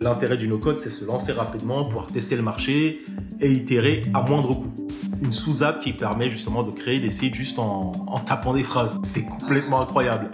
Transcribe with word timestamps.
L'intérêt 0.00 0.36
du 0.36 0.46
no-code, 0.46 0.78
c'est 0.78 0.90
se 0.90 1.04
lancer 1.04 1.32
rapidement, 1.32 1.84
pouvoir 1.84 2.06
tester 2.06 2.36
le 2.36 2.42
marché 2.42 3.02
et 3.40 3.50
itérer 3.50 4.02
à 4.14 4.22
moindre 4.22 4.54
coût. 4.54 4.72
Une 5.20 5.32
sous-app 5.32 5.80
qui 5.80 5.92
permet 5.92 6.30
justement 6.30 6.62
de 6.62 6.70
créer 6.70 7.00
des 7.00 7.10
sites 7.10 7.34
juste 7.34 7.58
en, 7.58 7.90
tapant 8.24 8.54
des 8.54 8.62
phrases. 8.62 9.00
C'est 9.02 9.26
complètement 9.26 9.80
incroyable. 9.80 10.30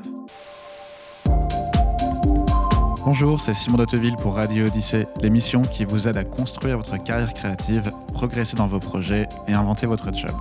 Bonjour, 3.06 3.40
c'est 3.40 3.54
Simon 3.54 3.79
Dotteville 3.79 4.16
pour 4.16 4.35
Radio 4.35 4.66
Odyssée, 4.66 5.06
l'émission 5.22 5.63
qui 5.63 5.87
vous 5.87 6.08
aide 6.08 6.19
à 6.19 6.24
construire 6.24 6.76
votre 6.76 7.03
carrière 7.03 7.33
créative, 7.33 7.90
progresser 8.12 8.56
dans 8.56 8.67
vos 8.67 8.81
projets 8.81 9.31
et 9.49 9.54
inventer 9.54 9.87
votre 9.87 10.12
job. 10.15 10.33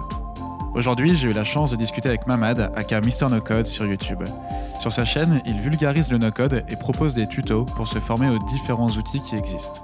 Aujourd'hui, 0.75 1.15
j'ai 1.15 1.29
eu 1.29 1.33
la 1.33 1.45
chance 1.45 1.71
de 1.71 1.77
discuter 1.77 2.09
avec 2.09 2.27
Mamad, 2.27 2.73
aka 2.75 2.99
Mister 2.99 3.27
No 3.31 3.39
Code, 3.39 3.67
sur 3.67 3.85
YouTube. 3.85 4.21
Sur 4.83 4.91
sa 4.91 5.05
chaîne, 5.05 5.41
il 5.45 5.61
vulgarise 5.61 6.11
le 6.11 6.17
no-code 6.17 6.65
et 6.67 6.75
propose 6.75 7.13
des 7.13 7.25
tutos 7.25 7.63
pour 7.63 7.87
se 7.87 7.99
former 7.99 8.27
aux 8.27 8.37
différents 8.49 8.89
outils 8.89 9.21
qui 9.21 9.37
existent. 9.37 9.81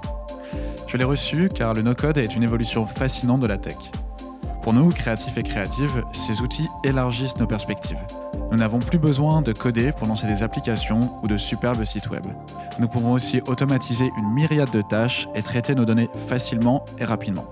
Je 0.86 0.98
l'ai 0.98 1.04
reçu 1.04 1.48
car 1.48 1.72
le 1.72 1.80
no-code 1.80 2.18
est 2.18 2.36
une 2.36 2.42
évolution 2.42 2.86
fascinante 2.86 3.40
de 3.40 3.46
la 3.46 3.56
tech. 3.56 3.78
Pour 4.60 4.74
nous, 4.74 4.90
créatifs 4.90 5.38
et 5.38 5.42
créatives, 5.42 6.04
ces 6.12 6.42
outils 6.42 6.68
élargissent 6.84 7.38
nos 7.38 7.46
perspectives. 7.46 7.96
Nous 8.50 8.58
n'avons 8.58 8.78
plus 8.78 8.98
besoin 8.98 9.40
de 9.40 9.54
coder 9.54 9.92
pour 9.92 10.06
lancer 10.06 10.26
des 10.26 10.42
applications 10.42 11.00
ou 11.22 11.28
de 11.28 11.38
superbes 11.38 11.86
sites 11.86 12.10
web. 12.10 12.26
Nous 12.78 12.88
pouvons 12.88 13.12
aussi 13.12 13.40
automatiser 13.46 14.10
une 14.18 14.34
myriade 14.34 14.70
de 14.70 14.82
tâches 14.82 15.28
et 15.34 15.40
traiter 15.40 15.74
nos 15.74 15.86
données 15.86 16.10
facilement 16.28 16.84
et 16.98 17.06
rapidement. 17.06 17.46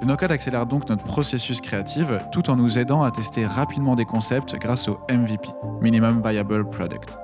Le 0.00 0.06
no-code 0.06 0.30
accélère 0.30 0.64
donc 0.64 0.88
notre 0.88 1.02
processus 1.02 1.60
créatif 1.60 2.06
tout 2.30 2.50
en 2.50 2.56
nous 2.56 2.78
aidant 2.78 3.02
à 3.02 3.10
tester 3.10 3.44
rapidement 3.44 3.96
des 3.96 4.04
concepts 4.04 4.54
grâce 4.56 4.86
au 4.88 5.00
MVP, 5.10 5.48
Minimum 5.80 6.22
Viable 6.24 6.68
Product. 6.70 7.18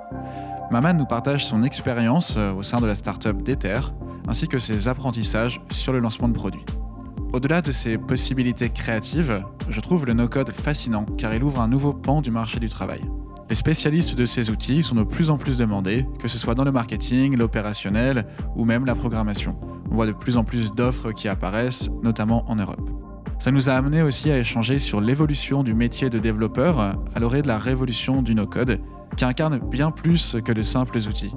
Maman 0.71 0.93
nous 0.93 1.05
partage 1.05 1.45
son 1.45 1.63
expérience 1.63 2.35
euh, 2.37 2.53
au 2.53 2.63
sein 2.63 2.81
de 2.81 2.85
la 2.85 2.95
startup 2.95 3.41
d'Ether, 3.41 3.79
ainsi 4.27 4.47
que 4.47 4.59
ses 4.59 4.89
apprentissages 4.89 5.61
sur 5.69 5.93
le 5.93 5.99
lancement 5.99 6.27
de 6.27 6.33
produits. 6.33 6.65
Au-delà 7.31 7.61
de 7.61 7.71
ses 7.71 7.97
possibilités 7.97 8.69
créatives, 8.69 9.43
je 9.69 9.79
trouve 9.79 10.05
le 10.05 10.13
no-code 10.13 10.51
fascinant 10.51 11.05
car 11.17 11.33
il 11.33 11.43
ouvre 11.43 11.61
un 11.61 11.67
nouveau 11.67 11.93
pan 11.93 12.21
du 12.21 12.31
marché 12.31 12.59
du 12.59 12.67
travail. 12.67 13.01
Les 13.47 13.55
spécialistes 13.55 14.15
de 14.15 14.25
ces 14.25 14.49
outils 14.49 14.81
sont 14.81 14.95
de 14.95 15.03
plus 15.03 15.29
en 15.29 15.37
plus 15.37 15.57
demandés, 15.57 16.07
que 16.19 16.27
ce 16.27 16.39
soit 16.39 16.55
dans 16.55 16.63
le 16.63 16.71
marketing, 16.71 17.37
l'opérationnel 17.37 18.25
ou 18.55 18.65
même 18.65 18.85
la 18.85 18.95
programmation. 18.95 19.55
On 19.91 19.93
voit 19.93 20.07
de 20.07 20.13
plus 20.13 20.35
en 20.35 20.43
plus 20.43 20.73
d'offres 20.73 21.11
qui 21.11 21.27
apparaissent, 21.27 21.91
notamment 22.01 22.49
en 22.49 22.55
Europe. 22.55 22.89
Ça 23.37 23.51
nous 23.51 23.69
a 23.69 23.73
amené 23.73 24.01
aussi 24.01 24.31
à 24.31 24.39
échanger 24.39 24.79
sur 24.79 24.99
l'évolution 24.99 25.61
du 25.61 25.75
métier 25.75 26.09
de 26.09 26.17
développeur 26.17 26.79
à 26.79 27.19
l'orée 27.19 27.43
de 27.43 27.47
la 27.47 27.59
révolution 27.59 28.23
du 28.23 28.33
no-code, 28.33 28.81
qui 29.15 29.25
incarne 29.25 29.59
bien 29.59 29.91
plus 29.91 30.37
que 30.43 30.51
de 30.51 30.63
simples 30.63 30.97
outils. 30.97 31.33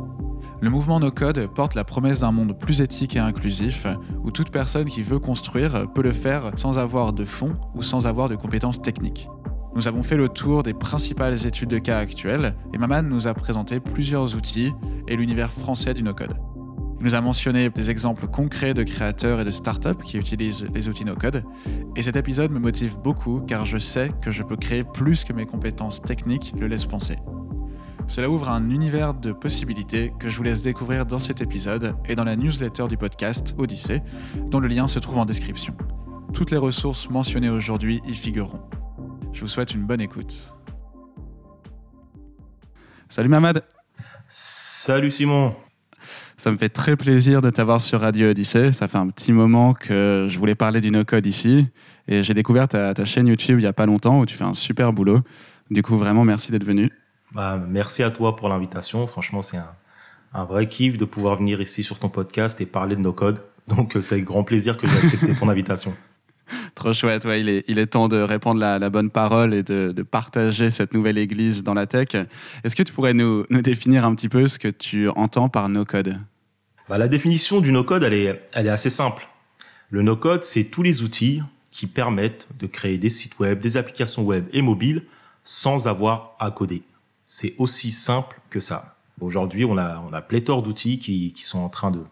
Le 0.62 0.70
mouvement 0.70 1.00
no-code 1.00 1.46
porte 1.54 1.74
la 1.74 1.84
promesse 1.84 2.20
d'un 2.20 2.32
monde 2.32 2.58
plus 2.58 2.80
éthique 2.80 3.16
et 3.16 3.20
inclusif, 3.20 3.86
où 4.24 4.30
toute 4.30 4.50
personne 4.50 4.86
qui 4.86 5.02
veut 5.02 5.18
construire 5.18 5.92
peut 5.92 6.02
le 6.02 6.12
faire 6.12 6.52
sans 6.56 6.78
avoir 6.78 7.12
de 7.12 7.26
fonds 7.26 7.52
ou 7.74 7.82
sans 7.82 8.06
avoir 8.06 8.30
de 8.30 8.34
compétences 8.34 8.80
techniques. 8.80 9.28
Nous 9.78 9.86
avons 9.86 10.02
fait 10.02 10.16
le 10.16 10.28
tour 10.28 10.64
des 10.64 10.74
principales 10.74 11.46
études 11.46 11.68
de 11.68 11.78
cas 11.78 11.98
actuelles 11.98 12.56
et 12.74 12.78
Maman 12.78 13.04
nous 13.04 13.28
a 13.28 13.34
présenté 13.34 13.78
plusieurs 13.78 14.34
outils 14.34 14.72
et 15.06 15.14
l'univers 15.14 15.52
français 15.52 15.94
du 15.94 16.02
no-code. 16.02 16.36
Il 16.98 17.04
nous 17.04 17.14
a 17.14 17.20
mentionné 17.20 17.70
des 17.70 17.88
exemples 17.88 18.26
concrets 18.26 18.74
de 18.74 18.82
créateurs 18.82 19.38
et 19.38 19.44
de 19.44 19.52
startups 19.52 20.02
qui 20.04 20.18
utilisent 20.18 20.66
les 20.74 20.88
outils 20.88 21.04
no-code. 21.04 21.44
Et 21.94 22.02
cet 22.02 22.16
épisode 22.16 22.50
me 22.50 22.58
motive 22.58 22.98
beaucoup 22.98 23.38
car 23.46 23.66
je 23.66 23.78
sais 23.78 24.10
que 24.20 24.32
je 24.32 24.42
peux 24.42 24.56
créer 24.56 24.82
plus 24.82 25.22
que 25.22 25.32
mes 25.32 25.46
compétences 25.46 26.02
techniques 26.02 26.54
le 26.58 26.66
laissent 26.66 26.84
penser. 26.84 27.20
Cela 28.08 28.28
ouvre 28.28 28.48
un 28.48 28.70
univers 28.70 29.14
de 29.14 29.30
possibilités 29.30 30.12
que 30.18 30.28
je 30.28 30.36
vous 30.38 30.42
laisse 30.42 30.62
découvrir 30.62 31.06
dans 31.06 31.20
cet 31.20 31.40
épisode 31.40 31.94
et 32.04 32.16
dans 32.16 32.24
la 32.24 32.34
newsletter 32.34 32.88
du 32.88 32.96
podcast 32.96 33.54
Odyssée, 33.58 34.02
dont 34.50 34.58
le 34.58 34.66
lien 34.66 34.88
se 34.88 34.98
trouve 34.98 35.18
en 35.18 35.24
description. 35.24 35.76
Toutes 36.32 36.50
les 36.50 36.56
ressources 36.56 37.08
mentionnées 37.08 37.48
aujourd'hui 37.48 38.00
y 38.08 38.14
figureront. 38.14 38.60
Je 39.38 39.42
vous 39.42 39.48
souhaite 39.48 39.72
une 39.72 39.84
bonne 39.84 40.00
écoute. 40.00 40.52
Salut 43.08 43.28
Mamad 43.28 43.62
Salut 44.26 45.12
Simon 45.12 45.54
ça 46.38 46.52
me 46.52 46.56
fait 46.56 46.68
très 46.68 46.96
plaisir 46.96 47.42
de 47.42 47.50
t'avoir 47.50 47.80
sur 47.80 48.00
Radio 48.00 48.30
Odyssée. 48.30 48.72
Ça 48.72 48.86
fait 48.86 48.98
un 48.98 49.08
petit 49.08 49.32
moment 49.32 49.74
que 49.74 50.28
je 50.30 50.38
voulais 50.38 50.54
parler 50.54 50.80
du 50.80 50.92
no-code 50.92 51.26
ici. 51.26 51.66
Et 52.06 52.22
j'ai 52.22 52.32
découvert 52.32 52.68
ta, 52.68 53.04
chaîne 53.04 53.26
YouTube 53.26 53.58
il 53.58 53.62
n'y 53.62 53.68
a 53.68 53.72
pas 53.72 53.86
longtemps 53.86 54.20
où 54.20 54.26
tu 54.26 54.36
fais 54.36 54.44
un 54.44 54.54
super 54.54 54.92
boulot. 54.92 55.20
Du 55.70 55.82
coup, 55.82 55.96
vraiment, 55.98 56.24
merci 56.24 56.52
d'être 56.52 56.64
venu. 56.64 56.92
Bah, 57.32 57.60
merci 57.68 58.04
à 58.04 58.12
toi 58.12 58.36
pour 58.36 58.48
l'invitation. 58.48 59.06
Franchement, 59.08 59.42
c'est 59.42 59.56
un, 59.56 59.70
un, 60.32 60.44
vrai 60.44 60.68
kiff 60.68 60.96
de 60.96 61.04
pouvoir 61.04 61.36
venir 61.36 61.60
ici 61.60 61.82
sur 61.82 61.98
ton 61.98 62.08
podcast 62.08 62.60
et 62.60 62.66
parler 62.66 62.94
de 62.94 63.00
no-code. 63.00 63.40
Donc, 63.66 63.96
c'est 63.98 64.14
avec 64.14 64.24
grand 64.24 64.44
plaisir 64.44 64.76
que 64.76 64.86
j'ai 64.86 64.98
accepté 64.98 65.34
ton 65.34 65.48
invitation. 65.48 65.92
Trop 66.74 66.92
chouette, 66.92 67.24
ouais, 67.24 67.40
il, 67.40 67.48
est, 67.48 67.64
il 67.68 67.78
est 67.78 67.86
temps 67.86 68.08
de 68.08 68.16
répandre 68.16 68.60
la, 68.60 68.90
bonne 68.90 69.10
parole 69.10 69.54
et 69.54 69.62
de, 69.62 70.02
partager 70.02 70.70
cette 70.70 70.94
nouvelle 70.94 71.18
église 71.18 71.62
dans 71.62 71.74
la 71.74 71.86
tech. 71.86 72.08
Est-ce 72.64 72.76
que 72.76 72.82
tu 72.82 72.92
pourrais 72.92 73.14
nous, 73.14 73.44
définir 73.50 74.04
un 74.04 74.14
petit 74.14 74.28
peu 74.28 74.48
ce 74.48 74.58
que 74.58 74.68
tu 74.68 75.08
entends 75.10 75.48
par 75.48 75.68
no-code? 75.68 76.18
Bah, 76.88 76.98
La 76.98 77.08
définition 77.08 77.60
du 77.60 77.72
no-code, 77.72 78.02
elle 78.04 78.14
est, 78.14 78.68
assez 78.68 78.90
simple. 78.90 79.28
Le 79.90 80.02
no-code, 80.02 80.44
c'est 80.44 80.64
tous 80.64 80.82
les 80.82 81.02
outils 81.02 81.42
qui 81.70 81.86
permettent 81.86 82.48
de 82.58 82.66
créer 82.66 82.98
des 82.98 83.10
sites 83.10 83.38
web, 83.38 83.58
des 83.58 83.76
applications 83.76 84.22
web 84.22 84.46
et 84.52 84.62
mobiles 84.62 85.04
sans 85.44 85.88
avoir 85.88 86.36
à 86.40 86.50
coder. 86.50 86.82
C'est 87.24 87.54
aussi 87.58 87.92
simple 87.92 88.40
que 88.50 88.60
ça. 88.60 88.96
Aujourd'hui, 89.20 89.64
on 89.64 89.76
a, 89.78 90.22
pléthore 90.22 90.62
d'outils 90.62 90.98
qui, 90.98 91.32
qui 91.32 91.44
sont 91.44 91.58
en 91.58 91.68
train 91.68 91.90
de 91.90 92.02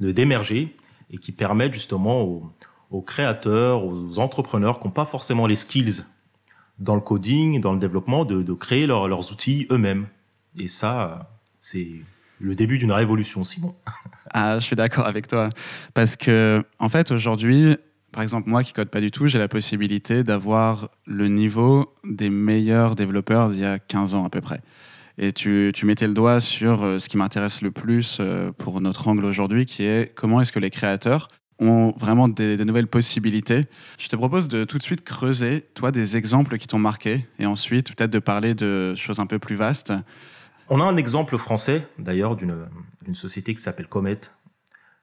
d'émerger 0.00 0.76
et 1.10 1.18
qui 1.18 1.32
permettent 1.32 1.72
justement 1.72 2.22
aux, 2.22 2.52
aux 2.90 3.02
créateurs, 3.02 3.84
aux 3.84 4.18
entrepreneurs 4.18 4.80
qui 4.80 4.86
n'ont 4.86 4.92
pas 4.92 5.06
forcément 5.06 5.46
les 5.46 5.56
skills 5.56 6.04
dans 6.78 6.94
le 6.94 7.00
coding, 7.00 7.60
dans 7.60 7.72
le 7.72 7.78
développement, 7.78 8.24
de, 8.24 8.54
créer 8.54 8.86
leurs 8.86 9.32
outils 9.32 9.66
eux-mêmes. 9.70 10.06
Et 10.58 10.68
ça, 10.68 11.30
c'est 11.58 11.88
le 12.40 12.54
début 12.54 12.78
d'une 12.78 12.92
révolution, 12.92 13.44
Simon. 13.44 13.74
ah, 14.32 14.58
je 14.58 14.64
suis 14.64 14.76
d'accord 14.76 15.06
avec 15.06 15.26
toi. 15.26 15.48
Parce 15.94 16.16
que, 16.16 16.62
en 16.78 16.88
fait, 16.88 17.10
aujourd'hui, 17.10 17.76
par 18.12 18.22
exemple, 18.22 18.48
moi 18.48 18.64
qui 18.64 18.72
code 18.72 18.88
pas 18.88 19.00
du 19.00 19.10
tout, 19.10 19.26
j'ai 19.26 19.38
la 19.38 19.48
possibilité 19.48 20.24
d'avoir 20.24 20.88
le 21.04 21.28
niveau 21.28 21.94
des 22.04 22.30
meilleurs 22.30 22.94
développeurs 22.94 23.50
d'il 23.50 23.60
y 23.60 23.64
a 23.64 23.78
15 23.78 24.14
ans 24.14 24.24
à 24.24 24.30
peu 24.30 24.40
près. 24.40 24.60
Et 25.18 25.32
tu, 25.32 25.72
tu 25.74 25.84
mettais 25.84 26.06
le 26.06 26.14
doigt 26.14 26.40
sur 26.40 26.84
euh, 26.84 27.00
ce 27.00 27.08
qui 27.08 27.16
m'intéresse 27.16 27.60
le 27.60 27.72
plus 27.72 28.18
euh, 28.20 28.52
pour 28.52 28.80
notre 28.80 29.08
angle 29.08 29.24
aujourd'hui, 29.24 29.66
qui 29.66 29.82
est 29.82 30.14
comment 30.14 30.40
est-ce 30.40 30.52
que 30.52 30.60
les 30.60 30.70
créateurs 30.70 31.28
ont 31.60 31.92
vraiment 31.96 32.28
des, 32.28 32.56
nouvelles 32.64 32.86
possibilités. 32.86 33.66
Je 33.98 34.08
te 34.08 34.16
propose 34.16 34.48
de 34.48 34.64
tout 34.64 34.78
de 34.78 34.82
suite 34.82 35.04
creuser, 35.04 35.66
toi, 35.74 35.90
des 35.90 36.16
exemples 36.16 36.58
qui 36.58 36.66
t'ont 36.66 36.78
marqué, 36.78 37.26
et 37.38 37.46
ensuite 37.46 37.94
peut-être 37.94 38.10
de 38.10 38.18
parler 38.18 38.54
de 38.54 38.94
choses 38.94 39.18
un 39.18 39.26
peu 39.26 39.38
plus 39.38 39.56
vastes. 39.56 39.92
On 40.68 40.80
a 40.80 40.84
un 40.84 40.96
exemple 40.96 41.36
français, 41.38 41.86
d'ailleurs, 41.98 42.36
d'une 42.36 43.14
société 43.14 43.54
qui 43.54 43.62
s'appelle 43.62 43.88
Comet, 43.88 44.20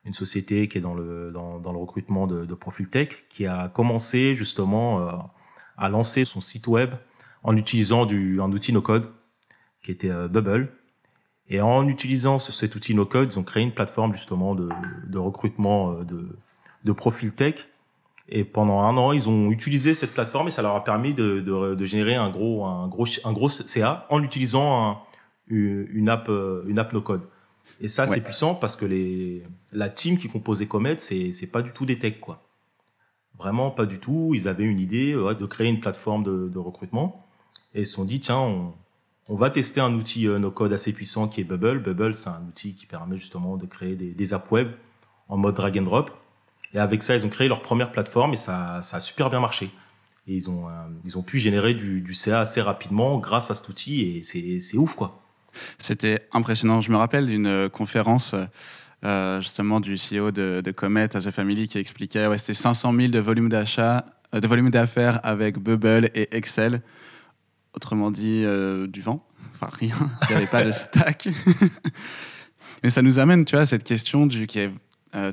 une 0.05 0.13
société 0.13 0.67
qui 0.67 0.77
est 0.77 0.81
dans 0.81 0.93
le, 0.93 1.31
dans, 1.31 1.71
le 1.71 1.77
recrutement 1.77 2.27
de, 2.27 2.45
de 2.45 2.53
profil 2.53 2.89
tech, 2.89 3.09
qui 3.29 3.47
a 3.47 3.69
commencé 3.69 4.35
justement 4.35 4.99
euh, 4.99 5.11
à 5.77 5.89
lancer 5.89 6.25
son 6.25 6.41
site 6.41 6.67
web 6.67 6.91
en 7.43 7.57
utilisant 7.57 8.05
du, 8.05 8.39
un 8.39 8.51
outil 8.51 8.71
no-code, 8.71 9.09
qui 9.83 9.91
était 9.91 10.11
euh, 10.11 10.27
Bubble. 10.27 10.71
Et 11.47 11.61
en 11.61 11.87
utilisant 11.87 12.39
cet 12.39 12.75
outil 12.75 12.95
no-code, 12.95 13.33
ils 13.33 13.39
ont 13.39 13.43
créé 13.43 13.63
une 13.63 13.73
plateforme 13.73 14.13
justement 14.13 14.55
de, 14.55 14.69
de 15.07 15.17
recrutement 15.17 15.91
euh, 15.91 16.03
de, 16.03 16.37
de 16.85 16.91
profil 16.91 17.33
tech. 17.33 17.55
Et 18.29 18.43
pendant 18.43 18.79
un 18.81 18.97
an, 18.97 19.11
ils 19.11 19.29
ont 19.29 19.51
utilisé 19.51 19.93
cette 19.93 20.13
plateforme 20.13 20.47
et 20.47 20.51
ça 20.51 20.61
leur 20.61 20.75
a 20.75 20.83
permis 20.83 21.13
de, 21.13 21.41
de, 21.41 21.85
générer 21.85 22.15
un 22.15 22.29
gros, 22.29 22.65
un 22.65 22.87
gros, 22.87 23.05
un 23.23 23.33
gros 23.33 23.49
CA 23.49 24.07
en 24.09 24.23
utilisant 24.23 25.03
une 25.47 26.09
app, 26.09 26.29
euh, 26.29 26.63
une 26.67 26.79
app 26.79 26.91
no 26.93 27.01
code. 27.01 27.21
Et 27.81 27.87
ça, 27.87 28.07
c'est 28.07 28.21
puissant 28.21 28.55
parce 28.55 28.75
que 28.77 28.85
les, 28.85 29.43
la 29.73 29.89
team 29.89 30.17
qui 30.17 30.27
composait 30.27 30.65
Comet, 30.65 30.97
c'est, 30.97 31.31
c'est 31.33 31.51
pas 31.51 31.61
du 31.61 31.71
tout 31.71 31.85
des 31.85 31.99
techs, 31.99 32.21
quoi. 32.21 32.41
Vraiment 33.37 33.69
pas 33.69 33.85
du 33.85 33.99
tout. 33.99 34.31
Ils 34.33 34.47
avaient 34.47 34.63
une 34.63 34.79
idée 34.79 35.11
de 35.13 35.45
créer 35.45 35.67
une 35.67 35.81
plateforme 35.81 36.23
de, 36.23 36.47
de 36.47 36.57
recrutement 36.57 37.27
et 37.73 37.81
ils 37.81 37.85
se 37.85 37.93
sont 37.93 38.05
dit, 38.05 38.21
tiens, 38.21 38.39
on, 38.39 38.73
on 39.29 39.35
va 39.35 39.49
tester 39.49 39.81
un 39.81 39.93
outil 39.93 40.27
euh, 40.27 40.39
no 40.39 40.51
code 40.51 40.71
assez 40.71 40.93
puissant 40.93 41.27
qui 41.27 41.41
est 41.41 41.43
Bubble. 41.43 41.79
Bubble, 41.79 42.15
c'est 42.15 42.29
un 42.29 42.43
outil 42.47 42.75
qui 42.75 42.85
permet 42.85 43.17
justement 43.17 43.57
de 43.57 43.65
créer 43.65 43.95
des, 43.95 44.13
des 44.13 44.33
apps 44.33 44.49
web 44.51 44.71
en 45.27 45.37
mode 45.37 45.55
drag 45.55 45.77
and 45.77 45.83
drop. 45.83 46.11
Et 46.73 46.79
avec 46.79 47.03
ça, 47.03 47.15
ils 47.15 47.25
ont 47.25 47.29
créé 47.29 47.47
leur 47.47 47.61
première 47.61 47.91
plateforme 47.91 48.33
et 48.33 48.37
ça, 48.37 48.81
ça 48.81 48.97
a 48.97 48.99
super 48.99 49.29
bien 49.29 49.39
marché. 49.39 49.69
Et 50.27 50.35
ils 50.35 50.49
ont, 50.49 50.67
euh, 50.67 50.71
ils 51.05 51.17
ont 51.17 51.21
pu 51.21 51.37
générer 51.39 51.73
du, 51.73 52.01
du, 52.01 52.13
CA 52.13 52.41
assez 52.41 52.61
rapidement 52.61 53.19
grâce 53.19 53.51
à 53.51 53.55
cet 53.55 53.69
outil 53.69 54.01
et 54.17 54.59
c'est 54.59 54.77
ouf, 54.77 54.95
quoi. 54.95 55.21
C'était 55.79 56.27
impressionnant. 56.33 56.81
Je 56.81 56.91
me 56.91 56.97
rappelle 56.97 57.27
d'une 57.27 57.47
euh, 57.47 57.69
conférence 57.69 58.35
euh, 59.05 59.41
justement 59.41 59.79
du 59.79 59.95
CEO 59.95 60.31
de, 60.31 60.61
de, 60.65 60.71
Comet 60.71 61.15
as 61.15 61.27
a 61.27 61.31
Family 61.31 61.67
qui 61.67 61.77
expliquait 61.77 62.27
ouais, 62.27 62.37
c'était 62.37 62.55
500 62.55 62.93
000 62.93 63.07
de 63.09 63.19
volume 63.19 63.49
d'achat, 63.49 64.05
de 64.33 64.47
volume 64.47 64.69
d'affaires 64.69 65.19
avec 65.23 65.59
Bubble 65.59 66.09
et 66.15 66.35
Excel. 66.35 66.81
Autrement 67.73 68.09
dit, 68.09 68.45
du 68.87 69.01
vent. 69.01 69.25
Enfin, 69.55 69.69
rien. 69.77 69.95
Il 70.23 70.29
n'y 70.29 70.35
avait 70.35 70.47
pas 70.47 70.63
de 70.63 70.71
stack. 70.73 71.27
Mais 72.83 72.89
ça 72.89 73.01
nous 73.01 73.19
amène, 73.19 73.45
tu 73.45 73.55
vois, 73.55 73.63
à 73.63 73.65
cette 73.65 73.83
question 73.83 74.25
du, 74.25 74.47
qui 74.47 74.59
est 74.59 74.71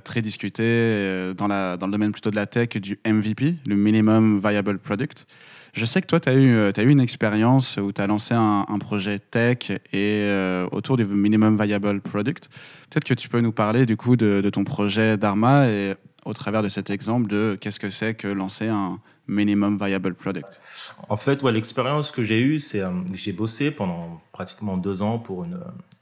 très 0.05 0.23
discutée 0.23 1.33
dans, 1.37 1.49
la, 1.49 1.77
dans 1.77 1.87
le 1.87 1.93
domaine 1.93 2.13
plutôt 2.13 2.31
de 2.31 2.37
la 2.37 2.47
tech 2.47 2.69
du 2.77 2.99
MVP, 3.07 3.57
le 3.67 3.75
Minimum 3.75 4.41
Viable 4.41 4.79
Product. 4.79 5.27
Je 5.75 5.87
sais 5.87 6.03
que 6.03 6.07
toi, 6.07 6.21
tu 6.21 6.29
as, 6.29 6.35
eu, 6.35 6.59
as 6.59 6.83
eu 6.83 6.91
une 6.91 7.01
expérience 7.01 7.79
où 7.79 7.93
tu 7.93 8.01
as 8.03 8.07
lancé 8.07 8.35
un, 8.35 8.79
projet 8.79 9.19
tech 9.19 9.71
et 9.71 9.79
euh, 9.95 10.69
autour 10.71 10.99
du 10.99 11.07
Minimum 11.07 11.61
Viable 11.61 12.03
Product. 12.03 12.51
Peut-être 12.91 13.05
que 13.05 13.15
tu 13.15 13.31
peux 13.31 13.41
nous 13.41 13.53
parler 13.53 13.87
du 13.87 13.97
coup 13.97 14.17
de, 14.17 14.49
ton 14.51 14.65
projet 14.65 15.17
Dharma 15.17 15.69
et 15.69 15.95
au 16.27 16.35
travers 16.35 16.63
de 16.63 16.69
cet 16.69 16.91
exemple 16.91 17.27
de 17.29 17.57
qu'est-ce 17.59 17.81
que 17.81 17.89
c'est 17.89 18.15
que 18.15 18.29
lancer 18.29 18.69
un 18.69 19.01
Minimum 19.29 19.79
Viable 19.79 20.15
Product. 20.15 20.61
En 21.09 21.17
fait, 21.17 21.43
l'expérience 21.43 22.11
que 22.11 22.23
j'ai 22.23 22.41
eue, 22.43 22.59
c'est 22.59 22.81
que 22.81 22.85
euh, 22.85 23.15
j'ai 23.15 23.33
bossé 23.33 23.71
pendant 23.71 24.21
pratiquement 24.33 24.77
deux 24.77 25.01
ans 25.01 25.19
pour 25.19 25.45
une, 25.45 25.59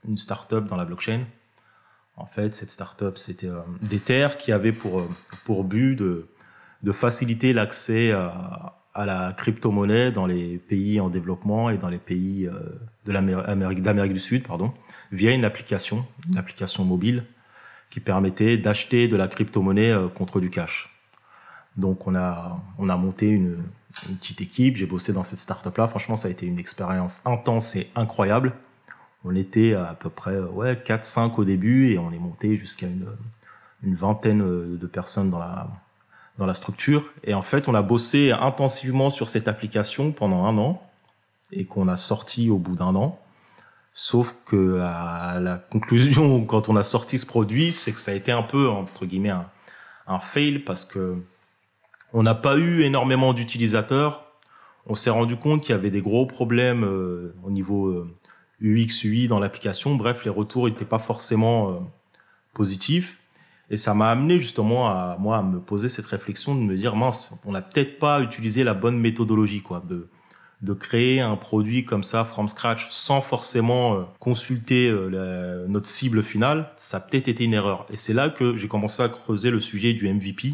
une 0.07 0.17
start-up 0.17 0.65
dans 0.65 0.75
la 0.75 0.83
blockchain. 0.83 1.21
En 2.17 2.25
fait, 2.25 2.53
cette 2.53 2.71
start-up, 2.71 3.17
c'était 3.17 3.47
euh, 3.47 3.61
des 3.81 3.99
terres 3.99 4.37
qui 4.37 4.51
avaient 4.51 4.73
pour, 4.73 5.07
pour 5.45 5.63
but 5.63 5.95
de, 5.95 6.27
de 6.83 6.91
faciliter 6.91 7.53
l'accès 7.53 8.11
à 8.11 8.77
à 8.93 9.05
la 9.05 9.33
crypto-monnaie 9.33 10.11
dans 10.11 10.25
les 10.25 10.57
pays 10.57 10.99
en 10.99 11.09
développement 11.09 11.69
et 11.69 11.77
dans 11.77 11.87
les 11.87 11.97
pays 11.97 12.47
euh, 12.47 12.79
d'Amérique 13.05 14.13
du 14.13 14.19
Sud, 14.19 14.45
pardon, 14.45 14.73
via 15.11 15.31
une 15.31 15.45
application, 15.45 16.05
une 16.29 16.37
application 16.37 16.83
mobile 16.83 17.25
qui 17.89 17.99
permettait 17.99 18.57
d'acheter 18.57 19.07
de 19.07 19.15
la 19.15 19.27
crypto-monnaie 19.27 19.91
euh, 19.91 20.07
contre 20.07 20.39
du 20.39 20.49
cash. 20.49 20.89
Donc 21.77 22.05
on 22.05 22.15
a 22.15 22.61
on 22.77 22.89
a 22.89 22.97
monté 22.97 23.29
une, 23.29 23.63
une 24.09 24.17
petite 24.17 24.41
équipe, 24.41 24.75
j'ai 24.75 24.85
bossé 24.85 25.13
dans 25.13 25.23
cette 25.23 25.39
startup 25.39 25.77
là, 25.77 25.87
franchement 25.87 26.17
ça 26.17 26.27
a 26.27 26.31
été 26.31 26.45
une 26.45 26.59
expérience 26.59 27.21
intense 27.25 27.77
et 27.77 27.89
incroyable. 27.95 28.53
On 29.23 29.35
était 29.35 29.73
à, 29.73 29.93
peu 29.93 30.09
près 30.09 30.37
ouais 30.37 30.81
4 30.83 31.03
5 31.03 31.37
au 31.39 31.45
début 31.45 31.91
et 31.91 31.99
on 31.99 32.11
est 32.11 32.19
monté 32.19 32.55
jusqu'à 32.55 32.87
une 32.87 33.07
une 33.83 33.95
vingtaine 33.95 34.77
de 34.77 34.87
personnes 34.87 35.29
dans 35.29 35.39
la 35.39 35.67
dans 36.37 36.45
la 36.45 36.53
structure. 36.53 37.11
Et 37.23 37.33
en 37.33 37.41
fait, 37.41 37.67
on 37.67 37.75
a 37.75 37.81
bossé 37.81 38.31
intensivement 38.31 39.09
sur 39.09 39.29
cette 39.29 39.47
application 39.47 40.11
pendant 40.11 40.45
un 40.45 40.57
an 40.57 40.81
et 41.51 41.65
qu'on 41.65 41.87
a 41.87 41.95
sorti 41.95 42.49
au 42.49 42.57
bout 42.57 42.75
d'un 42.75 42.95
an. 42.95 43.19
Sauf 43.93 44.35
que 44.45 44.79
à 44.79 45.39
la 45.39 45.57
conclusion, 45.57 46.43
quand 46.45 46.69
on 46.69 46.75
a 46.75 46.83
sorti 46.83 47.19
ce 47.19 47.25
produit, 47.25 47.71
c'est 47.71 47.91
que 47.91 47.99
ça 47.99 48.11
a 48.11 48.15
été 48.15 48.31
un 48.31 48.43
peu 48.43 48.69
entre 48.69 49.05
guillemets 49.05 49.33
un, 50.07 50.19
fail 50.19 50.59
parce 50.59 50.83
que 50.83 51.17
on 52.13 52.23
n'a 52.23 52.35
pas 52.35 52.57
eu 52.57 52.81
énormément 52.81 53.33
d'utilisateurs. 53.33 54.25
On 54.87 54.95
s'est 54.95 55.09
rendu 55.09 55.37
compte 55.37 55.61
qu'il 55.61 55.75
y 55.75 55.77
avait 55.77 55.91
des 55.91 56.01
gros 56.01 56.25
problèmes 56.25 56.83
euh, 56.83 57.35
au 57.43 57.51
niveau 57.51 57.87
UX, 58.61 59.03
UI 59.03 59.27
dans 59.27 59.39
l'application. 59.39 59.95
Bref, 59.95 60.23
les 60.25 60.31
retours 60.31 60.67
n'étaient 60.67 60.85
pas 60.85 60.99
forcément 60.99 61.71
euh, 61.71 61.79
positifs. 62.53 63.19
Et 63.69 63.77
ça 63.77 63.93
m'a 63.93 64.09
amené 64.09 64.37
justement 64.37 64.89
à 64.89 65.15
moi 65.17 65.37
à 65.37 65.41
me 65.41 65.59
poser 65.59 65.87
cette 65.87 66.05
réflexion 66.05 66.55
de 66.55 66.59
me 66.59 66.75
dire 66.75 66.95
mince, 66.95 67.31
on 67.45 67.53
n'a 67.53 67.61
peut-être 67.61 67.99
pas 67.99 68.21
utilisé 68.21 68.65
la 68.65 68.73
bonne 68.73 68.99
méthodologie 68.99 69.61
quoi 69.61 69.81
de 69.87 70.09
de 70.61 70.73
créer 70.73 71.19
un 71.21 71.35
produit 71.35 71.85
comme 71.85 72.03
ça 72.03 72.23
from 72.23 72.47
scratch 72.47 72.87
sans 72.89 73.21
forcément 73.21 73.95
euh, 73.95 74.03
consulter 74.19 74.89
euh, 74.89 75.65
notre 75.67 75.87
cible 75.87 76.21
finale, 76.21 76.71
ça 76.75 76.97
a 76.97 76.99
peut-être 76.99 77.27
été 77.27 77.43
une 77.43 77.53
erreur. 77.53 77.87
Et 77.91 77.97
c'est 77.97 78.13
là 78.13 78.29
que 78.29 78.55
j'ai 78.57 78.67
commencé 78.67 79.01
à 79.01 79.09
creuser 79.09 79.49
le 79.49 79.59
sujet 79.59 79.93
du 79.93 80.07
MVP, 80.11 80.53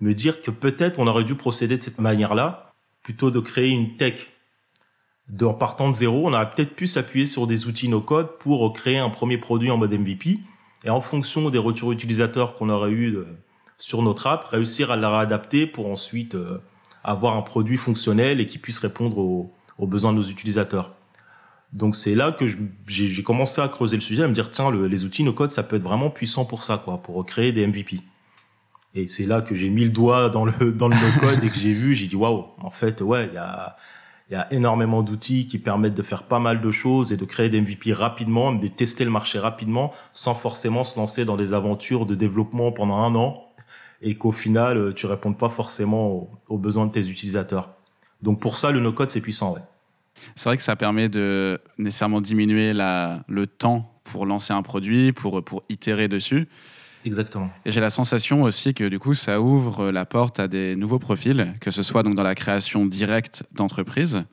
me 0.00 0.12
dire 0.12 0.42
que 0.42 0.50
peut-être 0.50 0.98
on 0.98 1.06
aurait 1.06 1.24
dû 1.24 1.34
procéder 1.34 1.78
de 1.78 1.82
cette 1.82 2.00
manière-là 2.00 2.74
plutôt 3.02 3.30
de 3.30 3.40
créer 3.40 3.70
une 3.70 3.96
tech 3.96 4.29
en 5.42 5.54
partant 5.54 5.90
de 5.90 5.94
zéro, 5.94 6.26
on 6.26 6.32
aurait 6.32 6.50
peut-être 6.50 6.74
pu 6.74 6.86
s'appuyer 6.86 7.26
sur 7.26 7.46
des 7.46 7.66
outils 7.66 7.88
no-code 7.88 8.38
pour 8.38 8.72
créer 8.72 8.98
un 8.98 9.10
premier 9.10 9.38
produit 9.38 9.70
en 9.70 9.76
mode 9.76 9.92
MVP 9.92 10.40
et 10.84 10.90
en 10.90 11.00
fonction 11.00 11.50
des 11.50 11.58
retours 11.58 11.92
utilisateurs 11.92 12.54
qu'on 12.54 12.68
aurait 12.68 12.90
eu 12.90 13.14
euh, 13.14 13.26
sur 13.78 14.02
notre 14.02 14.26
app, 14.26 14.44
réussir 14.44 14.90
à 14.90 14.96
la 14.96 15.10
réadapter 15.10 15.66
pour 15.66 15.88
ensuite 15.88 16.34
euh, 16.34 16.58
avoir 17.04 17.36
un 17.36 17.42
produit 17.42 17.76
fonctionnel 17.76 18.40
et 18.40 18.46
qui 18.46 18.58
puisse 18.58 18.78
répondre 18.78 19.18
aux, 19.18 19.52
besoins 19.86 20.12
de 20.12 20.18
nos 20.18 20.24
utilisateurs. 20.24 20.94
Donc 21.72 21.96
c'est 21.96 22.14
là 22.14 22.32
que 22.32 22.46
j'ai 22.86 23.22
commencé 23.22 23.60
à 23.60 23.68
creuser 23.68 23.96
le 23.96 24.02
sujet, 24.02 24.24
à 24.24 24.28
me 24.28 24.34
dire 24.34 24.50
tiens 24.50 24.70
les 24.72 25.04
outils 25.04 25.22
no 25.22 25.32
code 25.32 25.52
ça 25.52 25.62
peut 25.62 25.76
être 25.76 25.82
vraiment 25.82 26.10
puissant 26.10 26.44
pour 26.44 26.62
ça 26.62 26.76
quoi, 26.84 26.98
pour 26.98 27.24
créer 27.24 27.52
des 27.52 27.66
MVP. 27.66 28.00
Et 28.94 29.06
c'est 29.06 29.24
là 29.24 29.40
que 29.40 29.54
j'ai 29.54 29.70
mis 29.70 29.84
le 29.84 29.90
doigt 29.90 30.28
dans 30.30 30.44
le 30.44 30.72
dans 30.72 30.88
le 30.88 30.96
no 30.96 31.20
code 31.20 31.42
et 31.42 31.48
que 31.48 31.56
j'ai 31.56 31.72
vu, 31.72 31.94
j'ai 31.94 32.08
dit 32.08 32.16
waouh, 32.16 32.46
en 32.60 32.70
fait 32.70 33.00
ouais, 33.00 33.28
il 33.28 33.34
y 33.34 33.38
a 33.38 33.76
il 34.30 34.34
y 34.34 34.36
a 34.36 34.52
énormément 34.52 35.02
d'outils 35.02 35.48
qui 35.48 35.58
permettent 35.58 35.94
de 35.94 36.02
faire 36.02 36.22
pas 36.22 36.38
mal 36.38 36.60
de 36.60 36.70
choses 36.70 37.12
et 37.12 37.16
de 37.16 37.24
créer 37.24 37.48
des 37.48 37.60
MVP 37.60 37.92
rapidement, 37.92 38.52
de 38.52 38.68
tester 38.68 39.04
le 39.04 39.10
marché 39.10 39.40
rapidement, 39.40 39.92
sans 40.12 40.34
forcément 40.34 40.84
se 40.84 40.98
lancer 40.98 41.24
dans 41.24 41.36
des 41.36 41.52
aventures 41.52 42.06
de 42.06 42.14
développement 42.14 42.70
pendant 42.70 42.98
un 42.98 43.14
an 43.16 43.44
et 44.02 44.14
qu'au 44.14 44.30
final, 44.30 44.76
euh, 44.78 44.94
tu 44.94 45.06
répondes 45.06 45.36
pas 45.36 45.48
forcément 45.48 46.30
aux, 46.48 46.58
besoins 46.58 46.86
de 46.86 46.92
tes 46.92 47.08
utilisateurs. 47.08 47.70
Donc 48.22 48.40
pour 48.40 48.56
ça, 48.56 48.70
le 48.70 48.78
no-code, 48.78 49.10
c'est 49.10 49.20
puissant. 49.20 49.56
C'est 50.36 50.48
vrai 50.48 50.56
que 50.56 50.62
ça 50.62 50.76
permet 50.76 51.08
de 51.08 51.60
nécessairement 51.76 52.20
diminuer 52.20 52.72
la, 52.72 53.24
le 53.26 53.48
temps 53.48 53.92
pour 54.04 54.26
lancer 54.26 54.52
un 54.52 54.62
produit, 54.62 55.12
pour, 55.12 55.44
pour 55.44 55.64
itérer 55.68 56.06
dessus. 56.06 56.48
Exactement. 57.04 57.50
Et 57.64 57.72
j'ai 57.72 57.80
la 57.80 57.90
sensation 57.90 58.42
aussi 58.42 58.74
que 58.74 58.88
du 58.88 58.98
coup, 58.98 59.14
ça 59.14 59.40
ouvre 59.40 59.90
la 59.90 60.04
porte 60.04 60.38
à 60.38 60.48
des 60.48 60.76
nouveaux 60.76 60.98
profils, 60.98 61.54
que 61.60 61.70
ce 61.70 61.82
soit 61.82 62.02
donc 62.02 62.14
dans 62.14 62.22
la 62.22 62.34
création 62.34 62.86
directe 62.86 63.42
d'entreprises, 63.52 64.24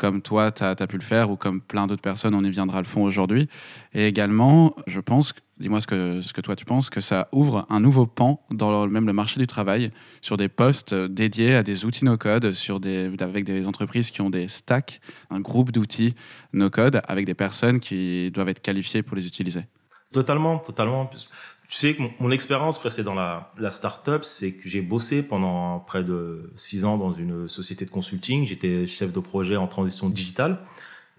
comme 0.00 0.22
toi, 0.22 0.50
tu 0.50 0.64
as, 0.64 0.74
pu 0.74 0.96
le 0.96 1.02
faire, 1.02 1.30
ou 1.30 1.36
comme 1.36 1.60
plein 1.60 1.86
d'autres 1.86 2.00
personnes, 2.00 2.34
on 2.34 2.42
y 2.42 2.48
viendra 2.48 2.78
le 2.78 2.86
fond 2.86 3.02
aujourd'hui. 3.02 3.48
Et 3.92 4.06
également, 4.06 4.74
je 4.86 4.98
pense, 4.98 5.34
dis-moi 5.58 5.82
ce 5.82 5.86
que, 5.86 6.22
ce 6.22 6.32
que 6.32 6.40
toi 6.40 6.56
tu 6.56 6.64
penses, 6.64 6.88
que 6.88 7.02
ça 7.02 7.28
ouvre 7.32 7.66
un 7.68 7.80
nouveau 7.80 8.06
pan 8.06 8.42
dans 8.50 8.86
le, 8.86 8.90
même 8.90 9.06
le 9.06 9.12
marché 9.12 9.38
du 9.38 9.46
travail, 9.46 9.90
sur 10.22 10.38
des 10.38 10.48
postes 10.48 10.94
dédiés 10.94 11.54
à 11.54 11.62
des 11.62 11.84
outils 11.84 12.06
no-code, 12.06 12.54
des, 12.80 13.10
avec 13.20 13.44
des 13.44 13.68
entreprises 13.68 14.10
qui 14.10 14.22
ont 14.22 14.30
des 14.30 14.48
stacks, 14.48 15.02
un 15.28 15.40
groupe 15.40 15.70
d'outils 15.70 16.14
no-code, 16.54 17.02
avec 17.06 17.26
des 17.26 17.34
personnes 17.34 17.78
qui 17.78 18.30
doivent 18.30 18.48
être 18.48 18.62
qualifiées 18.62 19.02
pour 19.02 19.16
les 19.16 19.26
utiliser. 19.26 19.66
Totalement, 20.12 20.58
totalement. 20.60 21.10
Tu 21.70 21.76
sais 21.76 21.94
que 21.94 22.02
mon, 22.18 22.32
expérience 22.32 22.80
précédant 22.80 23.14
la, 23.14 23.52
la 23.56 23.70
start-up, 23.70 24.24
c'est 24.24 24.54
que 24.54 24.68
j'ai 24.68 24.80
bossé 24.80 25.22
pendant 25.22 25.78
près 25.78 26.02
de 26.02 26.50
six 26.56 26.84
ans 26.84 26.96
dans 26.96 27.12
une 27.12 27.46
société 27.46 27.84
de 27.84 27.90
consulting. 27.90 28.44
J'étais 28.44 28.88
chef 28.88 29.12
de 29.12 29.20
projet 29.20 29.56
en 29.56 29.68
transition 29.68 30.08
digitale 30.08 30.58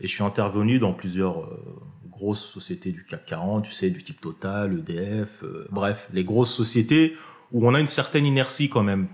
et 0.02 0.08
je 0.08 0.14
suis 0.14 0.26
intervenu 0.26 0.78
dans 0.78 0.92
plusieurs 0.92 1.40
euh, 1.40 1.80
grosses 2.10 2.46
sociétés 2.46 2.92
du 2.92 3.06
CAC 3.06 3.28
40, 3.28 3.64
tu 3.64 3.72
sais, 3.72 3.90
du 3.90 4.04
type 4.04 4.20
Total, 4.20 4.78
EDF, 4.78 5.42
euh, 5.44 5.68
bref, 5.72 6.10
les 6.12 6.26
grosses 6.26 6.54
sociétés 6.54 7.16
où 7.54 7.66
on 7.66 7.74
a 7.74 7.80
une 7.80 7.88
certaine 7.88 8.26
inertie 8.26 8.68
quand 8.68 8.84
même, 8.84 9.08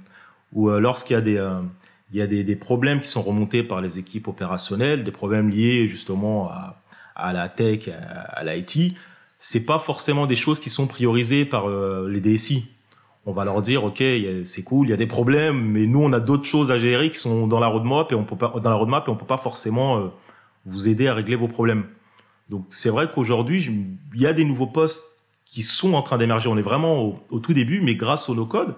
où 0.54 0.72
euh, 0.72 0.80
lorsqu'il 0.80 1.14
y 1.14 1.18
a 1.18 1.22
des 1.22 1.50
il 2.12 2.18
y 2.18 2.22
a 2.22 2.28
des, 2.28 2.44
des, 2.44 2.56
problèmes 2.56 3.02
qui 3.02 3.10
sont 3.10 3.22
remontés 3.22 3.64
par 3.64 3.82
les 3.82 4.00
équipes 4.00 4.30
opérationnelles, 4.30 5.04
des 5.04 5.12
problèmes 5.12 5.50
liés 5.50 5.88
justement 5.88 6.50
à, 6.50 6.82
à 7.16 7.34
la 7.34 7.50
tech, 7.50 7.90
à, 7.90 8.22
à 8.22 8.44
l'IT, 8.44 8.96
c'est 9.38 9.66
pas 9.66 9.80
forcément 9.80 10.26
des 10.26 10.36
choses 10.36 10.60
qui 10.60 10.70
sont 10.70 10.88
priorisées 10.88 11.46
par 11.46 11.70
euh, 11.70 12.10
les 12.10 12.20
DSI. 12.20 12.72
On 13.26 13.34
va 13.34 13.46
leur 13.46 13.62
dire, 13.62 13.84
ok, 13.84 14.04
c'est 14.44 14.64
cool, 14.64 14.88
il 14.88 14.90
y 14.90 14.94
a 14.94 14.98
des 14.98 15.06
problèmes, 15.06 15.62
mais 15.62 15.86
nous 15.86 16.02
on 16.02 16.14
a 16.14 16.20
d'autres 16.20 16.46
choses 16.46 16.72
à 16.72 16.80
gérer 16.80 17.10
qui 17.10 17.18
sont 17.18 17.46
dans 17.46 17.60
la 17.60 17.68
roadmap 17.68 18.12
et 18.12 18.16
on 18.16 18.24
peut 18.24 18.38
pas 18.38 18.54
dans 18.62 18.70
la 18.70 18.76
roadmap 18.76 19.08
et 19.08 19.12
on 19.12 19.18
peut 19.18 19.26
pas 19.26 19.38
forcément 19.38 19.98
euh, 19.98 20.08
vous 20.66 20.88
aider 20.88 21.08
à 21.08 21.14
régler 21.14 21.36
vos 21.36 21.50
problèmes. 21.50 21.86
Donc 22.50 22.66
c'est 22.70 22.90
vrai 22.90 23.12
qu'aujourd'hui 23.14 23.70
il 24.16 24.22
y 24.22 24.26
a 24.26 24.34
des 24.34 24.46
nouveaux 24.46 24.68
postes 24.68 25.04
qui 25.46 25.62
sont 25.62 25.94
en 25.94 26.02
train 26.02 26.18
d'émerger. 26.18 26.48
On 26.48 26.58
est 26.58 26.62
vraiment 26.62 27.20
au, 27.30 27.40
tout 27.40 27.54
début, 27.54 27.82
mais 27.82 27.96
grâce 27.96 28.30
au 28.30 28.36
no-code, 28.36 28.76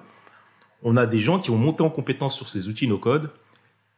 on 0.82 0.98
a 0.98 1.06
des 1.06 1.20
gens 1.20 1.40
qui 1.40 1.52
vont 1.52 1.58
monter 1.58 1.84
en 1.84 1.90
compétence 1.90 2.36
sur 2.36 2.50
ces 2.50 2.68
outils 2.68 2.88
no-code, 2.88 3.32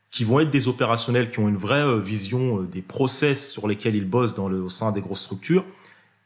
qui 0.09 0.25
vont 0.25 0.41
être 0.41 0.51
des 0.51 0.67
opérationnels, 0.67 1.29
qui 1.29 1.39
ont 1.39 1.47
une 1.47 1.57
vraie 1.57 1.85
euh, 1.85 1.99
vision 1.99 2.61
des 2.63 2.81
process 2.81 3.49
sur 3.49 3.69
lesquels 3.69 3.95
ils 3.95 4.09
bossent 4.09 4.35
dans 4.35 4.49
le, 4.49 4.61
au 4.61 4.69
sein 4.69 4.91
des 4.91 4.99
grosses 4.99 5.23
structures 5.23 5.63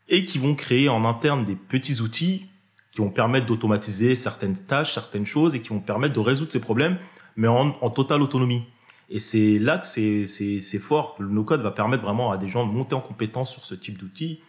et 0.10 0.26
qui 0.26 0.38
vont 0.38 0.56
créer 0.56 0.90
en 0.90 1.06
interne 1.06 1.46
des 1.46 1.56
petits 1.56 2.02
outils 2.02 2.46
qui 2.92 3.02
vont 3.02 3.10
permettre 3.10 3.46
d'automatiser 3.46 4.16
certaines 4.16 4.58
tâches, 4.58 4.94
certaines 4.94 5.26
choses 5.26 5.54
et 5.54 5.62
qui 5.62 5.70
vont 5.70 5.82
permettre 5.82 6.14
de 6.14 6.20
résoudre 6.22 6.52
ces 6.52 6.62
problèmes, 6.62 6.98
mais 7.36 7.50
en, 7.50 7.76
en 7.82 7.90
totale 7.90 8.22
autonomie. 8.22 8.64
Et 9.10 9.20
c'est 9.20 9.60
là 9.60 9.78
que 9.78 9.86
c'est 9.86 10.80
fort. 10.80 11.18
Le 11.20 11.30
no-code 11.30 11.62
va 11.62 11.72
permettre 11.72 12.04
vraiment 12.04 12.32
à 12.32 12.38
des 12.38 12.48
gens 12.48 12.66
de 12.66 12.72
monter 12.72 12.96
en 12.96 13.02
compétence 13.02 13.52
sur 13.52 13.66
ce 13.66 13.76
type 13.76 13.98
d'outils 13.98 14.40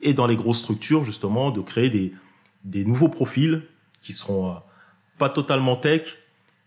et 0.00 0.14
dans 0.14 0.26
les 0.26 0.36
grosses 0.36 0.58
structures, 0.58 1.04
justement, 1.04 1.52
de 1.52 1.60
créer 1.60 1.90
des, 1.90 2.12
des 2.64 2.84
nouveaux 2.84 3.08
profils 3.08 3.62
qui 4.02 4.12
seront 4.12 4.50
euh, 4.50 4.54
pas 5.16 5.28
totalement 5.28 5.76
tech, 5.76 6.18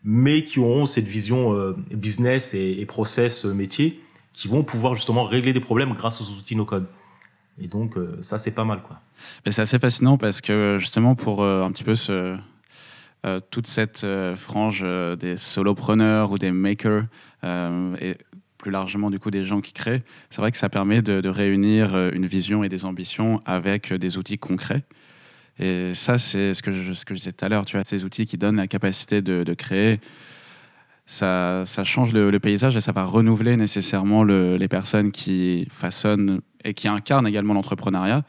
mais 0.03 0.43
qui 0.45 0.59
auront 0.59 0.85
cette 0.85 1.05
vision 1.05 1.53
euh, 1.53 1.75
business 1.91 2.53
et, 2.53 2.77
et 2.79 2.85
process 2.85 3.45
euh, 3.45 3.53
métier 3.53 4.01
qui 4.31 4.47
vont 4.47 4.63
pouvoir 4.63 4.95
justement 4.95 5.23
régler 5.23 5.51
des 5.51 5.59
problèmes 5.59 5.93
grâce 5.93 6.21
aux 6.21 6.37
outils 6.37 6.55
no-code. 6.55 6.87
Et 7.59 7.67
donc, 7.67 7.97
euh, 7.97 8.17
ça, 8.21 8.37
c'est 8.37 8.51
pas 8.51 8.65
mal. 8.65 8.81
quoi. 8.81 8.99
C'est 9.45 9.59
assez 9.59 9.79
fascinant 9.79 10.17
parce 10.17 10.41
que 10.41 10.77
justement, 10.79 11.15
pour 11.15 11.41
euh, 11.41 11.63
un 11.63 11.71
petit 11.71 11.83
peu 11.83 11.93
euh, 12.09 13.39
toute 13.49 13.67
cette 13.67 14.05
frange 14.35 14.85
des 15.19 15.37
solopreneurs 15.37 16.31
ou 16.31 16.37
des 16.37 16.51
makers, 16.51 17.05
et 17.43 18.15
plus 18.57 18.71
largement 18.71 19.11
du 19.11 19.19
coup 19.19 19.29
des 19.29 19.45
gens 19.45 19.61
qui 19.61 19.73
créent, 19.73 20.03
c'est 20.29 20.41
vrai 20.41 20.51
que 20.51 20.57
ça 20.57 20.69
permet 20.69 21.01
de, 21.01 21.29
réunir 21.29 21.95
une 22.13 22.25
vision 22.25 22.63
et 22.63 22.69
des 22.69 22.85
ambitions 22.85 23.41
avec 23.45 23.93
des 23.93 24.17
outils 24.17 24.37
concrets. 24.37 24.83
Et 25.57 25.93
ça, 25.93 26.19
c'est 26.19 26.53
ce 26.53 26.61
que 26.61 26.73
je, 26.73 26.93
ce 26.93 27.05
que 27.05 27.13
je 27.13 27.19
disais 27.19 27.31
tout 27.31 27.45
à 27.45 27.49
l'heure, 27.49 27.65
tu 27.65 27.77
vois, 27.77 27.85
ces 27.85 28.03
outils 28.03 28.25
qui 28.25 28.37
donnent 28.37 28.57
la 28.57 28.67
capacité 28.67 29.21
de, 29.21 29.53
créer, 29.53 29.99
ça, 31.07 31.63
ça 31.65 31.83
change 31.83 32.11
le, 32.13 32.37
paysage 32.39 32.75
et 32.75 32.81
ça 32.81 32.91
va 32.91 33.05
renouveler 33.05 33.55
nécessairement 33.55 34.23
les 34.23 34.67
personnes 34.67 35.11
qui 35.11 35.67
façonnent 35.71 36.41
et 36.65 36.73
qui 36.73 36.87
incarnent 36.87 37.27
également 37.27 37.53
l'entrepreneuriat. 37.53 38.23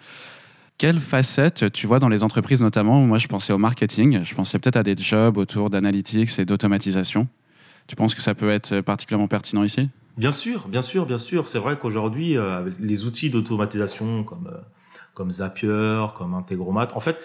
Quelle 0.78 1.00
facette 1.00 1.72
tu 1.72 1.86
vois 1.86 1.98
dans 1.98 2.08
les 2.08 2.22
entreprises 2.22 2.60
notamment 2.60 3.00
Moi, 3.00 3.18
je 3.18 3.26
pensais 3.28 3.52
au 3.52 3.58
marketing, 3.58 4.22
je 4.24 4.34
pensais 4.34 4.58
peut-être 4.58 4.76
à 4.76 4.82
des 4.82 4.96
jobs 4.96 5.38
autour 5.38 5.70
d'analytics 5.70 6.38
et 6.38 6.44
d'automatisation. 6.44 7.26
Tu 7.86 7.96
penses 7.96 8.14
que 8.14 8.22
ça 8.22 8.34
peut 8.34 8.50
être 8.50 8.82
particulièrement 8.82 9.28
pertinent 9.28 9.64
ici? 9.64 9.88
Bien 10.18 10.32
sûr, 10.32 10.68
bien 10.68 10.82
sûr, 10.82 11.06
bien 11.06 11.18
sûr. 11.18 11.46
C'est 11.46 11.58
vrai 11.58 11.78
qu'aujourd'hui, 11.78 12.36
euh, 12.36 12.70
les 12.78 13.04
outils 13.04 13.30
d'automatisation 13.30 14.24
comme 14.24 14.48
euh, 14.48 14.58
comme 15.14 15.30
Zapier, 15.30 16.04
comme 16.14 16.34
Integromat. 16.34 16.88
En 16.94 17.00
fait, 17.00 17.16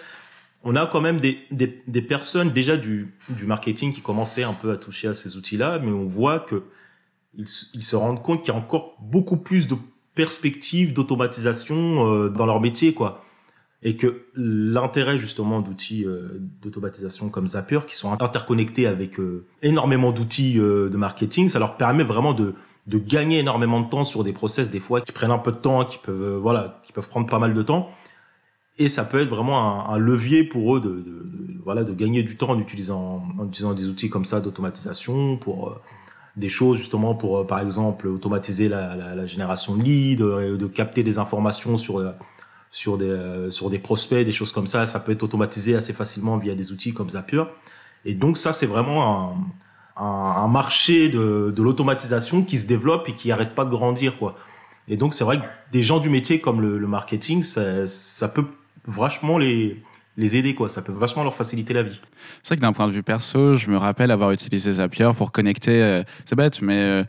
on 0.64 0.74
a 0.76 0.86
quand 0.86 1.02
même 1.02 1.20
des, 1.20 1.38
des, 1.50 1.82
des, 1.86 2.00
personnes 2.00 2.50
déjà 2.50 2.78
du, 2.78 3.14
du 3.28 3.44
marketing 3.44 3.92
qui 3.92 4.00
commençaient 4.00 4.44
un 4.44 4.54
peu 4.54 4.70
à 4.72 4.76
toucher 4.76 5.08
à 5.08 5.14
ces 5.14 5.36
outils-là, 5.36 5.78
mais 5.78 5.92
on 5.92 6.06
voit 6.06 6.40
que 6.40 6.64
ils, 7.34 7.46
ils 7.74 7.82
se 7.82 7.94
rendent 7.94 8.22
compte 8.22 8.42
qu'il 8.42 8.52
y 8.54 8.56
a 8.56 8.58
encore 8.58 8.96
beaucoup 9.00 9.36
plus 9.36 9.68
de 9.68 9.76
perspectives 10.14 10.92
d'automatisation 10.92 12.06
euh, 12.06 12.28
dans 12.28 12.46
leur 12.46 12.60
métier, 12.60 12.94
quoi. 12.94 13.24
Et 13.84 13.96
que 13.96 14.26
l'intérêt 14.36 15.18
justement 15.18 15.60
d'outils 15.60 16.04
euh, 16.06 16.40
d'automatisation 16.62 17.30
comme 17.30 17.48
Zapier, 17.48 17.80
qui 17.86 17.96
sont 17.96 18.12
interconnectés 18.12 18.86
avec 18.86 19.18
euh, 19.18 19.44
énormément 19.62 20.12
d'outils 20.12 20.54
de 20.54 20.96
marketing, 20.96 21.48
ça 21.48 21.58
leur 21.58 21.76
permet 21.76 22.04
vraiment 22.04 22.34
de 22.34 22.54
de 22.88 22.98
gagner 22.98 23.38
énormément 23.38 23.80
de 23.80 23.88
temps 23.88 24.04
sur 24.04 24.24
des 24.24 24.32
process 24.32 24.70
des 24.70 24.80
fois 24.80 25.00
qui 25.00 25.12
prennent 25.12 25.30
un 25.30 25.38
peu 25.38 25.52
de 25.52 25.56
temps, 25.56 25.84
qui 25.84 25.98
peuvent 25.98 26.36
voilà, 26.36 26.80
qui 26.84 26.92
peuvent 26.92 27.08
prendre 27.08 27.28
pas 27.28 27.38
mal 27.38 27.54
de 27.54 27.62
temps. 27.62 27.90
Et 28.78 28.88
ça 28.88 29.04
peut 29.04 29.20
être 29.20 29.28
vraiment 29.28 29.88
un, 29.88 29.94
un 29.94 29.98
levier 29.98 30.42
pour 30.44 30.76
eux 30.76 30.80
de, 30.80 30.88
de, 30.88 31.00
de, 31.00 31.62
voilà 31.64 31.84
de 31.84 31.92
gagner 31.92 32.22
du 32.22 32.36
temps 32.36 32.50
en 32.50 32.58
utilisant 32.58 33.22
en 33.38 33.46
utilisant 33.46 33.74
des 33.74 33.88
outils 33.88 34.10
comme 34.10 34.24
ça 34.24 34.40
d'automatisation 34.40 35.36
pour 35.36 35.80
des 36.36 36.48
choses 36.48 36.78
justement 36.78 37.14
pour 37.14 37.38
euh, 37.38 37.46
par 37.46 37.60
exemple 37.60 38.08
automatiser 38.08 38.68
la, 38.68 38.96
la, 38.96 39.26
génération 39.26 39.76
de 39.76 39.82
leads, 39.82 40.22
de 40.56 40.66
capter 40.66 41.02
des 41.02 41.18
informations 41.18 41.76
sur 41.78 42.02
sur 42.70 42.98
des 42.98 43.50
sur 43.50 43.70
des 43.70 43.78
prospects, 43.78 44.24
des 44.24 44.32
choses 44.32 44.52
comme 44.52 44.66
ça. 44.66 44.86
Ça 44.86 45.00
peut 45.00 45.12
être 45.12 45.22
automatisé 45.22 45.74
assez 45.74 45.92
facilement 45.92 46.38
via 46.38 46.54
des 46.54 46.72
outils 46.72 46.94
comme 46.94 47.10
Zapier. 47.10 47.44
Et 48.04 48.14
donc 48.14 48.36
ça 48.36 48.52
c'est 48.52 48.66
vraiment 48.66 49.36
un 49.96 50.48
marché 50.48 51.10
de, 51.10 51.52
de 51.54 51.62
l'automatisation 51.62 52.42
qui 52.42 52.58
se 52.58 52.66
développe 52.66 53.08
et 53.08 53.14
qui 53.14 53.30
arrête 53.30 53.54
pas 53.54 53.64
de 53.64 53.70
grandir, 53.70 54.18
quoi. 54.18 54.36
Et 54.88 54.96
donc, 54.96 55.14
c'est 55.14 55.24
vrai 55.24 55.38
que 55.38 55.44
des 55.70 55.82
gens 55.82 56.00
du 56.00 56.10
métier 56.10 56.40
comme 56.40 56.60
le, 56.60 56.78
le 56.78 56.86
marketing, 56.86 57.42
ça, 57.42 57.86
ça, 57.86 58.28
peut 58.28 58.46
vachement 58.86 59.38
les, 59.38 59.80
les 60.16 60.36
aider, 60.36 60.54
quoi. 60.54 60.68
Ça 60.68 60.82
peut 60.82 60.92
vachement 60.92 61.24
leur 61.24 61.34
faciliter 61.34 61.74
la 61.74 61.82
vie. 61.82 62.00
C'est 62.42 62.48
vrai 62.48 62.56
que 62.56 62.62
d'un 62.62 62.72
point 62.72 62.86
de 62.86 62.92
vue 62.92 63.02
perso, 63.02 63.56
je 63.56 63.68
me 63.68 63.76
rappelle 63.76 64.10
avoir 64.10 64.32
utilisé 64.32 64.74
Zapier 64.74 65.10
pour 65.16 65.32
connecter, 65.32 65.82
euh, 65.82 66.02
c'est 66.24 66.36
bête, 66.36 66.60
mais 66.60 66.78
euh, 66.78 67.04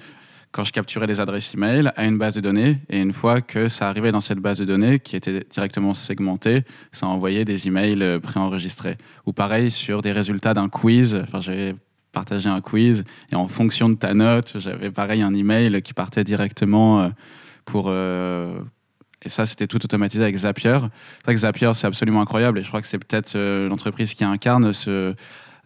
quand 0.52 0.64
je 0.64 0.72
capturais 0.72 1.08
des 1.08 1.20
adresses 1.20 1.54
email 1.54 1.92
à 1.96 2.06
une 2.06 2.18
base 2.18 2.36
de 2.36 2.42
données, 2.42 2.78
et 2.90 3.00
une 3.00 3.14
fois 3.14 3.42
que 3.42 3.68
ça 3.68 3.90
arrivait 3.90 4.12
dans 4.12 4.20
cette 4.20 4.40
base 4.40 4.60
de 4.60 4.66
données 4.66 5.00
qui 5.00 5.16
était 5.16 5.46
directement 5.50 5.94
segmentée, 5.94 6.64
ça 6.92 7.08
envoyait 7.08 7.46
des 7.46 7.68
emails 7.68 8.02
euh, 8.02 8.20
préenregistrés. 8.20 8.98
Ou 9.26 9.34
pareil 9.34 9.70
sur 9.72 10.02
des 10.02 10.12
résultats 10.12 10.54
d'un 10.54 10.70
quiz. 10.70 11.16
Enfin, 11.24 11.42
j'avais 11.42 11.76
partager 12.12 12.48
un 12.48 12.62
quiz 12.62 13.04
et 13.32 13.36
en 13.36 13.48
fonction 13.48 13.90
de 13.90 13.96
ta 13.96 14.14
note, 14.14 14.54
j'avais 14.60 14.92
pareil 14.92 15.24
un 15.24 15.34
email 15.34 15.82
qui 15.82 15.96
partait 15.96 16.24
directement 16.24 17.10
pour 17.66 17.92
et 19.24 19.30
ça 19.30 19.46
c'était 19.46 19.68
tout 19.68 19.84
automatisé 19.84 20.24
avec 20.24 20.36
Zapier. 20.36 20.80
C'est 20.82 21.26
vrai 21.26 21.34
que 21.34 21.40
Zapier 21.42 21.72
c'est 21.74 21.88
absolument 21.88 22.22
incroyable 22.22 22.60
et 22.60 22.64
je 22.64 22.68
crois 22.68 22.82
que 22.82 22.88
c'est 22.88 23.00
peut-être 23.00 23.36
euh, 23.36 23.68
l'entreprise 23.70 24.14
qui 24.14 24.24
incarne 24.24 24.74
ce 24.74 25.16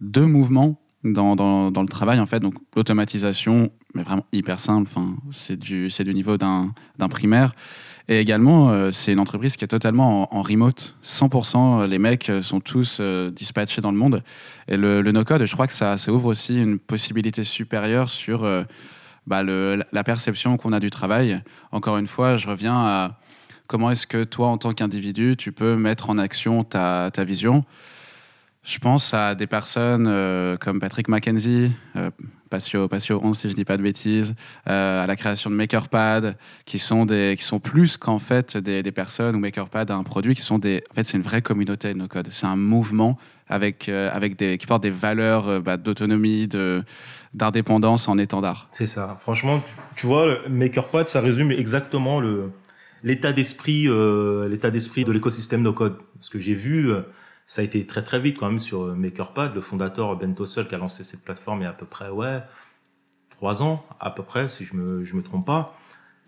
deux 0.02 0.26
mouvements 0.26 0.80
dans, 1.04 1.36
dans, 1.36 1.72
dans, 1.72 1.82
le 1.82 1.88
travail 1.88 2.20
en 2.20 2.26
fait 2.26 2.40
donc 2.40 2.56
l'automatisation 2.76 3.70
mais 3.94 4.04
vraiment 4.04 4.26
hyper 4.34 4.60
simple 4.60 4.90
enfin 4.90 5.16
c'est 5.32 5.58
du 5.58 5.90
du 5.90 6.14
niveau 6.14 6.38
d'un 6.38 6.74
primaire 7.10 7.54
et 8.10 8.20
également, 8.20 8.70
euh, 8.70 8.92
c'est 8.94 9.12
une 9.12 9.20
entreprise 9.20 9.58
qui 9.58 9.66
est 9.66 9.68
totalement 9.68 10.34
en, 10.34 10.42
remote. 10.42 10.96
100%, 11.04 11.82
euh, 11.82 11.88
les 11.88 12.00
mecs 12.00 12.30
euh, 12.30 12.42
sont 12.42 12.62
tous 12.62 13.02
dispatchés 13.02 13.82
dans 13.82 13.92
le 13.92 13.98
monde. 13.98 14.24
Et 14.68 14.78
le, 14.78 15.02
no-code, 15.12 15.46
je 15.46 15.54
crois 15.54 15.68
que 15.68 15.74
ça, 15.74 15.96
ouvre 16.08 16.28
aussi 16.28 16.62
une 16.62 16.80
possibilité 16.80 17.44
supérieure 17.44 18.10
sur 18.10 18.48
bah, 19.26 19.44
la 19.44 20.04
perception 20.04 20.58
qu'on 20.58 20.72
a 20.72 20.80
du 20.80 20.90
travail. 20.90 21.42
Encore 21.72 21.98
une 21.98 22.08
fois, 22.08 22.38
je 22.38 22.48
reviens 22.48 22.76
à 22.76 23.20
comment 23.68 23.92
est-ce 23.92 24.08
que 24.08 24.24
toi, 24.24 24.48
en 24.48 24.58
tant 24.58 24.74
qu'individu, 24.74 25.36
tu 25.38 25.52
peux 25.52 25.76
mettre 25.76 26.10
en 26.10 26.18
action 26.18 26.64
ta, 26.64 27.10
vision? 27.20 27.64
Je 28.64 28.80
pense 28.80 29.14
à 29.14 29.36
des 29.36 29.48
personnes 29.48 30.06
comme 30.60 30.80
Patrick 30.80 31.08
Mackenzie, 31.08 31.72
Patio, 32.48 32.88
Patio 32.88 33.20
11 33.24 33.38
si 33.38 33.50
je 33.50 33.54
dis 33.54 33.66
pas 33.66 33.78
de 33.78 33.84
bêtises, 33.84 34.36
euh, 34.70 35.04
à 35.04 35.08
la 35.08 35.16
création 35.16 35.50
de 35.50 35.56
MakerPad, 35.56 36.38
qui 36.66 36.80
sont 36.80 37.06
des, 37.06 37.36
qui 37.38 37.44
sont 37.44 37.60
plus 37.60 37.98
qu'en 37.98 38.20
fait 38.20 38.58
des, 38.58 38.92
personnes 38.92 39.36
ou 39.36 39.40
MakerPad 39.40 39.92
un 39.92 40.04
produit, 40.04 40.36
qui 40.36 40.42
sont 40.42 40.60
des, 40.60 40.84
en 40.92 40.96
fait 40.96 41.08
c'est 41.08 41.18
une 41.18 41.24
vraie 41.24 41.42
communauté 41.42 41.94
no 41.94 42.08
code. 42.08 42.30
C'est 42.32 42.48
un 42.48 42.56
mouvement 42.56 43.18
avec 43.50 43.90
euh, 43.90 44.10
avec 44.14 44.38
des, 44.38 44.58
qui 44.58 44.66
porte 44.66 44.84
des 44.84 44.90
valeurs 44.90 45.48
euh, 45.48 45.60
bah, 45.60 45.78
d'autonomie, 45.78 46.48
de 46.48 46.84
d'indépendance 47.34 48.08
en 48.08 48.18
étendard. 48.18 48.68
C'est 48.72 48.88
ça. 48.88 49.18
Franchement, 49.20 49.62
tu, 49.96 50.08
vois, 50.08 50.38
MakerPad, 50.50 51.08
ça 51.08 51.22
résume 51.22 51.52
exactement 51.52 52.20
le 52.20 52.52
l'état 53.04 53.32
d'esprit, 53.32 53.88
l'état 54.50 54.72
d'esprit 54.72 55.04
de 55.04 55.12
l'écosystème 55.12 55.62
no 55.62 55.74
code. 55.74 55.98
Ce 56.20 56.30
que 56.30 56.40
j'ai 56.40 56.56
vu 56.56 56.92
ça 57.48 57.62
a 57.62 57.66
été 57.66 57.88
très 57.88 58.04
très 58.04 58.20
vite 58.20 58.38
quand 58.38 58.48
même 58.48 58.60
sur 58.60 58.96
MakerPad. 58.96 59.56
Le 59.56 59.62
fondateur 59.62 60.16
Ben 60.18 60.36
Tossell 60.36 60.68
qui 60.68 60.76
a 60.76 60.78
lancé 60.78 61.04
cette 61.04 61.24
plateforme 61.24 61.62
il 61.62 61.64
y 61.64 61.66
a 61.66 61.70
à 61.70 61.74
peu 61.74 61.86
près 61.86 62.10
ouais 62.10 62.44
trois 63.32 63.64
ans 63.64 63.86
à 64.00 64.12
peu 64.12 64.22
près 64.22 64.50
si 64.50 64.66
je 64.66 64.76
me 64.76 65.04
je 65.06 65.16
me 65.16 65.24
trompe 65.24 65.46
pas. 65.46 65.78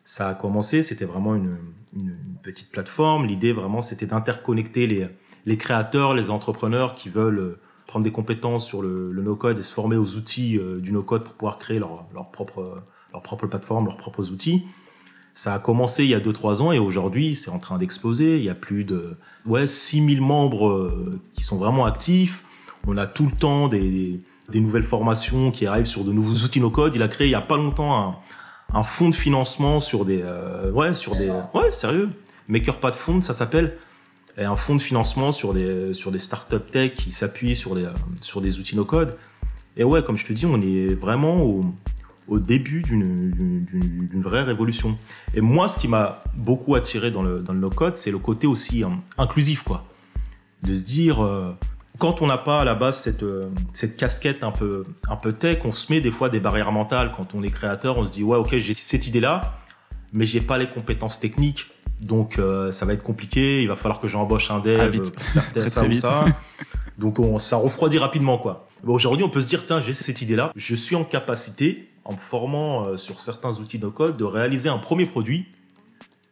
Ça 0.06 0.30
a 0.30 0.34
commencé, 0.34 0.82
c'était 0.82 1.06
vraiment 1.06 1.36
une, 1.36 1.58
une, 1.94 2.18
petite 2.42 2.72
plateforme. 2.72 3.26
L'idée 3.26 3.52
vraiment 3.52 3.82
c'était 3.82 4.06
d'interconnecter 4.06 4.88
les 4.88 5.10
les 5.46 5.58
créateurs, 5.58 6.14
les 6.14 6.30
entrepreneurs 6.30 6.96
qui 6.96 7.10
veulent 7.10 7.58
prendre 7.86 8.04
des 8.06 8.12
compétences 8.12 8.66
sur 8.66 8.82
le, 8.82 9.12
le 9.12 9.22
no-code 9.22 9.58
et 9.58 9.62
se 9.62 9.74
former 9.74 9.98
aux 9.98 10.16
outils 10.16 10.58
euh, 10.58 10.80
du 10.80 10.92
no-code 10.94 11.24
pour 11.24 11.34
pouvoir 11.34 11.58
créer 11.58 11.80
leur, 11.80 12.06
leur 12.14 12.32
propre 12.32 12.84
leur 13.12 13.22
propre 13.24 13.48
plateforme, 13.48 13.86
leurs 13.86 13.98
propres 13.98 14.32
outils. 14.32 14.66
Ça 15.40 15.54
a 15.54 15.60
commencé 15.60 16.04
il 16.04 16.10
y 16.10 16.16
a 16.16 16.20
2-3 16.20 16.62
ans 16.62 16.74
et 16.74 16.80
aujourd'hui, 16.80 17.34
c'est 17.34 17.50
en 17.50 17.60
train 17.60 17.78
d'exploser. 17.78 18.40
Il 18.40 18.44
y 18.44 18.50
a 18.50 18.56
plus 18.56 18.84
de 18.84 19.16
ouais, 19.46 19.68
6000 19.68 20.20
membres 20.20 20.68
euh, 20.68 21.22
qui 21.34 21.46
sont 21.46 21.56
vraiment 21.56 21.86
actifs. 21.86 22.44
On 22.86 22.98
a 22.98 23.08
tout 23.08 23.26
le 23.26 23.32
temps 23.32 23.70
des, 23.70 24.20
des, 24.50 24.60
nouvelles 24.60 24.84
formations 24.84 25.52
qui 25.52 25.66
arrivent 25.66 25.86
sur 25.86 26.04
de 26.04 26.12
nouveaux 26.12 26.44
outils 26.44 26.60
no 26.60 26.70
code. 26.70 26.94
Il 26.94 27.02
a 27.04 27.08
créé 27.08 27.28
il 27.28 27.32
y 27.32 27.36
a 27.36 27.42
pas 27.42 27.56
longtemps 27.56 28.20
un, 28.74 28.78
un 28.78 28.84
fonds 28.84 29.08
de 29.08 29.16
financement 29.16 29.80
sur 29.80 30.04
des 30.04 30.20
euh, 30.26 30.72
ouais, 30.72 30.94
sur 30.94 31.16
des 31.16 31.32
ouais, 31.54 31.72
sérieux. 31.72 32.10
MakerPad 32.50 32.94
Fund, 32.94 33.22
ça 33.22 33.34
s'appelle 33.34 33.78
et 34.38 34.44
un 34.44 34.58
fonds 34.58 34.76
de 34.76 34.82
financement 34.82 35.32
sur 35.32 35.54
des 35.54 35.94
sur 35.94 36.12
des 36.12 36.20
startups 36.20 36.70
tech 36.70 36.96
qui 36.96 37.12
s'appuient 37.12 37.56
sur 37.56 37.76
des 37.76 37.88
sur 38.20 38.42
des 38.42 38.60
outils 38.60 38.76
no 38.76 38.84
code. 38.84 39.16
Et 39.78 39.86
ouais, 39.86 40.04
comme 40.04 40.18
je 40.18 40.26
te 40.26 40.34
dis, 40.34 40.46
on 40.46 40.62
est 40.62 40.96
vraiment 40.96 41.42
au, 41.42 41.64
au 42.30 42.40
début 42.40 42.82
d'une 42.84 44.22
vraie 44.22 44.44
révolution. 44.44 44.98
Et 45.34 45.42
moi, 45.42 45.68
ce 45.68 45.80
qui 45.80 45.88
m'a 45.88 46.24
beaucoup 46.36 46.76
attiré 46.76 47.12
dans 47.12 47.24
le, 47.24 47.40
dans 47.40 47.54
le 47.54 47.60
no-code, 47.60 47.96
c'est 47.96 48.12
le 48.12 48.20
côté 48.20 48.48
aussi 48.48 48.84
hein, 48.84 49.02
inclusif, 49.18 49.64
quoi. 49.64 49.86
De 50.64 50.74
se 50.74 50.84
dire, 50.84 51.24
euh, 51.24 51.56
quand 51.98 52.22
on 52.22 52.28
n'a 52.28 52.38
pas 52.38 52.62
à 52.62 52.66
la 52.66 52.76
base 52.76 53.02
cette, 53.02 53.24
euh, 53.24 53.50
cette 53.74 53.98
casquette 53.98 54.44
un 54.44 54.52
peu, 54.52 54.86
un 55.10 55.16
peu 55.16 55.34
tech, 55.34 55.60
on 55.64 55.72
se 55.72 55.92
met 55.92 56.02
des 56.02 56.12
fois 56.12 56.30
des 56.30 56.40
barrières 56.40 56.72
mentales. 56.72 57.12
Quand 57.16 57.34
on 57.34 57.44
est 57.44 57.50
créateur, 57.50 57.98
on 57.98 58.06
se 58.06 58.12
dit, 58.12 58.24
ouais, 58.24 58.38
ok, 58.38 58.58
j'ai 58.58 58.74
cette 58.74 59.08
idée-là, 59.08 59.58
mais 60.14 60.26
j'ai 60.26 60.42
pas 60.42 60.58
les 60.58 60.70
compétences 60.70 61.20
techniques. 61.20 61.68
Donc, 62.02 62.40
euh, 62.40 62.72
ça 62.72 62.86
va 62.86 62.94
être 62.94 63.04
compliqué. 63.04 63.62
Il 63.62 63.68
va 63.68 63.76
falloir 63.76 64.00
que 64.00 64.08
j'embauche 64.08 64.52
un 64.52 64.60
dev, 64.60 65.02
ah, 65.36 65.42
faire 65.42 65.70
ça 65.70 65.84
ou 65.84 65.92
ça. 65.98 66.26
Donc, 66.98 67.20
on, 67.20 67.40
ça 67.40 67.58
refroidit 67.58 67.98
rapidement, 67.98 68.38
quoi. 68.38 68.68
Aujourd'hui, 68.86 69.26
on 69.26 69.30
peut 69.30 69.42
se 69.42 69.50
dire, 69.50 69.66
tiens, 69.66 69.82
j'ai 69.82 69.94
cette 69.94 70.22
idée-là. 70.22 70.52
Je 70.56 70.76
suis 70.76 70.96
en 70.96 71.04
capacité 71.04 71.89
en 72.10 72.14
me 72.14 72.18
formant 72.18 72.88
euh, 72.88 72.98
sur 72.98 73.20
certains 73.20 73.60
outils 73.60 73.78
de 73.78 73.88
code, 73.88 74.18
de 74.18 74.24
réaliser 74.24 74.68
un 74.68 74.80
premier 74.80 75.06
produit 75.06 75.46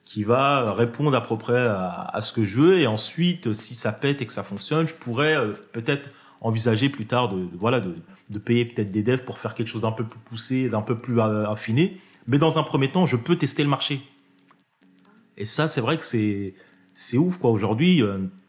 qui 0.05 0.24
va 0.24 0.74
répondre 0.74 1.15
à 1.15 1.22
peu 1.22 1.38
près 1.38 1.67
à, 1.67 2.19
ce 2.22 2.34
que 2.34 2.46
je 2.46 2.55
veux. 2.55 2.79
Et 2.79 2.88
ensuite, 2.88 3.53
si 3.53 3.75
ça 3.75 3.91
pète 3.91 4.22
et 4.22 4.25
que 4.25 4.31
ça 4.31 4.41
fonctionne, 4.41 4.88
je 4.88 4.96
pourrais 4.96 5.38
euh, 5.38 5.53
peut-être 5.74 6.10
envisager 6.41 6.89
plus 6.89 7.05
tard 7.05 7.29
de, 7.29 7.48
voilà 7.60 7.79
de, 7.79 7.96
de 8.29 8.39
payer 8.39 8.65
peut-être 8.65 8.89
des 8.89 9.03
devs 9.03 9.24
pour 9.24 9.38
faire 9.38 9.53
quelque 9.53 9.67
chose 9.67 9.81
d'un 9.81 9.91
peu 9.91 10.03
plus 10.03 10.19
poussé, 10.19 10.67
d'un 10.67 10.81
peu 10.81 10.98
plus 10.98 11.19
euh, 11.19 11.48
affiné. 11.48 12.01
Mais 12.25 12.39
dans 12.39 12.57
un 12.57 12.63
premier 12.63 12.89
temps, 12.89 13.05
je 13.05 13.15
peux 13.15 13.36
tester 13.36 13.63
le 13.63 13.69
marché. 13.69 14.01
Et 15.36 15.46
ça, 15.46 15.67
c'est 15.67 15.81
vrai 15.81 15.98
que 15.98 16.05
c'est 16.05 16.55
c'est 16.96 17.17
ouf 17.17 17.38
quoi. 17.38 17.51
Aujourd'hui, 17.51 18.01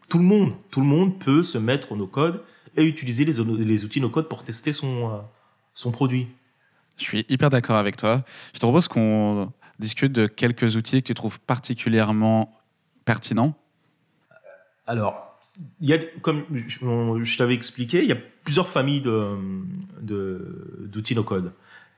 tout 0.09 0.17
le 0.17 0.23
monde, 0.23 0.53
tout 0.71 0.79
le 0.79 0.87
monde 0.87 1.19
peut 1.19 1.43
se 1.43 1.59
mettre 1.59 1.91
au 1.91 1.95
no 1.95 2.07
code 2.07 2.41
et 2.75 2.83
utiliser 2.83 3.23
les, 3.25 3.33
les 3.43 3.85
outils 3.85 4.01
no 4.01 4.09
code 4.09 4.27
pour 4.27 4.43
tester 4.43 4.73
son 4.73 5.21
son 5.75 5.91
produit. 5.91 6.27
Je 6.99 7.05
suis 7.05 7.25
hyper 7.29 7.49
d'accord 7.49 7.77
avec 7.77 7.97
toi. 7.97 8.23
Je 8.53 8.59
te 8.59 8.65
propose 8.65 8.87
qu'on 8.87 9.51
discute 9.79 10.11
de 10.11 10.27
quelques 10.27 10.75
outils 10.75 11.01
que 11.01 11.07
tu 11.07 11.13
trouves 11.13 11.39
particulièrement 11.39 12.59
pertinents. 13.05 13.55
Alors, 14.85 15.37
comme 16.21 16.43
je, 16.51 17.37
t'avais 17.37 17.53
expliqué, 17.53 18.03
il 18.03 18.09
y 18.09 18.11
a 18.11 18.17
plusieurs 18.43 18.67
familles 18.67 19.01
d'outils 19.01 20.01
de, 20.01 21.19
no-code. 21.19 21.53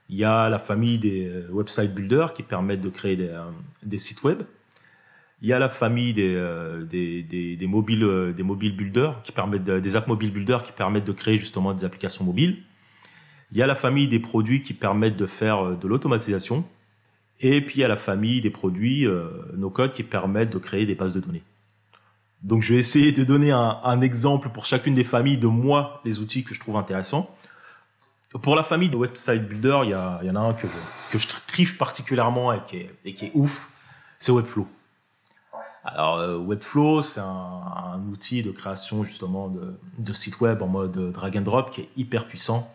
Il 0.08 0.16
y 0.16 0.24
a 0.24 0.48
la 0.48 0.58
famille 0.58 0.98
des 0.98 1.26
euh, 1.26 1.48
website 1.50 1.94
builders 1.94 2.34
qui 2.34 2.42
permettent 2.42 2.82
de 2.82 2.90
créer 2.90 3.16
des, 3.16 3.28
euh, 3.28 3.44
des 3.82 3.96
sites 3.96 4.22
web. 4.22 4.42
Il 5.40 5.48
y 5.48 5.54
a 5.54 5.58
la 5.58 5.70
famille 5.70 6.12
des, 6.12 6.34
euh, 6.36 6.84
des, 6.84 7.66
mobiles, 7.66 8.34
des 8.36 8.42
mobile 8.42 8.76
builders 8.76 9.22
qui 9.22 9.32
permettent 9.32 9.64
des 9.64 9.96
apps 9.96 10.06
mobile 10.06 10.30
builders 10.30 10.64
qui 10.64 10.72
permettent 10.72 11.06
de 11.06 11.12
créer 11.12 11.38
justement 11.38 11.72
des 11.72 11.84
applications 11.84 12.24
mobiles. 12.24 12.62
Il 13.52 13.58
y 13.58 13.62
a 13.62 13.66
la 13.66 13.74
famille 13.74 14.08
des 14.08 14.18
produits 14.18 14.62
qui 14.62 14.72
permettent 14.72 15.16
de 15.16 15.26
faire 15.26 15.76
de 15.76 15.86
l'automatisation. 15.86 16.64
Et 17.40 17.60
puis 17.60 17.76
il 17.76 17.80
y 17.82 17.84
a 17.84 17.88
la 17.88 17.96
famille 17.96 18.40
des 18.40 18.50
produits 18.50 19.06
no 19.54 19.68
code 19.68 19.92
qui 19.92 20.02
permettent 20.02 20.50
de 20.50 20.58
créer 20.58 20.86
des 20.86 20.94
bases 20.94 21.12
de 21.12 21.20
données. 21.20 21.42
Donc 22.42 22.62
je 22.62 22.72
vais 22.72 22.78
essayer 22.80 23.12
de 23.12 23.24
donner 23.24 23.52
un, 23.52 24.00
exemple 24.00 24.48
pour 24.48 24.66
chacune 24.66 24.94
des 24.94 25.04
familles 25.04 25.38
de 25.38 25.46
moi, 25.46 26.00
les 26.04 26.18
outils 26.18 26.42
que 26.42 26.54
je 26.54 26.60
trouve 26.60 26.76
intéressants. 26.76 27.30
Pour 28.42 28.56
la 28.56 28.64
famille 28.64 28.88
de 28.88 28.96
website 28.96 29.46
builder, 29.46 29.80
il 29.84 29.90
y, 29.90 30.30
en 30.30 30.36
a 30.36 30.40
un 30.40 30.54
que, 30.54 30.66
je 31.12 31.26
kiffe 31.46 31.78
particulièrement 31.78 32.52
et 32.52 32.60
qui 32.64 33.26
est, 33.26 33.30
ouf, 33.34 33.70
c'est 34.18 34.32
Webflow. 34.32 34.66
Alors 35.84 36.16
euh, 36.16 36.38
Webflow, 36.38 37.02
c'est 37.02 37.20
un, 37.20 38.00
outil 38.10 38.42
de 38.42 38.50
création 38.50 39.04
justement 39.04 39.52
de 39.98 40.12
sites 40.12 40.40
web 40.40 40.62
en 40.62 40.68
mode 40.68 41.12
drag 41.12 41.36
and 41.36 41.42
drop 41.42 41.70
qui 41.70 41.82
est 41.82 41.88
hyper 41.96 42.26
puissant 42.26 42.72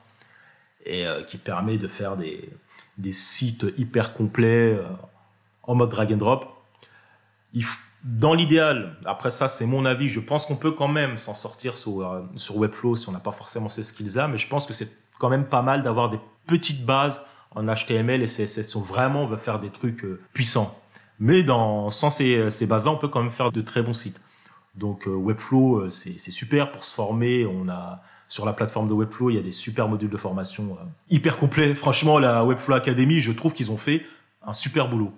et 0.86 1.06
euh, 1.06 1.24
qui 1.24 1.38
permet 1.38 1.78
de 1.78 1.88
faire 1.88 2.18
des, 2.18 2.50
sites 3.12 3.66
hyper 3.78 4.14
complets 4.14 4.74
euh, 4.74 4.84
en 5.64 5.76
mode 5.76 5.90
drag 5.90 6.14
and 6.14 6.18
drop. 6.18 6.46
Dans 8.06 8.34
l'idéal, 8.34 8.96
après 9.06 9.32
ça 9.32 9.48
c'est 9.48 9.66
mon 9.66 9.86
avis, 9.86 10.10
je 10.10 10.20
pense 10.20 10.46
qu'on 10.46 10.56
peut 10.56 10.72
quand 10.72 10.88
même 10.88 11.18
s'en 11.18 11.34
sortir 11.34 11.78
sur, 11.78 12.08
euh, 12.08 12.22
sur 12.36 12.58
Webflow 12.58 12.96
si 12.96 13.10
on 13.10 13.12
n'a 13.12 13.20
pas 13.20 13.32
forcément 13.32 13.70
ces 13.70 13.84
skills-là, 13.84 14.28
mais 14.28 14.38
je 14.38 14.48
pense 14.48 14.66
que 14.66 14.74
c'est 14.74 14.92
quand 15.20 15.30
même 15.30 15.46
pas 15.46 15.62
mal 15.62 15.84
d'avoir 15.84 16.10
des 16.10 16.20
petites 16.48 16.86
bases 16.86 17.22
en 17.56 17.66
HTML 17.66 18.22
et 18.22 18.28
CSS 18.28 18.62
si 18.62 18.80
vraiment 18.80 19.24
on 19.24 19.28
veut 19.28 19.38
faire 19.38 19.60
des 19.60 19.72
trucs 19.72 20.06
puissants. 20.32 20.80
Mais 21.20 21.44
sans 21.90 22.12
ces, 22.12 22.68
bases-là, 22.68 22.92
on 22.92 22.98
peut 22.98 23.08
quand 23.08 23.24
même 23.24 23.32
faire 23.32 23.52
de 23.52 23.62
très 23.62 23.82
bons 23.82 23.96
sites. 23.96 24.22
Donc 24.76 25.08
Webflow, 25.08 25.90
c'est 25.90 26.20
super 26.20 26.72
pour 26.72 26.84
se 26.84 26.94
former. 26.94 27.48
On 27.48 27.68
a 27.68 28.04
sur 28.28 28.46
la 28.46 28.54
plateforme 28.54 28.88
de 28.88 28.94
Webflow, 28.94 29.30
il 29.30 29.36
y 29.36 29.40
a 29.40 29.44
des 29.44 29.52
super 29.52 29.88
modules 29.88 30.10
de 30.10 30.18
formation 30.18 30.78
hyper 31.10 31.38
complets. 31.38 31.74
Franchement, 31.74 32.20
la 32.20 32.44
Webflow 32.44 32.76
Academy, 32.76 33.20
je 33.20 33.32
trouve 33.32 33.54
qu'ils 33.54 33.72
ont 33.72 33.78
fait 33.78 34.06
un 34.46 34.54
super 34.54 34.90
boulot 34.90 35.14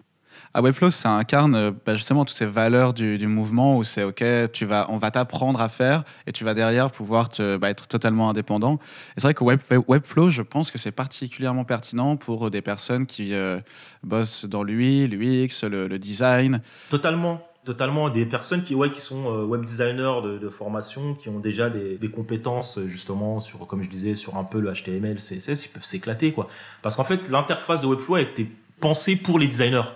à 0.53 0.61
Webflow, 0.61 0.89
ça 0.91 1.11
incarne 1.11 1.55
euh, 1.55 1.71
bah, 1.85 1.95
justement 1.95 2.25
toutes 2.25 2.37
ces 2.37 2.45
valeurs 2.45 2.93
du, 2.93 3.27
mouvement 3.27 3.77
où 3.77 3.83
c'est 3.83 4.03
OK, 4.03 4.23
tu 4.51 4.65
vas, 4.65 4.87
on 4.89 4.97
va 4.97 5.11
t'apprendre 5.11 5.61
à 5.61 5.69
faire 5.69 6.03
et 6.25 6.31
tu 6.31 6.43
vas 6.43 6.53
derrière 6.53 6.91
pouvoir 6.91 7.29
te, 7.29 7.57
bah, 7.57 7.69
être 7.69 7.87
totalement 7.87 8.29
indépendant. 8.29 8.79
Et 9.15 9.19
c'est 9.19 9.23
vrai 9.23 9.33
que 9.33 9.43
Webflow, 9.43 10.31
je 10.31 10.41
pense 10.41 10.71
que 10.71 10.77
c'est 10.77 10.91
particulièrement 10.91 11.65
pertinent 11.65 12.17
pour 12.17 12.49
des 12.49 12.61
personnes 12.61 13.05
qui 13.05 13.33
euh, 13.33 13.59
bossent 14.03 14.45
dans 14.45 14.63
l'UI, 14.63 15.07
l'UX, 15.07 15.67
le, 15.67 15.99
design. 15.99 16.61
Totalement. 16.89 17.41
Totalement, 17.65 18.09
des 18.09 18.25
personnes 18.25 18.63
qui, 18.63 18.73
ouais, 18.73 18.89
qui 18.89 19.01
sont 19.01 19.31
euh, 19.31 19.43
web 19.43 19.63
designers 19.65 20.21
de, 20.23 20.49
formation, 20.49 21.13
qui 21.13 21.29
ont 21.29 21.39
déjà 21.39 21.69
des, 21.69 22.09
compétences 22.09 22.79
justement 22.87 23.39
sur, 23.39 23.67
comme 23.67 23.83
je 23.83 23.89
disais, 23.89 24.15
sur 24.15 24.37
un 24.37 24.43
peu 24.43 24.59
le 24.59 24.71
HTML, 24.71 25.17
CSS, 25.17 25.65
ils 25.65 25.69
peuvent 25.73 25.85
s'éclater 25.85 26.31
quoi. 26.31 26.47
Parce 26.81 26.95
qu'en 26.95 27.03
fait, 27.03 27.29
l'interface 27.29 27.81
de 27.81 27.87
Webflow 27.87 28.15
a 28.15 28.21
été 28.21 28.49
pensée 28.79 29.17
pour 29.17 29.39
les 29.39 29.47
designers. 29.47 29.89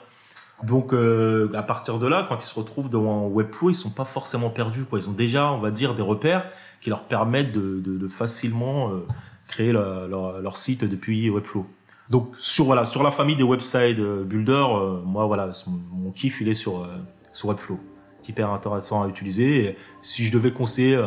Donc 0.63 0.93
euh, 0.93 1.51
à 1.55 1.63
partir 1.63 1.99
de 1.99 2.07
là, 2.07 2.25
quand 2.27 2.37
ils 2.37 2.47
se 2.47 2.55
retrouvent 2.55 2.89
devant 2.89 3.27
Webflow, 3.27 3.71
ils 3.71 3.75
sont 3.75 3.89
pas 3.89 4.05
forcément 4.05 4.49
perdus. 4.49 4.85
Quoi. 4.85 4.99
Ils 4.99 5.09
ont 5.09 5.13
déjà, 5.13 5.51
on 5.51 5.59
va 5.59 5.71
dire, 5.71 5.95
des 5.95 6.01
repères 6.01 6.49
qui 6.81 6.89
leur 6.89 7.03
permettent 7.03 7.53
de, 7.53 8.07
facilement 8.07 8.91
euh, 8.91 9.07
créer 9.47 9.71
leur, 9.71 10.57
site 10.57 10.83
depuis 10.83 11.29
Webflow. 11.29 11.65
Donc 12.09 12.35
sur 12.37 12.65
voilà, 12.65 12.85
sur 12.85 13.01
la 13.01 13.11
famille 13.11 13.37
des 13.37 13.43
website 13.43 13.97
euh, 13.99 14.23
builders, 14.23 14.77
euh, 14.77 15.01
moi 15.05 15.25
voilà, 15.25 15.49
mon 15.91 16.11
kiff 16.11 16.41
il 16.41 16.49
est 16.49 16.53
sur 16.53 16.87
sur 17.33 17.49
Webflow, 17.49 17.79
hyper 18.27 18.49
intéressant 18.51 19.03
à 19.03 19.09
utiliser. 19.09 19.65
Et 19.65 19.77
si 19.99 20.23
je 20.23 20.31
devais 20.31 20.53
conseiller 20.53 20.97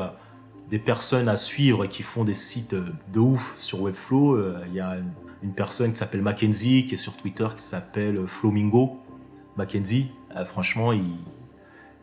des 0.69 0.79
personnes 0.79 1.31
à 1.31 1.37
suivre 1.37 1.87
qui 1.87 2.03
font 2.03 2.25
des 2.25 2.35
sites 2.35 2.75
de 2.75 3.19
ouf 3.19 3.57
sur 3.59 3.81
Webflow, 3.81 4.39
il 4.67 4.75
y 4.75 4.81
a 4.81 4.97
une, 4.97 5.13
une 5.43 5.55
personne 5.55 5.93
qui 5.93 5.97
s'appelle 5.97 6.23
Mackenzie 6.23 6.85
qui 6.87 6.95
est 6.95 6.99
sur 6.99 7.17
Twitter 7.17 7.47
qui 7.57 7.63
s'appelle 7.63 8.27
Flamingo 8.27 9.01
Mackenzie, 9.57 10.11
euh, 10.37 10.45
franchement, 10.45 10.93
il, 10.93 11.17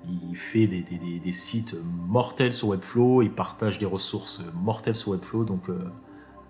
il 0.05 0.35
fait 0.35 0.67
des, 0.67 0.81
des, 0.81 1.19
des, 1.19 1.31
sites 1.31 1.75
mortels 2.07 2.53
sur 2.53 2.69
Webflow, 2.69 3.21
il 3.21 3.31
partage 3.31 3.77
des 3.77 3.85
ressources 3.85 4.41
mortelles 4.55 4.95
sur 4.95 5.11
Webflow, 5.11 5.45
donc 5.45 5.69
euh, 5.69 5.79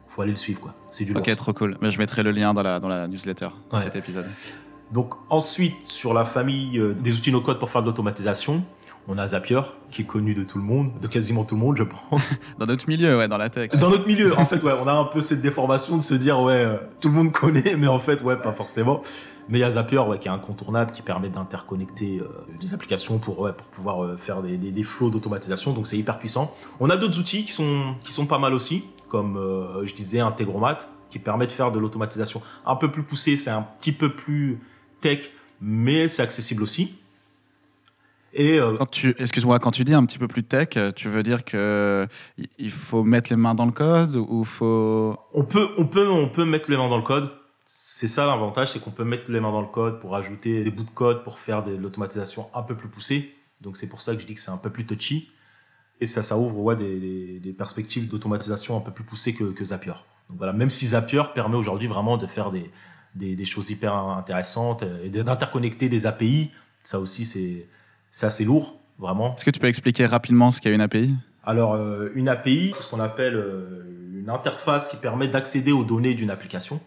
faut 0.07 0.21
aller 0.21 0.31
le 0.31 0.37
suivre 0.37 0.61
quoi. 0.61 0.73
C'est 0.91 1.05
du 1.05 1.15
Ok, 1.15 1.35
trop 1.35 1.53
cool. 1.53 1.77
Mais 1.81 1.91
je 1.91 1.99
mettrai 1.99 2.23
le 2.23 2.31
lien 2.31 2.53
dans 2.53 2.63
la, 2.63 2.79
dans 2.79 2.87
la 2.87 3.07
newsletter 3.07 3.49
de 3.73 3.79
cet 3.79 3.95
épisode. 3.95 4.25
Donc 4.91 5.13
ensuite, 5.29 5.91
sur 5.91 6.13
la 6.13 6.25
famille 6.25 6.77
euh, 6.77 6.93
des 6.93 7.15
outils 7.15 7.31
no-code 7.31 7.59
pour 7.59 7.69
faire 7.69 7.81
de 7.81 7.87
l'automatisation, 7.87 8.63
on 9.07 9.17
a 9.17 9.27
Zapier, 9.27 9.59
qui 9.91 10.03
est 10.03 10.05
connu 10.05 10.33
de 10.33 10.43
tout 10.43 10.57
le 10.57 10.63
monde, 10.63 10.91
de 11.01 11.07
quasiment 11.07 11.43
tout 11.43 11.55
le 11.55 11.61
monde, 11.61 11.75
je 11.77 11.83
pense. 11.83 12.33
dans 12.57 12.65
notre 12.65 12.87
milieu, 12.87 13.17
ouais, 13.17 13.27
dans 13.27 13.37
la 13.37 13.49
tech. 13.49 13.71
Dans 13.71 13.89
notre 13.89 14.07
milieu, 14.07 14.37
en 14.37 14.45
fait, 14.45 14.63
ouais, 14.63 14.73
on 14.79 14.87
a 14.87 14.93
un 14.93 15.05
peu 15.05 15.19
cette 15.19 15.41
déformation 15.41 15.97
de 15.97 16.01
se 16.01 16.13
dire, 16.13 16.39
ouais, 16.39 16.53
euh, 16.53 16.77
tout 17.01 17.09
le 17.09 17.15
monde 17.15 17.31
connaît, 17.31 17.75
mais 17.77 17.87
en 17.87 17.99
fait, 17.99 18.21
ouais, 18.21 18.37
pas 18.37 18.53
forcément. 18.53 19.01
Mais 19.49 19.57
il 19.57 19.61
y 19.61 19.65
a 19.65 19.71
Zapier, 19.71 19.99
ouais, 19.99 20.19
qui 20.19 20.29
est 20.29 20.31
incontournable, 20.31 20.91
qui 20.91 21.01
permet 21.01 21.27
d'interconnecter 21.27 22.21
euh, 22.21 22.27
des 22.61 22.73
applications 22.73 23.19
pour, 23.19 23.41
ouais, 23.41 23.51
pour 23.51 23.67
pouvoir 23.67 24.03
euh, 24.03 24.15
faire 24.15 24.41
des, 24.41 24.57
des, 24.57 24.71
des 24.71 24.83
flows 24.83 25.09
d'automatisation, 25.09 25.73
donc 25.73 25.85
c'est 25.85 25.97
hyper 25.97 26.17
puissant. 26.17 26.55
On 26.79 26.89
a 26.89 26.95
d'autres 26.95 27.19
outils 27.19 27.43
qui 27.43 27.51
sont, 27.51 27.95
qui 28.05 28.13
sont 28.13 28.25
pas 28.25 28.39
mal 28.39 28.53
aussi, 28.53 28.85
comme 29.09 29.37
je 29.83 29.93
disais, 29.93 30.19
Integromat, 30.19 30.79
qui 31.11 31.19
permet 31.19 31.45
de 31.45 31.51
faire 31.51 31.71
de 31.71 31.77
l'automatisation 31.77 32.41
un 32.65 32.75
peu 32.75 32.89
plus 32.89 33.03
poussée, 33.03 33.37
c'est 33.37 33.51
un 33.51 33.67
petit 33.79 33.91
peu 33.91 34.09
plus 34.09 34.59
tech, 35.03 35.29
mais 35.61 36.07
c'est 36.07 36.23
accessible 36.23 36.63
aussi. 36.63 36.95
Et 38.33 38.59
euh, 38.59 38.75
quand 38.77 38.89
tu, 38.89 39.13
excuse-moi, 39.19 39.59
quand 39.59 39.71
tu 39.71 39.83
dis 39.83 39.93
un 39.93 40.05
petit 40.05 40.17
peu 40.17 40.27
plus 40.27 40.43
tech, 40.43 40.69
tu 40.95 41.07
veux 41.07 41.21
dire 41.21 41.43
que 41.43 42.07
il 42.57 42.71
faut 42.71 43.03
mettre 43.03 43.29
les 43.29 43.35
mains 43.35 43.53
dans 43.53 43.65
le 43.65 43.71
code 43.71 44.15
ou 44.15 44.43
faut 44.43 45.15
On 45.33 45.43
peut, 45.43 45.67
on 45.77 45.85
peut, 45.85 46.09
on 46.09 46.29
peut 46.29 46.45
mettre 46.45 46.71
les 46.71 46.77
mains 46.77 46.89
dans 46.89 46.97
le 46.97 47.03
code. 47.03 47.29
C'est 47.65 48.07
ça 48.07 48.25
l'avantage, 48.25 48.71
c'est 48.71 48.79
qu'on 48.79 48.91
peut 48.91 49.03
mettre 49.03 49.29
les 49.29 49.39
mains 49.39 49.51
dans 49.51 49.61
le 49.61 49.67
code 49.67 49.99
pour 49.99 50.15
ajouter 50.15 50.63
des 50.63 50.71
bouts 50.71 50.83
de 50.83 50.89
code 50.89 51.23
pour 51.23 51.37
faire 51.37 51.63
de 51.63 51.75
l'automatisation 51.75 52.47
un 52.55 52.63
peu 52.63 52.75
plus 52.75 52.89
poussée. 52.89 53.35
Donc 53.61 53.77
c'est 53.77 53.87
pour 53.87 54.01
ça 54.01 54.15
que 54.15 54.21
je 54.21 54.25
dis 54.25 54.33
que 54.33 54.41
c'est 54.41 54.51
un 54.51 54.57
peu 54.57 54.71
plus 54.71 54.85
touchy. 54.85 55.29
Et 56.01 56.07
ça, 56.07 56.23
ça 56.23 56.37
ouvre 56.37 56.59
ouais, 56.59 56.75
des, 56.75 56.99
des, 56.99 57.39
des 57.39 57.53
perspectives 57.53 58.09
d'automatisation 58.09 58.75
un 58.75 58.81
peu 58.81 58.91
plus 58.91 59.03
poussées 59.03 59.33
que, 59.35 59.43
que 59.43 59.63
Zapier. 59.63 59.93
Donc 60.29 60.39
voilà, 60.39 60.53
même 60.53 60.71
si 60.71 60.87
Zapier 60.87 61.21
permet 61.35 61.55
aujourd'hui 61.55 61.87
vraiment 61.87 62.17
de 62.17 62.25
faire 62.25 62.51
des, 62.51 62.71
des, 63.15 63.35
des 63.35 63.45
choses 63.45 63.69
hyper 63.69 63.93
intéressantes 63.93 64.83
et 65.03 65.09
d'interconnecter 65.09 65.89
des 65.89 66.07
API, 66.07 66.51
ça 66.81 66.99
aussi 66.99 67.25
c'est 67.25 68.25
assez 68.25 68.45
lourd, 68.45 68.79
vraiment. 68.99 69.35
Est-ce 69.35 69.45
que 69.45 69.51
tu 69.51 69.59
peux 69.59 69.67
expliquer 69.67 70.05
rapidement 70.05 70.51
ce 70.51 70.61
qu'est 70.61 70.73
une 70.73 70.81
API 70.81 71.15
Alors, 71.43 71.73
euh, 71.73 72.11
une 72.15 72.29
API, 72.29 72.71
c'est 72.73 72.83
ce 72.83 72.89
qu'on 72.89 72.99
appelle 72.99 73.35
euh, 73.35 73.83
une 74.13 74.29
interface 74.29 74.89
qui 74.89 74.97
permet 74.97 75.27
d'accéder 75.27 75.71
aux 75.71 75.83
données 75.83 76.13
d'une 76.13 76.29
application. 76.29 76.79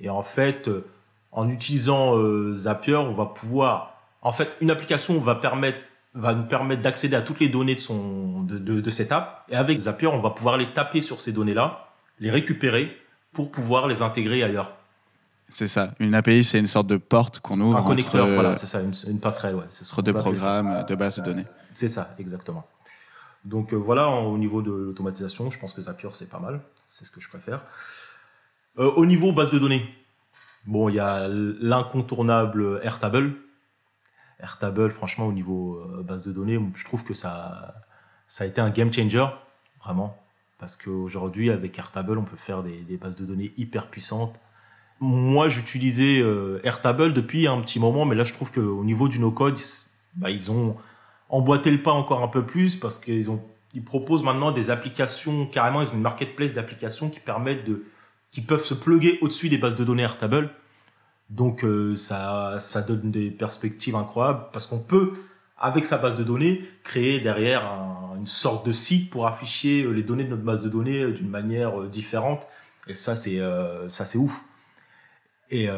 Et 0.00 0.10
en 0.10 0.22
fait, 0.22 0.68
euh, 0.68 0.84
en 1.32 1.48
utilisant 1.48 2.14
Zapier, 2.52 2.96
on 2.96 3.12
va 3.12 3.26
pouvoir... 3.26 4.00
En 4.22 4.32
fait, 4.32 4.56
une 4.60 4.70
application 4.70 5.18
va 5.18 5.34
permettre 5.34 5.78
va 6.14 6.32
nous 6.32 6.44
permettre 6.44 6.80
d'accéder 6.80 7.16
à 7.16 7.22
toutes 7.22 7.40
les 7.40 7.48
données 7.48 7.74
de, 7.74 7.80
son, 7.80 8.42
de, 8.42 8.58
de, 8.58 8.80
de 8.80 8.90
cette 8.90 9.10
app. 9.10 9.44
Et 9.48 9.56
avec 9.56 9.80
Zapier, 9.80 10.06
on 10.06 10.20
va 10.20 10.30
pouvoir 10.30 10.56
les 10.56 10.72
taper 10.72 11.00
sur 11.00 11.20
ces 11.20 11.32
données-là, 11.32 11.88
les 12.20 12.30
récupérer 12.30 12.96
pour 13.32 13.50
pouvoir 13.50 13.88
les 13.88 14.00
intégrer 14.00 14.44
ailleurs. 14.44 14.76
C'est 15.48 15.66
ça. 15.66 15.94
Une 16.00 16.14
API, 16.14 16.42
c'est 16.42 16.58
une 16.58 16.66
sorte 16.66 16.86
de 16.86 16.96
porte 16.96 17.40
qu'on 17.40 17.60
ouvre. 17.60 17.78
Un 17.78 17.82
connecteur, 17.82 18.26
voilà, 18.26 18.56
c'est 18.56 18.66
ça, 18.66 18.80
une, 18.80 19.20
passerelle, 19.20 19.56
ouais. 19.56 19.64
Entre 19.64 20.02
deux 20.02 20.12
programmes, 20.12 20.84
de 20.88 20.94
base 20.94 21.16
de 21.18 21.24
données. 21.24 21.46
C'est 21.74 21.88
ça, 21.88 22.14
exactement. 22.18 22.66
Donc 23.44 23.74
euh, 23.74 23.76
voilà, 23.76 24.08
au 24.08 24.38
niveau 24.38 24.62
de 24.62 24.72
l'automatisation, 24.72 25.50
je 25.50 25.58
pense 25.58 25.74
que 25.74 25.82
Zapier, 25.82 26.08
c'est 26.12 26.30
pas 26.30 26.38
mal. 26.38 26.60
C'est 26.84 27.04
ce 27.04 27.10
que 27.10 27.20
je 27.20 27.28
préfère. 27.28 27.62
Euh, 28.78 28.90
au 28.92 29.04
niveau 29.04 29.32
base 29.32 29.50
de 29.50 29.58
données, 29.58 29.86
bon, 30.66 30.88
il 30.88 30.94
y 30.94 31.00
a 31.00 31.28
l'incontournable 31.28 32.80
Airtable. 32.82 33.34
Airtable, 34.40 34.90
franchement, 34.90 35.26
au 35.26 35.32
niveau 35.32 35.76
euh, 35.76 36.02
base 36.02 36.24
de 36.24 36.32
données, 36.32 36.58
je 36.74 36.84
trouve 36.84 37.04
que 37.04 37.14
ça, 37.14 37.74
ça 38.26 38.44
a 38.44 38.46
été 38.46 38.60
un 38.60 38.70
game 38.70 38.92
changer, 38.92 39.26
vraiment. 39.82 40.16
Parce 40.58 40.76
qu'aujourd'hui, 40.76 41.50
avec 41.50 41.78
Airtable, 41.78 42.16
on 42.16 42.24
peut 42.24 42.36
faire 42.36 42.62
des, 42.62 42.80
des 42.82 42.96
bases 42.96 43.16
de 43.16 43.26
données 43.26 43.52
hyper 43.58 43.88
puissantes 43.88 44.40
moi, 45.00 45.48
j'utilisais 45.48 46.20
euh, 46.20 46.60
Airtable 46.64 47.12
depuis 47.12 47.46
un 47.46 47.60
petit 47.60 47.80
moment, 47.80 48.04
mais 48.04 48.14
là, 48.14 48.24
je 48.24 48.32
trouve 48.32 48.50
qu'au 48.50 48.84
niveau 48.84 49.08
du 49.08 49.18
no-code, 49.18 49.58
bah, 50.16 50.30
ils 50.30 50.50
ont 50.50 50.76
emboîté 51.28 51.70
le 51.70 51.82
pas 51.82 51.92
encore 51.92 52.22
un 52.22 52.28
peu 52.28 52.44
plus 52.46 52.76
parce 52.76 52.98
qu'ils 52.98 53.30
ont 53.30 53.42
ils 53.74 53.82
proposent 53.82 54.22
maintenant 54.22 54.52
des 54.52 54.70
applications 54.70 55.46
carrément 55.46 55.82
ils 55.82 55.88
ont 55.88 55.94
une 55.94 56.00
marketplace 56.02 56.54
d'applications 56.54 57.10
qui 57.10 57.18
permettent 57.18 57.64
de 57.64 57.84
qui 58.30 58.40
peuvent 58.40 58.64
se 58.64 58.74
plugger 58.74 59.18
au-dessus 59.20 59.48
des 59.48 59.58
bases 59.58 59.74
de 59.74 59.84
données 59.84 60.04
Airtable. 60.04 60.50
Donc 61.30 61.64
euh, 61.64 61.96
ça, 61.96 62.56
ça 62.60 62.82
donne 62.82 63.10
des 63.10 63.30
perspectives 63.30 63.96
incroyables 63.96 64.46
parce 64.52 64.66
qu'on 64.66 64.78
peut, 64.78 65.14
avec 65.58 65.84
sa 65.84 65.98
base 65.98 66.16
de 66.16 66.22
données, 66.22 66.68
créer 66.84 67.20
derrière 67.20 67.64
une 68.16 68.26
sorte 68.26 68.66
de 68.66 68.72
site 68.72 69.10
pour 69.10 69.26
afficher 69.26 69.82
euh, 69.82 69.90
les 69.90 70.02
données 70.02 70.24
de 70.24 70.30
notre 70.30 70.42
base 70.42 70.62
de 70.62 70.68
données 70.68 71.12
d'une 71.12 71.30
manière 71.30 71.82
différente. 71.84 72.46
Et 72.86 72.94
ça, 72.94 73.16
c'est 73.16 73.40
ça, 73.88 74.04
c'est 74.04 74.18
ouf. 74.18 74.44
Et 75.50 75.68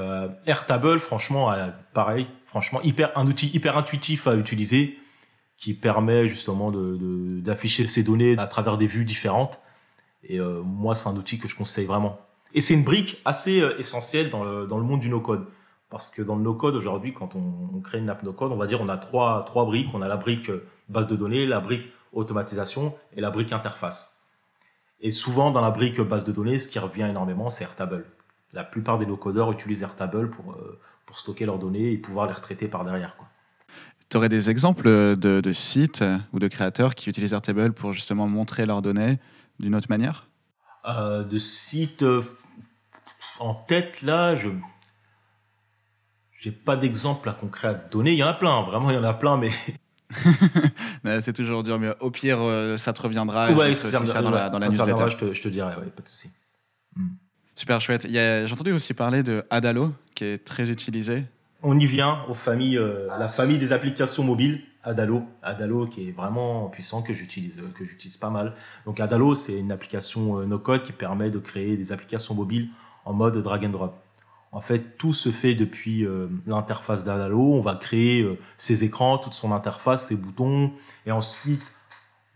Airtable, 0.46 0.98
franchement, 0.98 1.54
pareil, 1.92 2.26
franchement, 2.46 2.80
hyper 2.82 3.16
un 3.18 3.26
outil 3.26 3.50
hyper 3.52 3.76
intuitif 3.76 4.26
à 4.26 4.34
utiliser 4.34 4.98
qui 5.58 5.74
permet 5.74 6.26
justement 6.26 6.72
d'afficher 6.72 7.86
ces 7.86 8.02
données 8.02 8.38
à 8.38 8.46
travers 8.46 8.78
des 8.78 8.86
vues 8.86 9.04
différentes. 9.04 9.60
Et 10.22 10.38
moi, 10.38 10.94
c'est 10.94 11.08
un 11.08 11.16
outil 11.16 11.38
que 11.38 11.48
je 11.48 11.56
conseille 11.56 11.84
vraiment. 11.84 12.18
Et 12.56 12.62
c'est 12.62 12.72
une 12.72 12.84
brique 12.84 13.20
assez 13.26 13.60
euh, 13.60 13.78
essentielle 13.78 14.30
dans 14.30 14.42
le, 14.42 14.66
dans 14.66 14.78
le 14.78 14.84
monde 14.84 15.00
du 15.00 15.10
no-code. 15.10 15.46
Parce 15.90 16.08
que 16.08 16.22
dans 16.22 16.36
le 16.36 16.42
no-code, 16.42 16.74
aujourd'hui, 16.74 17.12
quand 17.12 17.36
on, 17.36 17.80
crée 17.80 17.98
une 17.98 18.08
app 18.08 18.22
no-code, 18.22 18.50
on 18.50 18.56
va 18.56 18.66
dire 18.66 18.80
on 18.80 18.88
a 18.88 18.96
trois, 18.96 19.44
trois 19.44 19.66
briques. 19.66 19.90
On 19.92 20.00
a 20.00 20.08
la 20.08 20.16
brique 20.16 20.48
euh, 20.48 20.66
base 20.88 21.06
de 21.06 21.16
données, 21.16 21.44
la 21.44 21.58
brique 21.58 21.92
automatisation 22.14 22.94
et 23.14 23.20
la 23.20 23.30
brique 23.30 23.52
interface. 23.52 24.22
Et 25.00 25.10
souvent, 25.10 25.50
dans 25.50 25.60
la 25.60 25.70
brique 25.70 26.00
base 26.00 26.24
de 26.24 26.32
données, 26.32 26.58
ce 26.58 26.70
qui 26.70 26.78
revient 26.78 27.06
énormément, 27.10 27.50
c'est 27.50 27.64
Airtable. 27.64 28.06
La 28.52 28.64
plupart 28.64 28.98
des 28.98 29.06
no-codeurs 29.06 29.52
utilisent 29.52 29.82
Airtable 29.82 30.30
pour, 30.30 30.52
euh, 30.52 30.78
pour 31.04 31.18
stocker 31.18 31.46
leurs 31.46 31.58
données 31.58 31.92
et 31.92 31.98
pouvoir 31.98 32.26
les 32.26 32.32
retraiter 32.32 32.68
par 32.68 32.84
derrière. 32.84 33.16
Tu 34.08 34.16
aurais 34.16 34.28
des 34.28 34.50
exemples 34.50 34.84
de, 34.84 35.40
de, 35.42 35.52
sites 35.52 36.04
ou 36.32 36.38
de 36.38 36.48
créateurs 36.48 36.94
qui 36.94 37.10
utilisent 37.10 37.32
Airtable 37.32 37.72
pour 37.72 37.92
justement 37.92 38.28
montrer 38.28 38.64
leurs 38.64 38.82
données 38.82 39.18
d'une 39.58 39.74
autre 39.74 39.88
manière? 39.90 40.28
Euh, 40.86 41.24
de 41.24 41.38
sites 41.38 42.04
euh, 42.04 42.22
en 43.40 43.54
tête 43.54 44.02
là, 44.02 44.36
je 44.36 44.50
j'ai 46.38 46.52
pas 46.52 46.76
d'exemple 46.76 47.32
concret 47.40 47.68
à 47.68 47.74
donner. 47.74 48.12
Il 48.12 48.18
y 48.18 48.22
en 48.22 48.28
a 48.28 48.34
plein, 48.34 48.62
vraiment, 48.62 48.90
il 48.90 48.94
y 48.94 48.98
en 48.98 49.04
a 49.04 49.14
plein, 49.14 49.36
mais. 49.36 49.50
c'est 51.20 51.32
toujours 51.32 51.64
dur, 51.64 51.80
mais 51.80 51.90
au 51.98 52.12
pire, 52.12 52.38
ça 52.76 52.92
te 52.92 53.02
reviendra. 53.02 53.50
Ouais, 53.50 53.74
ça, 53.74 53.90
dans, 53.98 54.30
la, 54.30 54.48
dans 54.48 54.60
la 54.60 54.68
newsletter. 54.68 55.10
Je 55.10 55.16
te, 55.16 55.32
je 55.32 55.42
te 55.42 55.48
dirai, 55.48 55.74
pas 55.74 56.02
de 56.02 56.08
souci. 56.08 56.30
Hmm. 56.94 57.08
Super 57.56 57.80
chouette. 57.80 58.06
J'ai 58.08 58.52
entendu 58.52 58.72
aussi 58.72 58.94
parler 58.94 59.24
de 59.24 59.44
Adalo, 59.50 59.92
qui 60.14 60.24
est 60.24 60.44
très 60.44 60.70
utilisé. 60.70 61.24
On 61.64 61.76
y 61.80 61.86
vient 61.86 62.20
aux 62.28 62.34
familles, 62.34 62.78
à 63.10 63.18
la 63.18 63.26
famille 63.26 63.58
des 63.58 63.72
applications 63.72 64.22
mobiles. 64.22 64.62
Adalo, 64.86 65.24
Adalo 65.42 65.86
qui 65.88 66.08
est 66.08 66.12
vraiment 66.12 66.68
puissant 66.68 67.02
que 67.02 67.12
j'utilise 67.12 67.54
que 67.74 67.84
j'utilise 67.84 68.16
pas 68.16 68.30
mal. 68.30 68.54
Donc 68.86 69.00
Adalo 69.00 69.34
c'est 69.34 69.58
une 69.58 69.72
application 69.72 70.38
euh, 70.38 70.46
no 70.46 70.60
code 70.60 70.84
qui 70.84 70.92
permet 70.92 71.28
de 71.28 71.40
créer 71.40 71.76
des 71.76 71.92
applications 71.92 72.34
mobiles 72.34 72.68
en 73.04 73.12
mode 73.12 73.36
drag 73.38 73.64
and 73.64 73.70
drop. 73.70 74.00
En 74.52 74.60
fait, 74.60 74.96
tout 74.96 75.12
se 75.12 75.30
fait 75.30 75.54
depuis 75.54 76.06
euh, 76.06 76.28
l'interface 76.46 77.04
d'Adalo. 77.04 77.40
On 77.40 77.60
va 77.60 77.74
créer 77.74 78.22
euh, 78.22 78.38
ses 78.56 78.84
écrans, 78.84 79.18
toute 79.18 79.34
son 79.34 79.52
interface, 79.52 80.06
ses 80.06 80.16
boutons, 80.16 80.72
et 81.04 81.10
ensuite 81.10 81.62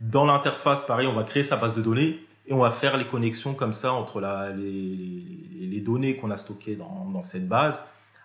dans 0.01 0.25
l'interface, 0.25 0.85
pareil, 0.85 1.07
on 1.07 1.15
va 1.15 1.23
créer 1.23 1.45
sa 1.45 1.57
base 1.57 1.75
de 1.75 1.83
données 1.83 2.19
et 2.51 2.53
on 2.53 2.59
va 2.59 2.71
faire 2.71 2.97
les 2.99 3.07
connexions 3.07 3.55
comme 3.55 3.73
ça 3.73 3.93
entre 3.93 4.21
les, 4.21 5.81
données 5.81 6.17
qu'on 6.17 6.31
a 6.31 6.37
stockées 6.37 6.77
dans, 6.77 7.23
cette 7.23 7.49
base 7.49 7.83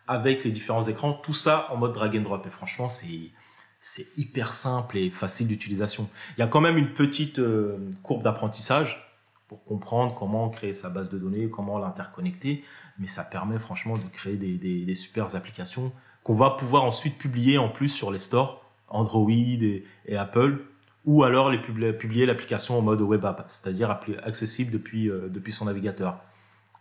avec 0.08 0.44
les 0.44 0.52
différents 0.52 0.84
écrans. 0.84 1.14
Tout 1.14 1.34
ça 1.34 1.70
en 1.72 1.78
mode 1.78 1.94
drag 1.94 2.18
and 2.18 2.22
drop. 2.22 2.46
Et 2.46 2.50
franchement, 2.50 2.90
c'est 2.90 4.18
hyper 4.18 4.52
simple 4.52 4.98
et 4.98 5.10
facile 5.10 5.48
d'utilisation. 5.48 6.10
Il 6.38 6.42
y 6.42 6.44
a 6.44 6.48
quand 6.48 6.60
même 6.60 6.78
une 6.78 6.94
petite 6.94 7.40
euh, 7.40 7.78
courbe 8.04 8.24
d'apprentissage 8.24 9.02
pour 9.48 9.64
comprendre 9.64 10.14
comment 10.14 10.50
créer 10.50 10.74
sa 10.74 10.90
base 10.90 11.10
de 11.10 11.18
données, 11.18 11.50
comment 11.50 11.80
l'interconnecter, 11.80 12.66
mais 13.00 13.08
ça 13.08 13.24
permet 13.24 13.60
franchement 13.60 13.96
de 13.96 14.04
créer 14.12 14.36
des 14.36 14.96
super 14.96 15.34
applications 15.36 15.94
qu'on 16.26 16.34
va 16.34 16.50
pouvoir 16.50 16.84
ensuite 16.84 17.18
publier 17.18 17.60
en 17.60 17.70
plus 17.70 17.90
sur 17.90 18.12
les 18.12 18.18
stores 18.18 18.66
Android 18.90 19.30
et, 19.30 19.84
Apple, 20.18 20.66
ou 21.06 21.24
alors 21.24 21.52
les 21.52 21.60
publier, 21.94 22.26
l'application 22.26 22.78
en 22.80 22.82
mode 22.82 23.02
web 23.02 23.24
app, 23.26 23.46
c'est-à-dire 23.48 24.00
accessible 24.24 24.72
depuis, 24.72 25.10
euh, 25.10 25.30
depuis 25.30 25.52
son 25.52 25.66
navigateur. 25.66 26.20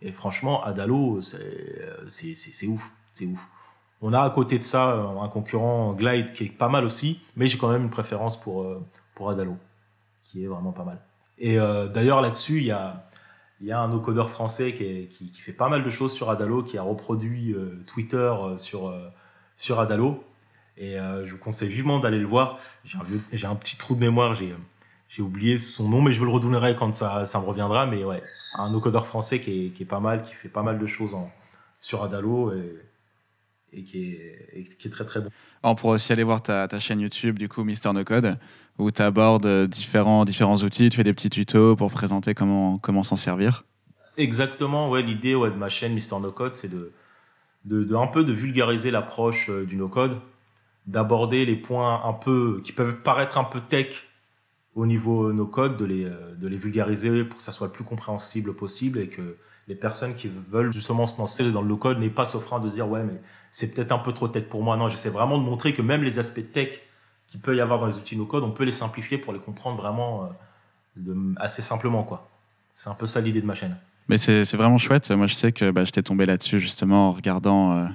Et 0.01 0.11
franchement, 0.11 0.63
Adalo, 0.63 1.21
c'est 1.21 2.67
ouf, 2.67 2.91
c'est 3.11 3.25
ouf. 3.25 3.49
On 4.01 4.13
a 4.13 4.21
à 4.21 4.29
côté 4.29 4.59
de 4.59 4.63
ça 4.63 4.91
euh, 4.91 5.19
un 5.19 5.29
concurrent 5.29 5.93
Glide 5.93 6.31
qui 6.31 6.45
est 6.45 6.49
pas 6.49 6.69
mal 6.69 6.85
aussi, 6.85 7.21
mais 7.35 7.47
j'ai 7.47 7.57
quand 7.57 7.69
même 7.69 7.83
une 7.83 7.89
préférence 7.89 8.39
pour, 8.39 8.63
euh, 8.63 8.85
pour 9.15 9.29
Adalo, 9.29 9.57
qui 10.23 10.43
est 10.43 10.47
vraiment 10.47 10.73
pas 10.73 10.83
mal. 10.83 10.99
Et 11.37 11.59
euh, 11.59 11.87
d'ailleurs 11.87 12.21
là-dessus, 12.21 12.57
il 12.57 12.65
y 12.65 12.71
a, 12.71 13.07
y 13.61 13.71
a 13.71 13.79
un 13.79 13.87
no-codeur 13.87 14.29
français 14.29 14.73
qui, 14.73 15.07
qui, 15.07 15.41
fait 15.41 15.53
pas 15.53 15.69
mal 15.69 15.83
de 15.83 15.89
choses 15.89 16.13
sur 16.13 16.29
Adalo, 16.29 16.61
qui 16.61 16.77
a 16.77 16.83
reproduit 16.83 17.55
Twitter 17.87 18.31
sur, 18.57 18.93
sur 19.57 19.79
Adalo. 19.79 20.23
Et 20.77 20.97
je 20.97 21.31
vous 21.31 21.37
conseille 21.37 21.69
vivement 21.69 21.99
d'aller 21.99 22.19
le 22.19 22.27
voir. 22.27 22.57
J'ai 22.83 22.97
un, 23.47 23.51
un, 23.51 23.55
petit 23.55 23.77
trou 23.77 23.95
de 23.95 23.99
mémoire, 23.99 24.35
j'ai 24.35 25.21
oublié 25.21 25.57
son 25.57 25.87
nom, 25.87 26.01
mais 26.01 26.11
je 26.11 26.19
vous 26.19 26.25
le 26.25 26.31
redonnerai 26.31 26.75
quand 26.75 26.93
ça, 26.93 27.25
ça 27.25 27.39
me 27.39 27.45
reviendra. 27.45 27.85
Mais 27.85 28.03
ouais, 28.03 28.21
un 28.55 28.69
no-codeur 28.69 29.07
français 29.07 29.39
qui 29.39 29.67
est, 29.67 29.69
qui 29.69 29.83
est, 29.83 29.85
pas 29.85 29.99
mal, 29.99 30.23
qui 30.23 30.33
fait 30.33 30.49
pas 30.49 30.63
mal 30.63 30.77
de 30.77 30.85
choses 30.85 31.13
en, 31.13 31.31
sur 31.79 32.03
Adalo. 32.03 32.53
Et, 32.53 32.81
et 33.77 33.83
qui 33.83 34.11
est, 34.11 34.77
qui 34.77 34.87
est, 34.87 34.91
très 34.91 35.05
très 35.05 35.19
bon. 35.19 35.29
On 35.63 35.75
pourrait 35.75 35.95
aussi 35.95 36.11
aller 36.13 36.23
voir 36.23 36.41
ta, 36.41 36.67
ta 36.67 36.79
chaîne 36.79 37.01
YouTube, 37.01 37.37
du 37.37 37.49
coup, 37.49 37.63
Mister 37.63 37.91
No 37.91 38.03
Code, 38.03 38.37
où 38.77 38.89
tu 38.91 39.01
abordes 39.01 39.67
différents, 39.67 40.23
différents 40.25 40.57
outils, 40.57 40.89
tu 40.89 40.97
fais 40.97 41.03
des 41.03 41.13
petits 41.13 41.29
tutos 41.29 41.75
pour 41.75 41.91
présenter 41.91 42.33
comment, 42.33 42.77
comment 42.77 43.03
s'en 43.03 43.17
servir. 43.17 43.65
Exactement, 44.17 44.89
ouais, 44.89 45.01
l'idée 45.01 45.35
ouais, 45.35 45.49
de 45.49 45.55
ma 45.55 45.67
chaîne 45.67 45.93
Mister 45.93 46.15
No 46.21 46.31
Code, 46.31 46.55
c'est 46.55 46.69
de, 46.69 46.93
de, 47.65 47.83
de, 47.83 47.95
un 47.95 48.07
peu 48.07 48.23
de 48.23 48.31
vulgariser 48.31 48.91
l'approche 48.91 49.49
euh, 49.49 49.65
du 49.65 49.75
no 49.75 49.89
code, 49.89 50.19
d'aborder 50.87 51.45
les 51.45 51.55
points 51.55 52.03
un 52.05 52.13
peu 52.13 52.61
qui 52.63 52.71
peuvent 52.71 53.01
paraître 53.01 53.37
un 53.37 53.43
peu 53.43 53.59
tech 53.59 54.07
au 54.75 54.85
niveau 54.85 55.31
no 55.33 55.45
code, 55.45 55.77
de 55.77 55.85
les, 55.85 56.05
euh, 56.05 56.35
de 56.35 56.47
les 56.47 56.57
vulgariser 56.57 57.23
pour 57.23 57.37
que 57.37 57.43
ça 57.43 57.51
soit 57.51 57.67
le 57.67 57.73
plus 57.73 57.85
compréhensible 57.85 58.53
possible 58.53 58.99
et 58.99 59.07
que 59.07 59.37
les 59.67 59.75
personnes 59.75 60.15
qui 60.15 60.29
veulent 60.51 60.71
justement 60.71 61.07
se 61.07 61.17
lancer 61.17 61.49
dans 61.51 61.61
le 61.61 61.67
no 61.67 61.77
code 61.77 61.97
n'aient 61.97 62.09
pas 62.09 62.25
ce 62.25 62.37
frein 62.37 62.59
de 62.59 62.69
dire 62.69 62.87
ouais 62.87 63.03
mais 63.03 63.19
c'est 63.49 63.73
peut-être 63.73 63.93
un 63.93 63.99
peu 63.99 64.11
trop 64.11 64.27
tech 64.27 64.43
pour 64.45 64.63
moi. 64.63 64.75
Non, 64.77 64.89
j'essaie 64.89 65.09
vraiment 65.09 65.37
de 65.37 65.43
montrer 65.43 65.73
que 65.73 65.81
même 65.81 66.03
les 66.03 66.19
aspects 66.19 66.51
tech 66.51 66.81
qu'il 67.27 67.39
peut 67.39 67.55
y 67.55 67.61
avoir 67.61 67.79
dans 67.79 67.87
les 67.87 67.97
outils 67.97 68.17
no-code, 68.17 68.43
on 68.43 68.51
peut 68.51 68.65
les 68.65 68.71
simplifier 68.71 69.17
pour 69.17 69.33
les 69.33 69.39
comprendre 69.39 69.77
vraiment 69.77 70.29
euh, 71.07 71.33
assez 71.37 71.61
simplement. 71.61 72.03
quoi. 72.03 72.29
C'est 72.73 72.89
un 72.89 72.93
peu 72.95 73.05
ça 73.05 73.21
l'idée 73.21 73.41
de 73.41 73.45
ma 73.45 73.55
chaîne. 73.55 73.77
Mais 74.07 74.17
c'est 74.17 74.53
vraiment 74.53 74.77
chouette. 74.77 75.09
Moi, 75.11 75.27
je 75.27 75.33
sais 75.33 75.51
que 75.51 75.71
bah, 75.71 75.85
j'étais 75.85 76.03
tombé 76.03 76.25
là-dessus 76.25 76.59
justement 76.59 77.09
en 77.09 77.11
regardant, 77.13 77.77
euh, 77.77 77.87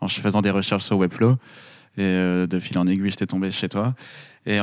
en 0.00 0.08
faisant 0.08 0.42
des 0.42 0.50
recherches 0.50 0.84
sur 0.84 0.98
Webflow. 0.98 1.36
Et 1.96 2.02
euh, 2.02 2.46
de 2.46 2.60
fil 2.60 2.78
en 2.78 2.86
aiguille, 2.86 3.10
j'étais 3.10 3.26
tombé 3.26 3.50
chez 3.50 3.68
toi. 3.68 3.94
Et 4.46 4.60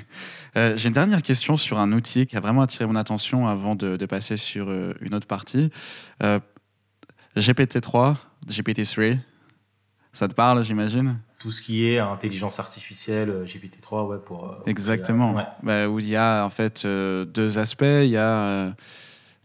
j'ai 0.54 0.88
une 0.88 0.94
dernière 0.94 1.22
question 1.22 1.56
sur 1.56 1.78
un 1.78 1.92
outil 1.92 2.26
qui 2.26 2.36
a 2.36 2.40
vraiment 2.40 2.62
attiré 2.62 2.86
mon 2.86 2.96
attention 2.96 3.46
avant 3.46 3.74
de, 3.74 3.96
de 3.96 4.06
passer 4.06 4.36
sur 4.36 4.70
une 5.00 5.14
autre 5.14 5.26
partie. 5.26 5.70
GPT-3, 7.36 8.16
GPT-3, 8.46 9.18
ça 10.14 10.28
te 10.28 10.34
parle, 10.34 10.64
j'imagine? 10.64 11.18
Tout 11.40 11.50
ce 11.50 11.60
qui 11.60 11.86
est 11.86 11.98
intelligence 11.98 12.60
artificielle, 12.60 13.30
euh, 13.30 13.44
GPT-3, 13.44 14.06
ouais, 14.06 14.18
pour. 14.24 14.44
Euh, 14.44 14.62
Exactement. 14.66 15.34
Bah, 15.62 15.88
où 15.88 15.98
il 15.98 16.08
y 16.08 16.16
a 16.16 16.44
en 16.44 16.50
fait 16.50 16.84
euh, 16.84 17.24
deux 17.24 17.58
aspects. 17.58 17.82
Il 17.82 18.10
y 18.10 18.16
a 18.16 18.74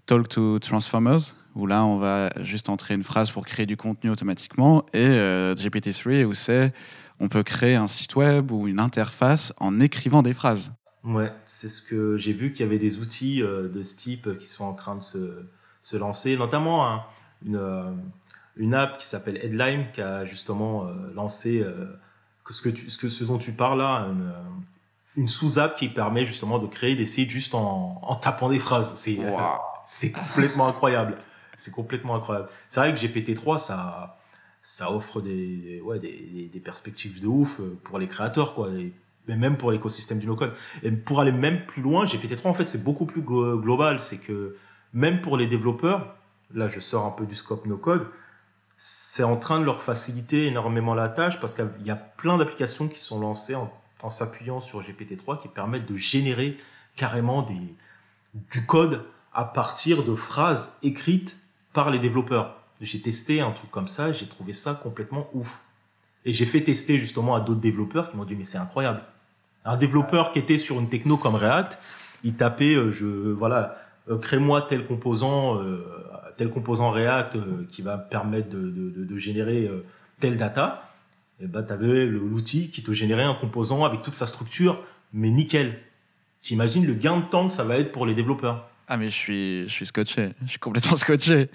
Talk 0.05 0.29
to 0.29 0.59
Transformers, 0.59 1.33
où 1.55 1.65
là, 1.65 1.83
on 1.83 1.97
va 1.97 2.29
juste 2.43 2.69
entrer 2.69 2.93
une 2.93 3.03
phrase 3.03 3.31
pour 3.31 3.45
créer 3.45 3.65
du 3.65 3.77
contenu 3.77 4.11
automatiquement, 4.11 4.85
et 4.93 5.09
GPT-3, 5.55 6.23
où 6.25 6.35
c'est 6.35 6.71
on 7.19 7.29
peut 7.29 7.43
créer 7.43 7.75
un 7.75 7.87
site 7.87 8.15
web 8.15 8.51
ou 8.51 8.67
une 8.67 8.79
interface 8.79 9.53
en 9.57 9.79
écrivant 9.79 10.21
des 10.21 10.33
phrases. 10.33 10.71
Ouais, 11.03 11.31
c'est 11.45 11.69
ce 11.69 11.81
que 11.81 12.17
j'ai 12.17 12.33
vu 12.33 12.51
qu'il 12.51 12.65
y 12.65 12.69
avait 12.69 12.79
des 12.79 12.99
outils 12.99 13.41
de 13.41 13.81
ce 13.83 13.95
type 13.95 14.37
qui 14.37 14.47
sont 14.47 14.65
en 14.65 14.73
train 14.73 14.95
de 14.95 15.01
se, 15.01 15.45
se 15.81 15.95
lancer, 15.95 16.35
notamment 16.35 17.03
une 17.45 17.57
une 18.59 18.73
app 18.75 18.97
qui 18.97 19.07
s'appelle 19.07 19.37
Headline 19.37 19.87
qui 19.93 20.01
a 20.01 20.25
justement 20.25 20.85
euh, 20.85 20.93
lancé 21.15 21.61
euh, 21.61 21.85
ce, 22.49 22.61
que 22.61 22.69
tu, 22.69 22.89
ce, 22.89 22.97
que, 22.97 23.09
ce 23.09 23.23
dont 23.23 23.37
tu 23.37 23.53
parles 23.53 23.79
là, 23.79 24.07
une, 24.11 24.27
euh, 24.27 24.41
une 25.15 25.27
sous-app 25.27 25.77
qui 25.77 25.87
permet 25.87 26.25
justement 26.25 26.59
de 26.59 26.67
créer 26.67 26.95
des 26.95 27.05
sites 27.05 27.29
juste 27.29 27.55
en, 27.55 27.99
en 28.03 28.15
tapant 28.15 28.49
des 28.49 28.59
phrases. 28.59 28.91
C'est 28.95 29.17
c'est 29.85 30.11
complètement 30.11 30.67
incroyable. 30.67 31.17
C'est 31.55 31.71
complètement 31.71 32.15
incroyable. 32.15 32.49
C'est 32.67 32.81
vrai 32.81 32.93
que 32.93 32.99
GPT-3, 32.99 33.57
ça, 33.57 34.18
ça 34.69 34.91
offre 34.91 35.19
des, 35.19 35.81
ouais, 35.83 35.97
des, 35.97 36.47
des, 36.53 36.59
perspectives 36.59 37.19
de 37.19 37.25
ouf 37.25 37.59
pour 37.83 37.97
les 37.97 38.07
créateurs, 38.07 38.53
quoi. 38.53 38.69
Et, 38.69 38.93
mais 39.27 39.35
même 39.35 39.57
pour 39.57 39.71
l'écosystème 39.71 40.19
du 40.19 40.27
no-code. 40.27 40.53
Et 40.83 40.91
pour 40.91 41.21
aller 41.21 41.31
même 41.31 41.65
plus 41.65 41.81
loin, 41.81 42.05
GPT-3, 42.05 42.49
en 42.49 42.53
fait, 42.53 42.69
c'est 42.69 42.83
beaucoup 42.83 43.07
plus 43.07 43.23
global. 43.23 43.99
C'est 43.99 44.19
que 44.19 44.55
même 44.93 45.21
pour 45.21 45.37
les 45.37 45.47
développeurs, 45.47 46.15
là, 46.53 46.67
je 46.67 46.79
sors 46.79 47.07
un 47.07 47.09
peu 47.09 47.25
du 47.25 47.33
scope 47.33 47.65
no-code, 47.65 48.05
c'est 48.77 49.23
en 49.23 49.37
train 49.37 49.59
de 49.59 49.65
leur 49.65 49.81
faciliter 49.81 50.45
énormément 50.45 50.93
la 50.93 51.09
tâche 51.09 51.39
parce 51.39 51.55
qu'il 51.55 51.65
y 51.83 51.89
a 51.89 51.95
plein 51.95 52.37
d'applications 52.37 52.87
qui 52.87 52.99
sont 52.99 53.19
lancées 53.19 53.55
en, 53.55 54.09
s'appuyant 54.11 54.59
sur 54.59 54.83
GPT-3 54.83 55.41
qui 55.41 55.47
permettent 55.47 55.87
de 55.87 55.95
générer 55.95 56.57
carrément 56.95 57.41
des, 57.41 57.75
du 58.51 58.67
code 58.67 59.03
à 59.33 59.45
partir 59.45 60.03
de 60.03 60.13
phrases 60.13 60.77
écrites 60.83 61.37
par 61.73 61.89
les 61.89 61.97
développeurs. 61.97 62.58
J'ai 62.81 63.01
testé 63.01 63.41
un 63.41 63.51
truc 63.51 63.69
comme 63.71 63.87
ça, 63.87 64.11
j'ai 64.13 64.25
trouvé 64.25 64.53
ça 64.53 64.73
complètement 64.73 65.29
ouf. 65.33 65.65
Et 66.25 66.33
j'ai 66.33 66.45
fait 66.45 66.61
tester 66.61 66.97
justement 66.97 67.35
à 67.35 67.39
d'autres 67.39 67.59
développeurs 67.59 68.11
qui 68.11 68.17
m'ont 68.17 68.25
dit 68.25 68.35
mais 68.35 68.43
c'est 68.43 68.57
incroyable. 68.57 69.01
Un 69.65 69.77
développeur 69.77 70.31
qui 70.31 70.39
était 70.39 70.57
sur 70.57 70.79
une 70.79 70.89
techno 70.89 71.17
comme 71.17 71.35
React, 71.35 71.77
il 72.23 72.35
tapait 72.35 72.75
euh, 72.75 72.91
je 72.91 73.05
voilà 73.05 73.77
euh, 74.09 74.17
crée-moi 74.17 74.63
tel 74.63 74.85
composant 74.85 75.61
euh, 75.61 75.85
tel 76.37 76.49
composant 76.49 76.89
React 76.89 77.37
qui 77.69 77.81
va 77.81 77.97
permettre 77.97 78.49
de, 78.49 78.69
de, 78.69 79.03
de 79.03 79.17
générer 79.17 79.69
telle 80.19 80.37
data. 80.37 80.89
Et 81.41 81.47
ben 81.47 81.63
tu 81.63 81.73
avais 81.73 82.05
l'outil 82.05 82.69
qui 82.69 82.81
te 82.81 82.91
générait 82.93 83.23
un 83.23 83.33
composant 83.33 83.83
avec 83.83 84.03
toute 84.03 84.15
sa 84.15 84.25
structure 84.25 84.81
mais 85.11 85.29
nickel. 85.29 85.79
J'imagine 86.41 86.85
le 86.85 86.93
gain 86.93 87.19
de 87.19 87.25
temps 87.25 87.47
que 87.47 87.53
ça 87.53 87.65
va 87.65 87.77
être 87.77 87.91
pour 87.91 88.05
les 88.05 88.15
développeurs. 88.15 88.69
Ah 88.87 88.95
mais 88.95 89.07
je 89.07 89.15
suis 89.15 89.63
je 89.67 89.73
suis 89.73 89.85
scotché, 89.85 90.29
je 90.43 90.51
suis 90.51 90.59
complètement 90.59 90.95
scotché. 90.95 91.49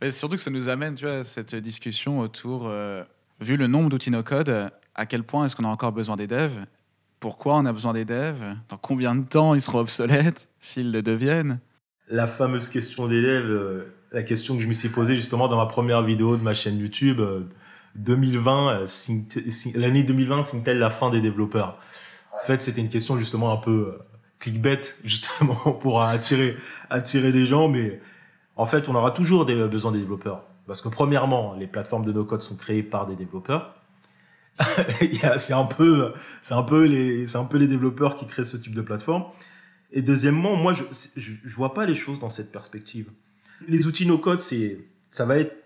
Mais 0.00 0.10
surtout 0.10 0.36
que 0.36 0.42
ça 0.42 0.50
nous 0.50 0.68
amène, 0.68 0.94
tu 0.94 1.04
vois, 1.04 1.24
cette 1.24 1.54
discussion 1.54 2.20
autour 2.20 2.70
vu 3.40 3.56
le 3.56 3.66
nombre 3.66 3.88
d'outils 3.88 4.10
no-code, 4.10 4.70
à 4.94 5.06
quel 5.06 5.22
point 5.22 5.46
est-ce 5.46 5.56
qu'on 5.56 5.64
a 5.64 5.68
encore 5.68 5.92
besoin 5.92 6.16
des 6.16 6.26
devs? 6.26 6.66
Pourquoi 7.20 7.56
on 7.56 7.66
a 7.66 7.72
besoin 7.72 7.92
des 7.92 8.04
devs? 8.04 8.56
Dans 8.68 8.76
combien 8.76 9.14
de 9.14 9.24
temps 9.24 9.54
ils 9.54 9.62
seront 9.62 9.80
obsolètes 9.80 10.48
s'ils 10.60 10.92
le 10.92 11.02
deviennent? 11.02 11.60
La 12.08 12.26
fameuse 12.26 12.68
question 12.68 13.06
des 13.06 13.22
devs, 13.22 13.50
euh, 13.50 13.94
la 14.12 14.22
question 14.22 14.56
que 14.56 14.62
je 14.62 14.68
me 14.68 14.72
suis 14.72 14.88
posée 14.88 15.16
justement 15.16 15.48
dans 15.48 15.56
ma 15.56 15.66
première 15.66 16.02
vidéo 16.02 16.36
de 16.36 16.42
ma 16.42 16.54
chaîne 16.54 16.78
YouTube, 16.78 17.20
2020, 17.96 18.70
euh, 18.70 18.86
euh, 18.86 19.70
l'année 19.74 20.02
2020 20.02 20.42
signe-t-elle 20.42 20.78
la 20.78 20.90
fin 20.90 21.10
des 21.10 21.20
développeurs? 21.20 21.78
En 22.32 22.46
fait, 22.46 22.62
c'était 22.62 22.80
une 22.80 22.88
question 22.88 23.16
justement 23.18 23.52
un 23.52 23.58
peu 23.58 23.98
clickbait, 24.38 24.80
justement 25.04 25.54
pour 25.54 26.02
attirer, 26.02 26.56
attirer 26.88 27.32
des 27.32 27.46
gens, 27.46 27.68
mais 27.68 28.00
en 28.60 28.66
fait, 28.66 28.90
on 28.90 28.94
aura 28.94 29.10
toujours 29.10 29.46
des, 29.46 29.54
besoin 29.68 29.90
des 29.90 30.00
développeurs. 30.00 30.44
Parce 30.66 30.82
que 30.82 30.90
premièrement, 30.90 31.54
les 31.54 31.66
plateformes 31.66 32.04
de 32.04 32.12
no-code 32.12 32.42
sont 32.42 32.56
créées 32.56 32.82
par 32.82 33.06
des 33.06 33.16
développeurs. 33.16 33.74
c'est 35.38 35.54
un 35.54 35.64
peu, 35.64 36.12
les, 36.84 37.66
développeurs 37.66 38.16
qui 38.16 38.26
créent 38.26 38.44
ce 38.44 38.58
type 38.58 38.74
de 38.74 38.82
plateforme. 38.82 39.24
Et 39.92 40.02
deuxièmement, 40.02 40.56
moi, 40.56 40.74
je, 40.74 40.84
je, 41.16 41.56
vois 41.56 41.72
pas 41.72 41.86
les 41.86 41.94
choses 41.94 42.18
dans 42.18 42.28
cette 42.28 42.52
perspective. 42.52 43.10
Les 43.66 43.86
outils 43.86 44.04
no-code, 44.04 44.40
c'est, 44.40 44.84
ça 45.08 45.24
va 45.24 45.38
être 45.38 45.56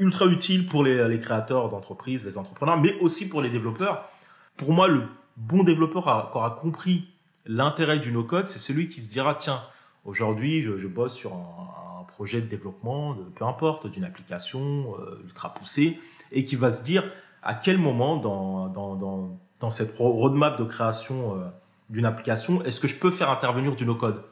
ultra 0.00 0.26
utile 0.26 0.66
pour 0.66 0.82
les, 0.82 1.20
créateurs 1.20 1.68
d'entreprises, 1.68 2.24
les 2.24 2.36
entrepreneurs, 2.36 2.80
mais 2.80 2.98
aussi 2.98 3.28
pour 3.28 3.42
les 3.42 3.50
développeurs. 3.50 4.10
Pour 4.56 4.72
moi, 4.72 4.88
le 4.88 5.04
bon 5.36 5.62
développeur 5.62 6.30
qui 6.32 6.36
aura 6.36 6.58
compris 6.60 7.06
l'intérêt 7.46 8.00
du 8.00 8.10
no-code, 8.10 8.48
c'est 8.48 8.58
celui 8.58 8.88
qui 8.88 9.02
se 9.02 9.12
dira, 9.12 9.36
tiens, 9.36 9.62
aujourd'hui, 10.04 10.62
je, 10.62 10.76
je 10.78 10.88
bosse 10.88 11.14
sur 11.14 11.32
un, 11.32 11.84
projet 12.06 12.40
de 12.40 12.46
développement, 12.46 13.16
peu 13.34 13.44
importe, 13.44 13.86
d'une 13.86 14.04
application 14.04 14.94
euh, 14.98 15.20
ultra 15.24 15.54
poussée, 15.54 15.98
et 16.32 16.44
qui 16.44 16.56
va 16.56 16.70
se 16.70 16.84
dire 16.84 17.04
à 17.42 17.54
quel 17.54 17.78
moment 17.78 18.16
dans, 18.16 18.68
dans, 18.68 18.94
dans, 18.94 19.38
dans 19.60 19.70
cette 19.70 19.96
roadmap 19.96 20.58
de 20.58 20.64
création 20.64 21.36
euh, 21.36 21.44
d'une 21.90 22.06
application, 22.06 22.62
est-ce 22.64 22.80
que 22.80 22.88
je 22.88 22.96
peux 22.96 23.10
faire 23.10 23.30
intervenir 23.30 23.76
du 23.76 23.86
no-code? 23.86 24.22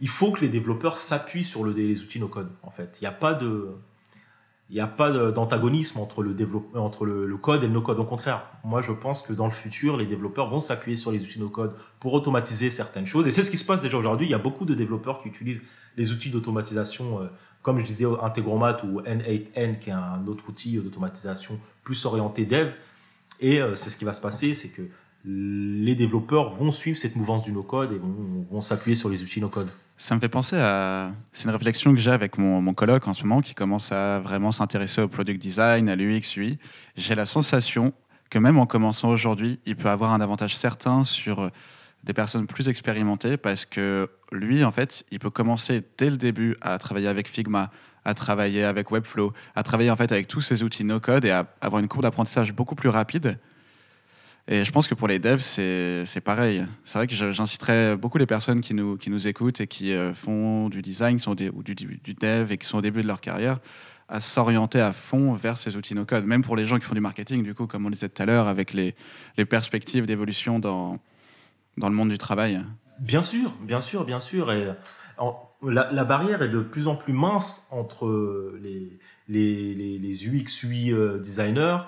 Il 0.00 0.08
faut 0.08 0.30
que 0.32 0.40
les 0.40 0.48
développeurs 0.48 0.96
s'appuient 0.96 1.44
sur 1.44 1.64
le, 1.64 1.72
les 1.72 2.02
outils 2.02 2.20
no-code, 2.20 2.50
en 2.62 2.70
fait. 2.70 2.98
Il 3.00 3.04
n'y 3.04 3.08
a 3.08 3.12
pas 3.12 3.34
de 3.34 3.76
il 4.72 4.76
n'y 4.76 4.80
a 4.80 4.86
pas 4.86 5.10
d'antagonisme 5.32 6.00
entre 6.00 6.22
le 6.22 6.32
développement, 6.32 6.82
entre 6.82 7.04
le, 7.04 7.36
code 7.36 7.62
et 7.62 7.66
le 7.66 7.74
no-code. 7.74 7.98
Au 7.98 8.06
contraire, 8.06 8.46
moi 8.64 8.80
je 8.80 8.92
pense 8.92 9.20
que 9.20 9.34
dans 9.34 9.44
le 9.44 9.50
futur, 9.50 9.98
les 9.98 10.06
développeurs 10.06 10.48
vont 10.48 10.60
s'appuyer 10.60 10.96
sur 10.96 11.12
les 11.12 11.22
outils 11.22 11.38
no-code 11.38 11.76
pour 12.00 12.14
automatiser 12.14 12.70
certaines 12.70 13.04
choses. 13.04 13.26
Et 13.26 13.30
c'est 13.30 13.42
ce 13.42 13.50
qui 13.50 13.58
se 13.58 13.66
passe 13.66 13.82
déjà 13.82 13.98
aujourd'hui. 13.98 14.26
Il 14.26 14.30
y 14.30 14.34
a 14.34 14.38
beaucoup 14.38 14.64
de 14.64 14.72
développeurs 14.72 15.20
qui 15.20 15.28
utilisent 15.28 15.60
les 15.96 16.12
outils 16.12 16.30
d'automatisation, 16.30 17.20
euh, 17.20 17.26
comme 17.62 17.78
je 17.78 17.84
disais, 17.84 18.06
Integromat 18.22 18.84
ou 18.84 19.00
N8N, 19.00 19.78
qui 19.78 19.90
est 19.90 19.92
un 19.92 20.26
autre 20.26 20.44
outil 20.48 20.76
d'automatisation 20.78 21.58
plus 21.84 22.04
orienté 22.06 22.44
dev. 22.44 22.72
Et 23.40 23.60
euh, 23.60 23.74
c'est 23.74 23.90
ce 23.90 23.96
qui 23.96 24.04
va 24.04 24.12
se 24.12 24.20
passer, 24.20 24.54
c'est 24.54 24.68
que 24.68 24.82
les 25.24 25.94
développeurs 25.94 26.54
vont 26.54 26.70
suivre 26.70 26.98
cette 26.98 27.14
mouvance 27.14 27.44
du 27.44 27.52
no-code 27.52 27.92
et 27.92 28.00
vont, 28.50 28.60
s'appuyer 28.60 28.94
sur 28.96 29.08
les 29.08 29.22
outils 29.22 29.40
no-code. 29.40 29.68
Ça 29.96 30.16
me 30.16 30.20
fait 30.20 30.28
penser 30.28 30.56
à. 30.56 31.12
C'est 31.32 31.44
une 31.44 31.50
réflexion 31.50 31.92
que 31.92 32.00
j'ai 32.00 32.10
avec 32.10 32.38
mon, 32.38 32.60
mon 32.60 32.74
colloque 32.74 33.06
en 33.06 33.14
ce 33.14 33.22
moment 33.22 33.40
qui 33.40 33.54
commence 33.54 33.92
à 33.92 34.18
vraiment 34.18 34.50
s'intéresser 34.50 35.00
au 35.00 35.06
product 35.06 35.40
design, 35.40 35.88
à 35.88 35.94
l'UX, 35.94 36.36
UI. 36.36 36.58
J'ai 36.96 37.14
la 37.14 37.26
sensation 37.26 37.92
que 38.28 38.38
même 38.38 38.58
en 38.58 38.66
commençant 38.66 39.10
aujourd'hui, 39.10 39.60
il 39.64 39.76
peut 39.76 39.90
avoir 39.90 40.12
un 40.12 40.20
avantage 40.20 40.56
certain 40.56 41.04
sur 41.04 41.50
des 42.04 42.12
personnes 42.12 42.46
plus 42.46 42.68
expérimentées 42.68 43.36
parce 43.36 43.64
que 43.64 44.08
lui, 44.32 44.64
en 44.64 44.72
fait, 44.72 45.04
il 45.10 45.18
peut 45.18 45.30
commencer 45.30 45.82
dès 45.98 46.10
le 46.10 46.16
début 46.16 46.56
à 46.60 46.78
travailler 46.78 47.08
avec 47.08 47.28
Figma, 47.28 47.70
à 48.04 48.14
travailler 48.14 48.64
avec 48.64 48.90
Webflow, 48.90 49.32
à 49.54 49.62
travailler 49.62 49.90
en 49.90 49.96
fait 49.96 50.10
avec 50.10 50.26
tous 50.26 50.40
ces 50.40 50.62
outils 50.62 50.84
no-code 50.84 51.24
et 51.24 51.30
à 51.30 51.46
avoir 51.60 51.80
une 51.80 51.88
courbe 51.88 52.02
d'apprentissage 52.02 52.52
beaucoup 52.52 52.74
plus 52.74 52.88
rapide 52.88 53.38
et 54.48 54.64
je 54.64 54.72
pense 54.72 54.88
que 54.88 54.94
pour 54.94 55.06
les 55.06 55.18
devs, 55.18 55.40
c'est 55.40 56.20
pareil. 56.20 56.66
C'est 56.84 56.98
vrai 56.98 57.06
que 57.06 57.14
j'inciterais 57.14 57.96
beaucoup 57.96 58.18
les 58.18 58.26
personnes 58.26 58.60
qui 58.60 58.74
nous, 58.74 58.96
qui 58.96 59.08
nous 59.08 59.28
écoutent 59.28 59.60
et 59.60 59.68
qui 59.68 59.92
euh, 59.92 60.14
font 60.14 60.68
du 60.68 60.82
design 60.82 61.18
ou 61.28 61.62
du, 61.62 61.74
du, 61.74 62.14
dev 62.14 62.50
et 62.50 62.58
qui 62.58 62.66
sont 62.66 62.78
au 62.78 62.80
début 62.80 63.02
de 63.02 63.06
leur 63.06 63.20
carrière 63.20 63.60
à 64.08 64.20
s'orienter 64.20 64.80
à 64.80 64.92
fond 64.92 65.32
vers 65.32 65.56
ces 65.56 65.76
outils 65.76 65.94
no-code. 65.94 66.26
Même 66.26 66.42
pour 66.42 66.56
les 66.56 66.66
gens 66.66 66.78
qui 66.78 66.84
font 66.84 66.94
du 66.94 67.00
marketing, 67.00 67.44
du 67.44 67.54
coup, 67.54 67.66
comme 67.66 67.86
on 67.86 67.90
disait 67.90 68.08
tout 68.08 68.20
à 68.20 68.26
l'heure, 68.26 68.48
avec 68.48 68.72
les, 68.72 68.96
les 69.38 69.44
perspectives 69.44 70.06
d'évolution 70.06 70.58
dans, 70.58 70.98
dans 71.76 71.88
le 71.88 71.94
monde 71.94 72.10
du 72.10 72.18
travail. 72.18 72.64
Bien 73.00 73.22
sûr, 73.22 73.54
bien 73.62 73.80
sûr, 73.80 74.04
bien 74.04 74.20
sûr. 74.20 74.52
Et 74.52 74.68
la, 75.62 76.04
barrière 76.04 76.42
est 76.42 76.48
de 76.48 76.60
plus 76.60 76.88
en 76.88 76.96
plus 76.96 77.12
mince 77.12 77.68
entre 77.70 78.54
les, 78.60 80.26
UX, 80.26 80.62
UI 80.64 80.92
euh, 80.92 81.18
designers 81.18 81.78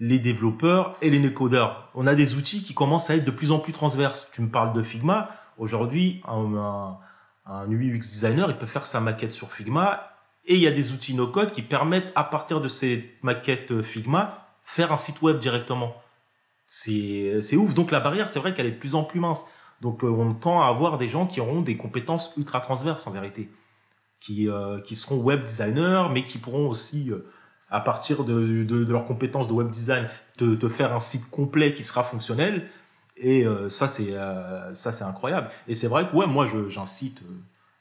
les 0.00 0.18
développeurs 0.18 0.96
et 1.02 1.10
les 1.10 1.34
codeurs. 1.34 1.90
On 1.94 2.06
a 2.06 2.14
des 2.14 2.36
outils 2.36 2.62
qui 2.62 2.74
commencent 2.74 3.10
à 3.10 3.16
être 3.16 3.24
de 3.24 3.30
plus 3.30 3.50
en 3.50 3.58
plus 3.58 3.72
transverses. 3.72 4.30
Tu 4.32 4.42
me 4.42 4.48
parles 4.48 4.72
de 4.72 4.82
Figma. 4.82 5.30
Aujourd'hui, 5.58 6.22
un, 6.28 6.96
un, 7.46 7.70
UX 7.70 7.98
designer, 7.98 8.48
il 8.50 8.56
peut 8.56 8.66
faire 8.66 8.86
sa 8.86 9.00
maquette 9.00 9.32
sur 9.32 9.52
Figma 9.52 10.12
et 10.46 10.54
il 10.54 10.60
y 10.60 10.66
a 10.66 10.70
des 10.70 10.92
outils 10.92 11.14
no-code 11.14 11.52
qui 11.52 11.62
permettent, 11.62 12.12
à 12.14 12.24
partir 12.24 12.60
de 12.60 12.68
ces 12.68 13.12
maquettes 13.22 13.82
Figma, 13.82 14.46
faire 14.64 14.92
un 14.92 14.96
site 14.96 15.20
web 15.20 15.38
directement. 15.38 15.94
C'est, 16.70 17.56
ouf. 17.56 17.72
Donc 17.74 17.90
la 17.90 17.98
barrière, 17.98 18.28
c'est 18.28 18.38
vrai 18.38 18.52
qu'elle 18.52 18.66
est 18.66 18.72
de 18.72 18.78
plus 18.78 18.94
en 18.94 19.02
plus 19.02 19.18
mince. 19.18 19.46
Donc 19.80 20.04
euh, 20.04 20.08
on 20.08 20.34
tend 20.34 20.60
à 20.60 20.66
avoir 20.66 20.98
des 20.98 21.08
gens 21.08 21.26
qui 21.26 21.40
auront 21.40 21.62
des 21.62 21.76
compétences 21.76 22.34
ultra 22.36 22.60
transverses 22.60 23.06
en 23.06 23.10
vérité, 23.10 23.50
qui, 24.20 24.48
euh, 24.48 24.78
qui 24.82 24.94
seront 24.94 25.16
web 25.16 25.42
designers, 25.42 26.08
mais 26.12 26.24
qui 26.24 26.36
pourront 26.36 26.68
aussi 26.68 27.10
euh, 27.10 27.26
à 27.70 27.80
partir 27.80 28.22
de, 28.22 28.64
de, 28.64 28.84
leurs 28.84 29.06
compétences 29.06 29.48
de 29.48 29.54
web 29.54 29.70
design, 29.70 30.08
te, 30.36 30.68
faire 30.68 30.94
un 30.94 31.00
site 31.00 31.30
complet 31.30 31.74
qui 31.74 31.82
sera 31.82 32.02
fonctionnel. 32.02 32.68
Et 33.20 33.44
ça, 33.66 33.88
c'est 33.88 34.12
ça, 34.72 35.08
incroyable. 35.08 35.50
Et 35.66 35.74
c'est 35.74 35.88
vrai 35.88 36.08
que 36.08 36.14
ouais, 36.14 36.26
moi, 36.28 36.46
j'incite 36.68 37.24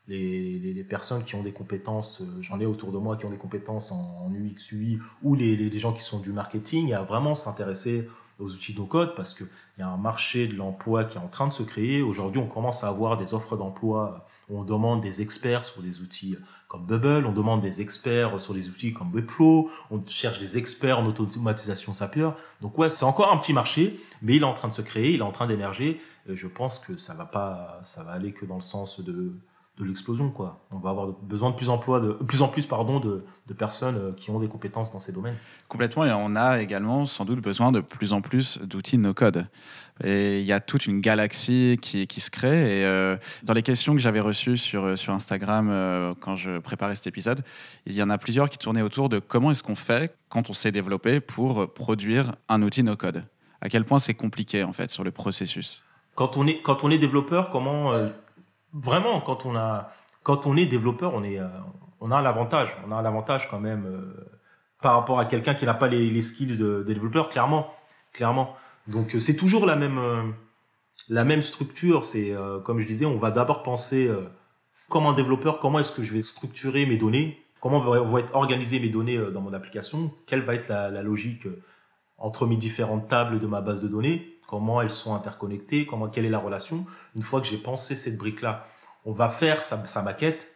les, 0.08 0.58
les, 0.58 0.73
les, 0.73 0.84
personnes 0.84 1.23
qui 1.23 1.36
ont 1.36 1.43
des 1.43 1.54
compétences, 1.54 2.23
j'en 2.41 2.60
ai 2.60 2.65
autour 2.65 2.91
de 2.91 2.97
moi 2.97 3.17
qui 3.17 3.26
ont 3.26 3.30
des 3.30 3.38
compétences 3.38 3.91
en, 3.91 4.26
en 4.26 4.34
UX, 4.34 4.71
UI, 4.71 5.00
ou 5.21 5.36
les, 5.36 5.56
les, 5.56 5.78
gens 5.78 5.93
qui 5.93 6.02
sont 6.02 6.19
du 6.19 6.34
marketing, 6.34 6.93
à 6.93 7.04
vraiment 7.04 7.36
s'intéresser 7.36 8.10
aux 8.39 8.54
outils 8.54 8.76
no 8.78 8.86
code 8.86 9.15
parce 9.15 9.34
qu'il 9.34 9.47
y 9.80 9.82
a 9.82 9.88
un 9.88 9.97
marché 9.97 10.47
de 10.47 10.56
l'emploi 10.56 11.06
qui 11.06 11.17
est 11.17 11.21
en 11.21 11.28
train 11.28 11.47
de 11.47 11.54
se 11.54 11.63
créer. 11.63 12.02
Aujourd'hui, 12.02 12.41
on 12.41 12.47
commence 12.47 12.84
à 12.84 12.88
avoir 12.88 13.17
des 13.17 13.34
offres 13.34 13.58
d'emploi 13.58 14.28
on 14.50 14.63
demande 14.63 15.02
des 15.02 15.21
experts 15.21 15.63
sur 15.63 15.82
des 15.82 16.02
outils 16.02 16.38
comme 16.67 16.86
Bubble, 16.86 17.26
on 17.26 17.34
demande 17.34 17.62
des 17.62 17.82
experts 17.82 18.39
sur 18.39 18.54
des 18.54 18.69
outils 18.69 18.93
comme 18.93 19.13
Webflow, 19.13 19.69
on 19.91 20.00
cherche 20.08 20.39
des 20.39 20.58
experts 20.58 21.00
en 21.00 21.06
automatisation 21.06 21.93
Zapier. 21.93 22.30
Donc 22.62 22.78
ouais, 22.78 22.89
c'est 22.89 23.06
encore 23.06 23.32
un 23.32 23.38
petit 23.38 23.54
marché, 23.54 24.00
mais 24.21 24.36
il 24.36 24.41
est 24.41 24.45
en 24.45 24.54
train 24.54 24.69
de 24.69 24.73
se 24.73 24.82
créer, 24.82 25.13
il 25.13 25.19
est 25.19 25.23
en 25.23 25.32
train 25.32 25.47
d'émerger. 25.47 26.02
Je 26.28 26.47
pense 26.47 26.80
que 26.80 26.95
ça 26.95 27.13
va 27.13 27.26
pas, 27.26 27.80
ça 27.84 28.04
va 28.04 28.12
aller 28.12 28.32
que 28.32 28.45
dans 28.45 28.56
le 28.56 28.62
sens 28.62 29.02
de, 29.02 29.34
de 29.78 29.86
l'explosion 29.86 30.30
quoi. 30.32 30.60
On 30.72 30.80
va 30.80 30.90
avoir 30.90 31.08
besoin 31.08 31.52
de 31.52 31.56
plus 31.56 31.70
en 31.70 31.78
plus, 31.78 32.02
de, 32.02 32.12
plus 32.12 32.42
en 32.42 32.48
plus 32.48 32.66
pardon 32.66 33.00
de, 33.00 33.24
de, 33.48 33.54
personnes 33.54 34.13
qui 34.16 34.32
ont 34.32 34.40
des 34.40 34.48
compétences 34.48 34.92
dans 34.92 35.00
ces 35.00 35.12
domaines. 35.12 35.36
Complètement 35.68 36.06
et 36.06 36.12
on 36.12 36.36
a 36.36 36.62
également 36.62 37.06
sans 37.06 37.26
doute 37.26 37.42
besoin 37.42 37.72
de 37.72 37.80
plus 37.80 38.13
en 38.13 38.22
plus 38.22 38.58
d'outils 38.60 38.98
no 38.98 39.13
code. 39.13 39.48
Et 40.04 40.40
il 40.40 40.46
y 40.46 40.52
a 40.52 40.60
toute 40.60 40.86
une 40.86 41.02
galaxie 41.02 41.78
qui, 41.82 42.08
qui 42.08 42.22
se 42.22 42.30
crée 42.30 42.80
et 42.80 42.86
euh, 42.86 43.18
dans 43.44 43.54
les 43.54 43.63
questions 43.63 43.94
que 43.94 44.00
j'avais 44.00 44.20
reçues 44.20 44.58
sur 44.58 44.98
sur 44.98 45.13
Instagram 45.13 45.70
euh, 45.70 46.13
quand 46.20 46.36
je 46.36 46.60
préparais 46.60 46.96
cet 46.96 47.08
épisode, 47.08 47.44
il 47.86 47.94
y 47.94 48.02
en 48.02 48.10
a 48.10 48.18
plusieurs 48.18 48.50
qui 48.50 48.58
tournaient 48.58 48.82
autour 48.82 49.10
de 49.10 49.20
comment 49.20 49.52
est-ce 49.52 49.63
qu'on 49.63 49.76
fait 49.76 50.16
quand 50.30 50.50
on 50.50 50.54
s'est 50.54 50.72
développé 50.72 51.20
pour 51.20 51.72
produire 51.74 52.34
un 52.50 52.62
outil 52.63 52.84
no 52.84 52.96
code. 52.96 53.26
À 53.62 53.70
quel 53.70 53.86
point 53.86 54.00
c'est 54.00 54.13
compliqué 54.13 54.63
en 54.63 54.74
fait 54.74 54.92
sur 54.92 55.04
le 55.04 55.12
processus. 55.12 55.82
Quand 56.16 56.38
on 56.38 56.48
est 56.48 56.62
quand 56.62 56.84
on 56.84 56.90
est 56.90 56.98
développeur, 56.98 57.50
comment 57.50 57.94
euh, 57.94 58.10
vraiment, 58.82 59.22
quand 59.22 59.46
on 59.46 59.56
a, 59.56 59.92
quand 60.24 60.46
on 60.46 60.56
est 60.56 60.66
développeur, 60.66 61.13
on 61.13 61.24
est, 61.24 61.40
euh, 61.40 61.48
on 62.00 62.12
a 62.12 62.22
l'avantage. 62.22 62.76
On 62.88 62.92
a 62.92 63.02
l'avantage 63.02 63.50
quand 63.50 63.60
même 63.60 63.86
euh, 63.86 64.40
par 64.82 64.94
rapport 64.94 65.20
à 65.20 65.26
quelqu'un 65.26 65.56
qui 65.56 65.66
n'a 65.66 65.74
pas 65.74 65.88
les, 65.88 66.22
skills 66.22 66.58
de, 66.58 66.84
de, 66.84 66.94
développeur, 66.94 67.30
clairement, 67.30 67.72
clairement. 68.13 68.56
Donc 68.88 69.16
euh, 69.16 69.20
c'est 69.20 69.36
toujours 69.36 69.66
la 69.66 69.76
même, 69.76 70.34
la 71.10 71.24
même 71.24 71.42
structure. 71.42 72.06
C'est 72.06 72.36
comme 72.63 72.80
je 72.80 72.88
disais, 72.88 73.06
on 73.06 73.18
va 73.18 73.32
d'abord 73.32 73.63
penser 73.63 74.10
Comme 74.90 75.06
un 75.06 75.13
développeur, 75.13 75.60
comment 75.60 75.80
est-ce 75.80 75.92
que 75.92 76.04
je 76.04 76.13
vais 76.13 76.22
structurer 76.22 76.86
mes 76.86 76.98
données? 76.98 77.42
Comment 77.60 77.80
vont 77.80 78.18
être 78.20 78.36
organisées 78.36 78.80
mes 78.80 78.90
données 78.90 79.18
dans 79.34 79.42
mon 79.42 79.54
application? 79.54 80.12
Quelle 80.28 80.42
va 80.42 80.54
être 80.54 80.70
la, 80.70 81.02
logique 81.02 81.48
entre 82.18 82.46
mes 82.46 82.56
différentes 82.56 83.08
tables 83.08 83.40
de 83.40 83.48
ma 83.48 83.62
base 83.62 83.82
de 83.82 83.88
données? 83.88 84.37
Comment 84.48 84.82
elles 84.82 84.90
sont 84.90 85.14
interconnectées 85.14 85.86
Comment 85.86 86.08
Quelle 86.08 86.26
est 86.26 86.30
la 86.30 86.40
relation 86.40 86.86
Une 87.16 87.22
fois 87.22 87.42
que 87.42 87.48
j'ai 87.48 87.58
pensé 87.58 87.96
cette 87.96 88.18
brique-là, 88.18 88.66
on 89.06 89.12
va 89.12 89.30
faire 89.30 89.62
sa 89.62 90.02
maquette 90.02 90.48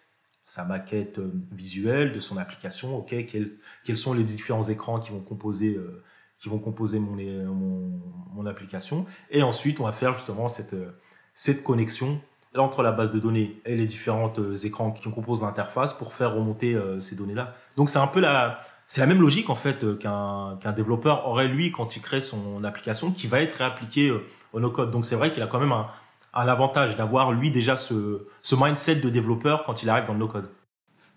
sa 0.51 0.65
maquette 0.65 1.17
euh, 1.19 1.31
visuelle 1.53 2.11
de 2.11 2.19
son 2.19 2.35
application. 2.35 3.01
Quels, 3.03 3.57
quels 3.85 3.97
sont 3.97 4.13
les 4.13 4.25
différents 4.25 4.67
écrans 4.67 4.99
qui 4.99 5.11
vont 5.11 5.21
composer 5.21 5.75
euh, 5.75 6.03
qui 6.39 6.49
vont 6.49 6.59
composer 6.59 6.99
mon, 6.99 7.15
mon, 7.53 8.01
mon, 8.33 8.45
application. 8.47 9.05
Et 9.29 9.43
ensuite, 9.43 9.79
on 9.79 9.83
va 9.83 9.93
faire 9.93 10.13
justement 10.13 10.47
cette, 10.47 10.73
euh, 10.73 10.91
cette 11.33 11.63
connexion 11.63 12.19
entre 12.57 12.83
la 12.83 12.91
base 12.91 13.11
de 13.11 13.19
données 13.19 13.61
et 13.63 13.77
les 13.77 13.85
différents 13.85 14.33
écrans 14.63 14.91
qui 14.91 15.09
composent 15.09 15.43
l'interface 15.43 15.93
pour 15.93 16.13
faire 16.13 16.33
remonter 16.33 16.77
ces 16.99 17.15
données-là. 17.15 17.55
Donc 17.77 17.89
c'est 17.89 17.99
un 17.99 18.07
peu 18.07 18.19
la, 18.19 18.59
c'est 18.91 18.99
la 18.99 19.07
même 19.07 19.21
logique 19.21 19.49
en 19.49 19.55
fait 19.55 19.97
qu'un 19.99 20.57
qu'un 20.59 20.73
développeur 20.73 21.25
aurait 21.25 21.47
lui 21.47 21.71
quand 21.71 21.95
il 21.95 22.01
crée 22.01 22.19
son 22.19 22.61
application 22.65 23.13
qui 23.13 23.25
va 23.25 23.39
être 23.39 23.53
réappliquée 23.53 24.11
au 24.51 24.59
no-code. 24.59 24.91
Donc 24.91 25.05
c'est 25.05 25.15
vrai 25.15 25.31
qu'il 25.31 25.41
a 25.41 25.47
quand 25.47 25.61
même 25.61 25.71
un, 25.71 25.87
un 26.33 26.45
avantage 26.49 26.97
d'avoir 26.97 27.31
lui 27.31 27.51
déjà 27.51 27.77
ce, 27.77 28.27
ce, 28.41 28.53
mindset 28.53 28.95
de 28.95 29.09
développeur 29.09 29.63
quand 29.63 29.81
il 29.81 29.89
arrive 29.89 30.07
dans 30.07 30.13
le 30.13 30.19
no-code. 30.19 30.49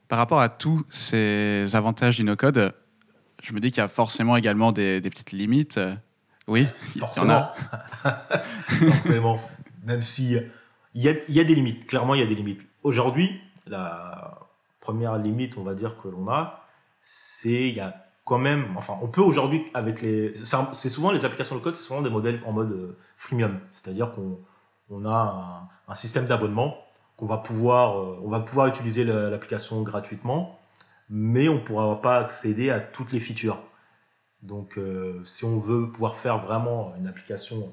Par 0.06 0.20
rapport 0.20 0.40
à 0.40 0.48
tous 0.48 0.86
ces 0.88 1.74
avantages 1.74 2.14
du 2.14 2.22
no-code, 2.22 2.72
je 3.42 3.52
me 3.52 3.58
dis 3.58 3.72
qu'il 3.72 3.78
y 3.78 3.84
a 3.84 3.88
forcément 3.88 4.36
également 4.36 4.70
des, 4.70 5.00
petites 5.00 5.32
limites. 5.32 5.80
Oui, 6.46 6.68
forcément. 6.96 7.50
forcément. 8.60 9.40
Même 9.82 10.02
si 10.02 10.38
il 10.94 11.02
y, 11.02 11.08
a, 11.08 11.14
il 11.26 11.34
y 11.34 11.40
a 11.40 11.44
des 11.44 11.56
limites, 11.56 11.88
clairement 11.88 12.14
il 12.14 12.20
y 12.20 12.24
a 12.24 12.26
des 12.26 12.36
limites. 12.36 12.68
Aujourd'hui, 12.84 13.40
la 13.66 14.38
première 14.78 15.18
limite, 15.18 15.58
on 15.58 15.64
va 15.64 15.74
dire, 15.74 15.96
que 15.96 16.06
l'on 16.06 16.28
a, 16.28 16.63
c'est 17.06 17.68
il 17.68 17.74
y 17.74 17.80
a 17.80 17.94
quand 18.24 18.38
même, 18.38 18.74
enfin, 18.78 18.98
on 19.02 19.08
peut 19.08 19.20
aujourd'hui 19.20 19.62
avec 19.74 20.00
les, 20.00 20.32
c'est 20.34 20.88
souvent 20.88 21.12
les 21.12 21.26
applications 21.26 21.54
de 21.54 21.60
code, 21.60 21.76
c'est 21.76 21.86
souvent 21.86 22.00
des 22.00 22.08
modèles 22.08 22.40
en 22.46 22.52
mode 22.52 22.72
euh, 22.72 22.96
freemium, 23.18 23.60
c'est-à-dire 23.74 24.14
qu'on 24.14 24.40
on 24.88 25.04
a 25.04 25.68
un, 25.86 25.94
système 25.94 26.26
d'abonnement 26.26 26.78
qu'on 27.18 27.26
va 27.26 27.36
pouvoir, 27.36 27.98
euh, 27.98 28.18
on 28.24 28.30
va 28.30 28.40
pouvoir 28.40 28.68
utiliser 28.68 29.04
l'application 29.04 29.82
gratuitement, 29.82 30.58
mais 31.10 31.50
on 31.50 31.56
ne 31.56 31.60
pourra 31.60 32.00
pas 32.00 32.18
accéder 32.18 32.70
à 32.70 32.80
toutes 32.80 33.12
les 33.12 33.20
features. 33.20 33.60
Donc, 34.42 34.78
euh, 34.78 35.22
si 35.24 35.44
on 35.44 35.58
veut 35.58 35.90
pouvoir 35.90 36.16
faire 36.16 36.38
vraiment 36.38 36.94
une 36.98 37.06
application 37.06 37.70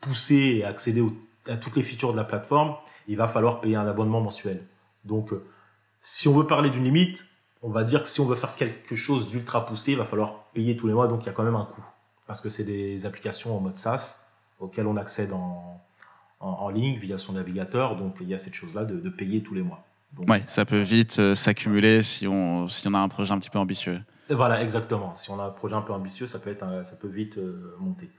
poussée 0.00 0.56
et 0.58 0.64
accéder 0.64 1.04
à 1.46 1.58
toutes 1.58 1.76
les 1.76 1.82
features 1.82 2.12
de 2.12 2.16
la 2.16 2.24
plateforme, 2.24 2.74
il 3.06 3.18
va 3.18 3.28
falloir 3.28 3.60
payer 3.60 3.76
un 3.76 3.86
abonnement 3.86 4.22
mensuel. 4.22 4.66
Donc, 5.04 5.32
si 6.00 6.28
on 6.28 6.32
veut 6.32 6.46
parler 6.46 6.70
d'une 6.70 6.84
limite, 6.84 7.26
on 7.62 7.70
va 7.70 7.84
dire 7.84 8.02
que 8.02 8.08
si 8.08 8.20
on 8.20 8.26
veut 8.26 8.36
faire 8.36 8.54
quelque 8.54 8.94
chose 8.94 9.28
d'ultra 9.28 9.66
poussé, 9.66 9.92
il 9.92 9.98
va 9.98 10.04
falloir 10.04 10.44
payer 10.54 10.76
tous 10.76 10.86
les 10.86 10.94
mois, 10.94 11.08
donc 11.08 11.22
il 11.22 11.26
y 11.26 11.28
a 11.28 11.32
quand 11.32 11.42
même 11.42 11.56
un 11.56 11.64
coût. 11.64 11.84
Parce 12.26 12.40
que 12.40 12.50
c'est 12.50 12.64
des 12.64 13.06
applications 13.06 13.56
en 13.56 13.60
mode 13.60 13.76
SaaS 13.76 14.26
auxquelles 14.58 14.86
on 14.86 14.96
accède 14.96 15.32
en, 15.32 15.80
en, 16.40 16.68
ligne 16.70 16.98
via 16.98 17.18
son 17.18 17.34
navigateur. 17.34 17.96
Donc 17.96 18.16
il 18.20 18.28
y 18.28 18.34
a 18.34 18.38
cette 18.38 18.54
chose-là 18.54 18.84
de, 18.84 19.08
payer 19.08 19.42
tous 19.42 19.54
les 19.54 19.62
mois. 19.62 19.84
Oui, 20.28 20.38
ça 20.48 20.64
peut 20.64 20.80
vite 20.80 21.18
euh, 21.18 21.34
s'accumuler 21.34 22.02
si 22.02 22.26
on, 22.26 22.68
si 22.68 22.86
on 22.88 22.94
a 22.94 22.98
un 22.98 23.08
projet 23.08 23.32
un 23.32 23.38
petit 23.38 23.50
peu 23.50 23.58
ambitieux. 23.58 24.00
voilà, 24.30 24.62
exactement. 24.62 25.14
Si 25.14 25.30
on 25.30 25.38
a 25.38 25.44
un 25.44 25.50
projet 25.50 25.74
un 25.74 25.82
peu 25.82 25.92
ambitieux, 25.92 26.26
ça 26.26 26.38
peut, 26.38 26.50
être 26.50 26.84
ça 26.84 26.96
peut 26.96 27.08
vite 27.08 27.38
euh, 27.38 27.76
monter. 27.78 28.10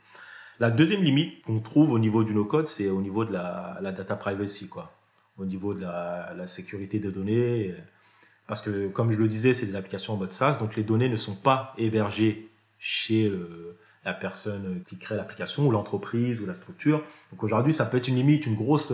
La 0.59 0.71
deuxième 0.71 1.03
limite 1.03 1.43
qu'on 1.43 1.59
trouve 1.59 1.91
au 1.91 1.99
niveau 1.99 2.23
du 2.23 2.33
no-code, 2.33 2.67
c'est 2.67 2.89
au 2.89 3.01
niveau 3.01 3.25
de 3.25 3.33
la, 3.33 3.79
data 3.81 4.15
privacy, 4.15 4.67
quoi. 4.67 4.91
au 5.37 5.45
niveau 5.45 5.73
de 5.73 5.81
la, 5.81 6.33
la, 6.35 6.47
sécurité 6.47 6.99
des 6.99 7.11
données. 7.11 7.75
Parce 8.47 8.61
que, 8.61 8.87
comme 8.87 9.11
je 9.11 9.17
le 9.17 9.27
disais, 9.27 9.53
c'est 9.53 9.65
des 9.65 9.75
applications 9.75 10.13
en 10.13 10.17
mode 10.17 10.31
SaaS, 10.31 10.57
donc 10.57 10.75
les 10.75 10.83
données 10.83 11.09
ne 11.09 11.17
sont 11.17 11.35
pas 11.35 11.73
hébergées 11.77 12.49
chez 12.79 13.27
le, 13.29 13.77
la 14.05 14.13
personne 14.13 14.81
qui 14.87 14.97
crée 14.97 15.17
l'application 15.17 15.67
ou 15.67 15.71
l'entreprise 15.71 16.39
ou 16.39 16.45
la 16.45 16.53
structure. 16.53 17.03
Donc 17.31 17.43
aujourd'hui, 17.43 17.73
ça 17.73 17.85
peut 17.85 17.97
être 17.97 18.07
une 18.07 18.15
limite, 18.15 18.45
une 18.45 18.55
grosse, 18.55 18.93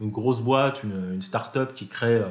une 0.00 0.10
grosse 0.10 0.40
boîte, 0.40 0.82
une, 0.82 1.12
une 1.12 1.22
start-up 1.22 1.74
qui 1.74 1.86
crée, 1.86 2.16
euh, 2.16 2.28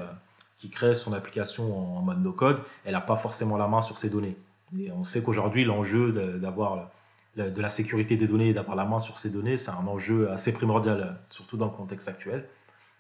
qui 0.57 0.71
crée 0.71 0.95
son 0.95 1.13
application 1.13 1.97
en, 1.97 2.01
mode 2.01 2.23
no-code. 2.23 2.61
Elle 2.83 2.93
n'a 2.93 3.01
pas 3.01 3.15
forcément 3.15 3.57
la 3.57 3.67
main 3.67 3.79
sur 3.79 3.99
ses 3.99 4.09
données. 4.09 4.35
Et 4.79 4.91
on 4.91 5.03
sait 5.03 5.21
qu'aujourd'hui, 5.21 5.63
l'enjeu 5.63 6.11
d'avoir 6.39 6.89
de 7.37 7.61
la 7.61 7.69
sécurité 7.69 8.17
des 8.17 8.27
données 8.27 8.49
et 8.49 8.53
d'avoir 8.53 8.75
la 8.75 8.85
main 8.85 8.97
sur 8.97 9.19
ces 9.19 9.29
données, 9.29 9.57
c'est 9.57 9.71
un 9.71 9.85
enjeu 9.87 10.29
assez 10.31 10.51
primordial, 10.53 11.19
surtout 11.29 11.57
dans 11.57 11.65
le 11.65 11.71
contexte 11.71 12.07
actuel. 12.07 12.45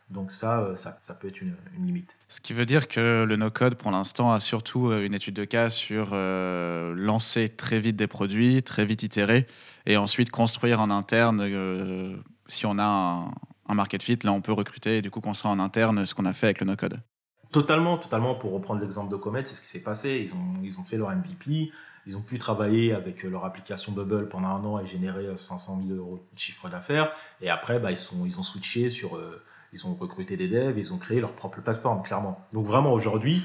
Donc 0.09 0.31
euh, 0.43 0.75
ça, 0.75 0.97
ça, 1.01 1.13
peut 1.15 1.27
être 1.27 1.41
une, 1.41 1.55
limite. 1.79 2.15
Ce 2.29 2.39
qui 2.39 2.53
veut 2.53 2.65
dire 2.65 2.87
que 2.87 3.23
le 3.23 3.35
no-code, 3.35 3.75
pour 3.75 3.89
l'instant, 3.91 4.31
a 4.31 4.39
surtout 4.39 4.91
euh, 4.91 5.03
une 5.03 5.15
étude 5.15 5.33
de 5.33 5.45
cas 5.45 5.71
sur 5.71 6.09
euh, 6.13 6.93
lancer 6.95 7.49
très 7.49 7.79
vite 7.79 7.95
des 7.95 8.07
produits, 8.07 8.61
très 8.61 8.85
vite 8.85 9.01
itérer, 9.01 9.47
et 9.87 9.97
ensuite 9.97 10.29
construire 10.29 10.79
en 10.79 10.91
interne. 10.91 12.21
si 12.47 12.65
on 12.67 12.77
a 12.77 13.31
un, 13.67 13.73
market 13.73 14.03
fit, 14.03 14.19
là, 14.23 14.31
on 14.31 14.41
peut 14.41 14.53
recruter 14.53 14.97
et 14.97 15.01
du 15.01 15.09
coup 15.09 15.21
construire 15.21 15.51
en 15.53 15.59
interne 15.59 16.05
ce 16.05 16.13
qu'on 16.13 16.25
a 16.25 16.33
fait 16.33 16.47
avec 16.47 16.59
le 16.59 16.67
no-code. 16.67 17.01
Totalement, 17.51 17.97
totalement. 17.97 18.35
Pour 18.35 18.51
reprendre 18.51 18.81
l'exemple 18.81 19.09
de 19.09 19.15
Comet, 19.15 19.43
c'est 19.43 19.55
ce 19.55 19.61
qui 19.61 19.67
s'est 19.67 19.83
passé. 19.83 20.23
Ils 20.23 20.33
ont, 20.33 20.61
ils 20.63 20.77
ont 20.79 20.83
fait 20.83 20.97
leur 20.97 21.09
MVP, 21.09 21.71
ils 22.05 22.17
ont 22.17 22.21
pu 22.21 22.37
travailler 22.37 22.93
avec 22.93 23.23
leur 23.23 23.43
application 23.43 23.91
Bubble 23.91 24.29
pendant 24.29 24.49
un 24.49 24.63
an 24.65 24.79
et 24.79 24.85
générer 24.85 25.35
500 25.35 25.81
000 25.87 25.97
euros 25.97 26.19
de 26.31 26.39
chiffre 26.39 26.69
d'affaires. 26.69 27.11
Et 27.41 27.49
après, 27.49 27.79
bah, 27.79 27.91
ils, 27.91 27.97
sont, 27.97 28.25
ils 28.25 28.39
ont 28.39 28.43
switché 28.43 28.89
sur 28.89 29.19
ils 29.75 29.85
ont 29.85 29.93
recruté 29.93 30.37
des 30.37 30.47
devs, 30.47 30.77
ils 30.77 30.93
ont 30.93 30.97
créé 30.97 31.19
leur 31.19 31.33
propre 31.33 31.61
plateforme, 31.61 32.01
clairement. 32.01 32.39
Donc 32.53 32.65
vraiment 32.65 32.93
aujourd'hui, 32.93 33.41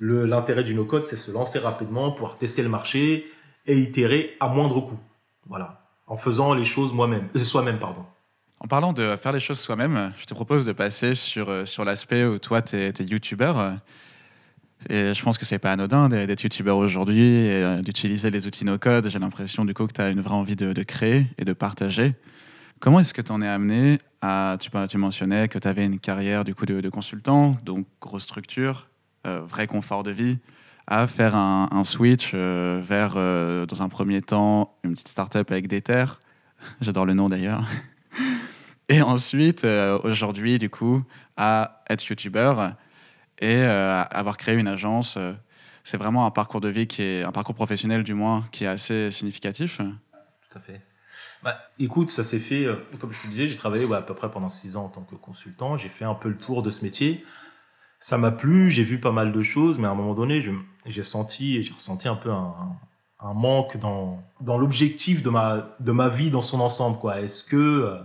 l'intérêt 0.00 0.64
du 0.64 0.74
no-code, 0.74 1.04
c'est 1.04 1.16
se 1.16 1.32
lancer 1.32 1.58
rapidement, 1.58 2.12
pouvoir 2.12 2.38
tester 2.38 2.62
le 2.62 2.68
marché 2.68 3.26
et 3.66 3.78
itérer 3.78 4.36
à 4.38 4.48
moindre 4.48 4.80
coût. 4.80 4.98
Voilà, 5.48 5.82
en 6.06 6.16
faisant 6.16 6.54
les 6.54 6.64
choses 6.64 6.92
moi-même, 6.92 7.28
euh, 7.34 7.38
soi-même, 7.40 7.78
pardon. 7.78 8.04
En 8.60 8.68
parlant 8.68 8.92
de 8.92 9.16
faire 9.16 9.32
les 9.32 9.40
choses 9.40 9.58
soi-même, 9.58 10.12
je 10.18 10.26
te 10.26 10.34
propose 10.34 10.64
de 10.64 10.72
passer 10.72 11.14
sur, 11.14 11.50
euh, 11.50 11.64
l'aspect 11.84 12.24
où 12.24 12.38
toi, 12.38 12.62
tu 12.62 12.76
es, 12.76 12.88
es 12.88 13.04
youtubeur. 13.04 13.78
Et 14.88 15.14
je 15.14 15.22
pense 15.22 15.36
que 15.38 15.44
c'est 15.44 15.58
pas 15.58 15.72
anodin 15.72 16.08
d'être 16.08 16.42
youtubeur 16.42 16.76
aujourd'hui 16.76 17.22
et 17.22 17.64
euh, 17.64 17.82
d'utiliser 17.82 18.30
les 18.30 18.46
outils 18.46 18.64
no-code. 18.64 19.08
J'ai 19.08 19.18
l'impression 19.18 19.64
du 19.64 19.74
coup 19.74 19.86
que 19.86 19.92
tu 19.92 20.00
as 20.00 20.10
une 20.10 20.20
vraie 20.20 20.34
envie 20.34 20.54
de, 20.54 20.82
créer 20.82 21.26
et 21.38 21.44
de 21.44 21.52
partager. 21.52 22.12
Comment 22.78 23.00
est-ce 23.00 23.14
que 23.14 23.22
tu 23.22 23.32
en 23.32 23.40
es 23.40 23.48
amené 23.48 23.98
à. 24.20 24.58
Tu, 24.60 24.98
mentionnais 24.98 25.48
que 25.48 25.58
tu 25.58 25.66
avais 25.66 25.86
une 25.86 25.98
carrière 25.98 26.44
du 26.44 26.54
coup 26.54 26.66
de, 26.66 26.88
consultant, 26.90 27.56
donc 27.64 27.86
grosse 28.00 28.24
structure, 28.24 28.88
euh, 29.26 29.40
vrai 29.40 29.66
confort 29.66 30.02
de 30.02 30.10
vie, 30.10 30.38
à 30.86 31.06
faire 31.06 31.34
un, 31.36 31.84
switch 31.84 32.32
euh, 32.34 32.80
vers, 32.84 33.14
euh, 33.16 33.64
dans 33.64 33.82
un 33.82 33.88
premier 33.88 34.20
temps, 34.20 34.76
une 34.84 34.92
petite 34.92 35.08
start-up 35.08 35.50
avec 35.50 35.68
des 35.68 35.80
terres. 35.80 36.20
J'adore 36.82 37.06
le 37.06 37.14
nom 37.14 37.28
d'ailleurs. 37.30 37.64
Et 38.88 39.02
ensuite, 39.02 39.66
aujourd'hui, 40.04 40.58
du 40.58 40.70
coup, 40.70 41.02
à 41.36 41.82
être 41.90 42.06
youtubeur 42.06 42.74
et 43.40 43.64
avoir 43.64 44.36
créé 44.36 44.54
une 44.54 44.68
agence. 44.68 45.18
c'est 45.82 45.96
vraiment 45.96 46.24
un 46.24 46.30
parcours 46.30 46.60
de 46.60 46.68
vie 46.68 46.86
qui 46.86 47.02
est, 47.02 47.24
un 47.24 47.32
parcours 47.32 47.56
professionnel 47.56 48.04
du 48.04 48.14
moins, 48.14 48.46
qui 48.52 48.62
est 48.62 48.68
assez 48.68 49.10
significatif. 49.10 49.78
Tout 49.78 50.58
à 50.58 50.60
fait. 50.60 50.80
Bah, 51.42 51.58
écoute, 51.78 52.10
ça 52.10 52.24
s'est 52.24 52.38
fait, 52.38 52.64
euh, 52.64 52.76
comme 53.00 53.12
je 53.12 53.22
te 53.22 53.26
disais, 53.28 53.48
j'ai 53.48 53.56
travaillé 53.56 53.92
à 53.94 54.02
peu 54.02 54.14
près 54.14 54.30
pendant 54.30 54.48
six 54.48 54.76
ans 54.76 54.86
en 54.86 54.88
tant 54.88 55.02
que 55.02 55.14
consultant. 55.14 55.76
J'ai 55.76 55.88
fait 55.88 56.04
un 56.04 56.14
peu 56.14 56.28
le 56.28 56.36
tour 56.36 56.62
de 56.62 56.70
ce 56.70 56.84
métier. 56.84 57.24
Ça 57.98 58.18
m'a 58.18 58.30
plu, 58.30 58.70
j'ai 58.70 58.84
vu 58.84 59.00
pas 59.00 59.12
mal 59.12 59.32
de 59.32 59.42
choses, 59.42 59.78
mais 59.78 59.86
à 59.86 59.90
un 59.90 59.94
moment 59.94 60.14
donné, 60.14 60.42
j'ai 60.84 61.02
senti, 61.02 61.62
j'ai 61.62 61.72
ressenti 61.72 62.08
un 62.08 62.16
peu 62.16 62.30
un, 62.30 62.78
manque 63.34 63.78
dans, 63.78 64.22
l'objectif 64.40 65.22
de 65.22 65.30
ma, 65.30 66.08
vie 66.08 66.30
dans 66.30 66.42
son 66.42 66.60
ensemble. 66.60 66.98
Est-ce 67.18 67.42
que 67.42 67.56
euh, 67.56 67.98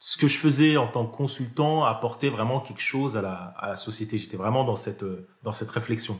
ce 0.00 0.18
que 0.18 0.26
je 0.28 0.36
faisais 0.36 0.76
en 0.76 0.88
tant 0.88 1.06
que 1.06 1.16
consultant 1.16 1.84
apportait 1.84 2.28
vraiment 2.28 2.60
quelque 2.60 2.82
chose 2.82 3.16
à 3.16 3.22
la, 3.22 3.76
société? 3.76 4.18
J'étais 4.18 4.36
vraiment 4.36 4.64
dans 4.64 4.76
cette, 4.76 5.04
dans 5.42 5.52
cette 5.52 5.70
réflexion. 5.70 6.18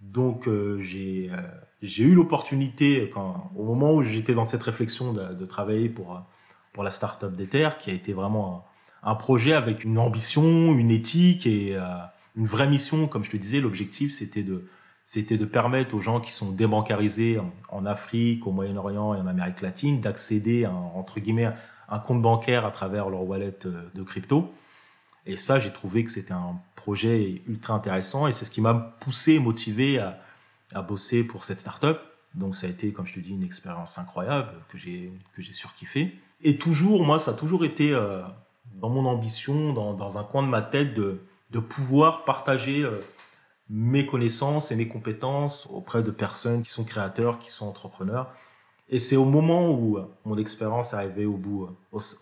Donc 0.00 0.46
euh, 0.46 0.80
j'ai 0.82 1.30
j'ai 1.82 2.04
eu 2.04 2.14
l'opportunité, 2.14 3.12
au 3.54 3.64
moment 3.64 3.94
où 3.94 4.02
j'étais 4.02 4.34
dans 4.34 4.46
cette 4.46 4.62
réflexion 4.62 5.12
de, 5.12 5.44
travailler 5.44 5.88
pour, 5.88 6.22
pour 6.72 6.82
la 6.82 6.90
Startup 6.90 7.30
Terres, 7.48 7.78
qui 7.78 7.90
a 7.90 7.92
été 7.92 8.12
vraiment 8.12 8.64
un, 9.02 9.14
projet 9.14 9.52
avec 9.52 9.84
une 9.84 9.98
ambition, 9.98 10.74
une 10.74 10.90
éthique 10.90 11.46
et 11.46 11.76
euh, 11.76 11.82
une 12.34 12.46
vraie 12.46 12.68
mission. 12.68 13.08
Comme 13.08 13.24
je 13.24 13.30
te 13.30 13.36
disais, 13.36 13.60
l'objectif, 13.60 14.12
c'était 14.12 14.42
de, 14.42 14.66
c'était 15.04 15.36
de 15.36 15.44
permettre 15.44 15.94
aux 15.94 16.00
gens 16.00 16.20
qui 16.20 16.32
sont 16.32 16.50
débancarisés 16.50 17.38
en, 17.68 17.86
Afrique, 17.86 18.46
au 18.46 18.52
Moyen-Orient 18.52 19.14
et 19.14 19.18
en 19.18 19.26
Amérique 19.26 19.60
latine 19.60 20.00
d'accéder 20.00 20.64
à, 20.64 20.72
entre 20.72 21.20
guillemets, 21.20 21.52
un 21.88 21.98
compte 21.98 22.22
bancaire 22.22 22.64
à 22.64 22.70
travers 22.70 23.10
leur 23.10 23.22
wallet 23.22 23.54
euh, 23.66 23.82
de 23.94 24.02
crypto. 24.02 24.52
Et 25.26 25.36
ça, 25.36 25.58
j'ai 25.58 25.72
trouvé 25.72 26.04
que 26.04 26.10
c'était 26.10 26.32
un 26.32 26.60
projet 26.76 27.42
ultra 27.48 27.74
intéressant 27.74 28.26
et 28.26 28.32
c'est 28.32 28.44
ce 28.44 28.50
qui 28.50 28.60
m'a 28.60 28.74
poussé, 28.74 29.38
motivé 29.38 29.98
à, 29.98 30.82
bosser 30.82 31.24
pour 31.24 31.44
cette 31.44 31.58
startup. 31.58 31.98
Donc 32.34 32.54
ça 32.54 32.66
a 32.66 32.70
été, 32.70 32.92
comme 32.92 33.06
je 33.06 33.14
te 33.14 33.20
dis, 33.20 33.30
une 33.30 33.42
expérience 33.42 33.98
incroyable 33.98 34.52
que 34.68 34.78
j'ai 34.78 35.12
que 35.34 35.42
surkiffé. 35.42 36.14
Et 36.42 36.58
toujours, 36.58 37.04
moi, 37.04 37.18
ça 37.18 37.32
a 37.32 37.34
toujours 37.34 37.64
été 37.64 37.92
euh, 37.92 38.22
dans 38.74 38.90
mon 38.90 39.06
ambition, 39.06 39.72
dans, 39.72 40.18
un 40.18 40.24
coin 40.24 40.42
de 40.42 40.48
ma 40.48 40.62
tête, 40.62 40.94
de, 40.94 41.20
pouvoir 41.58 42.24
partager 42.24 42.86
mes 43.70 44.04
connaissances 44.04 44.70
et 44.70 44.76
mes 44.76 44.88
compétences 44.88 45.66
auprès 45.70 46.02
de 46.02 46.10
personnes 46.10 46.62
qui 46.62 46.68
sont 46.68 46.84
créateurs, 46.84 47.38
qui 47.38 47.50
sont 47.50 47.66
entrepreneurs. 47.66 48.30
Et 48.88 48.98
c'est 48.98 49.16
au 49.16 49.24
moment 49.24 49.70
où 49.70 49.98
mon 50.24 50.38
expérience 50.38 50.92
est 50.92 50.96
arrivée 50.96 51.26
au 51.26 51.36
bout, 51.36 51.68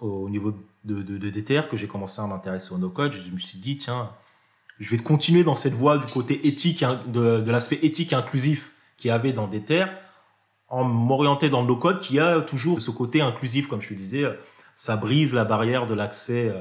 au, 0.00 0.30
niveau 0.30 0.54
de, 0.84 1.02
de, 1.02 1.30
DTR, 1.30 1.68
que 1.68 1.76
j'ai 1.76 1.86
commencé 1.86 2.20
à 2.20 2.26
m'intéresser 2.26 2.74
au 2.74 2.78
no-code. 2.78 3.12
Je 3.12 3.30
me 3.30 3.38
suis 3.38 3.58
dit, 3.58 3.78
tiens, 3.78 4.10
je 4.78 4.90
vais 4.90 5.02
continuer 5.02 5.44
dans 5.44 5.54
cette 5.54 5.72
voie 5.72 5.98
du 5.98 6.06
côté 6.12 6.46
éthique, 6.46 6.84
de, 7.06 7.40
de 7.40 7.50
l'aspect 7.50 7.78
éthique 7.82 8.12
inclusif 8.12 8.72
qu'il 8.96 9.08
y 9.08 9.12
avait 9.12 9.32
dans 9.32 9.48
DTR, 9.48 9.88
en 10.68 10.84
m'orienter 10.84 11.48
dans 11.48 11.62
le 11.62 11.68
no-code 11.68 12.00
qui 12.00 12.18
a 12.18 12.40
toujours 12.40 12.82
ce 12.82 12.90
côté 12.90 13.20
inclusif, 13.20 13.68
comme 13.68 13.80
je 13.80 13.88
te 13.88 13.94
disais, 13.94 14.24
ça 14.74 14.96
brise 14.96 15.34
la 15.34 15.44
barrière 15.44 15.86
de 15.86 15.94
l'accès 15.94 16.52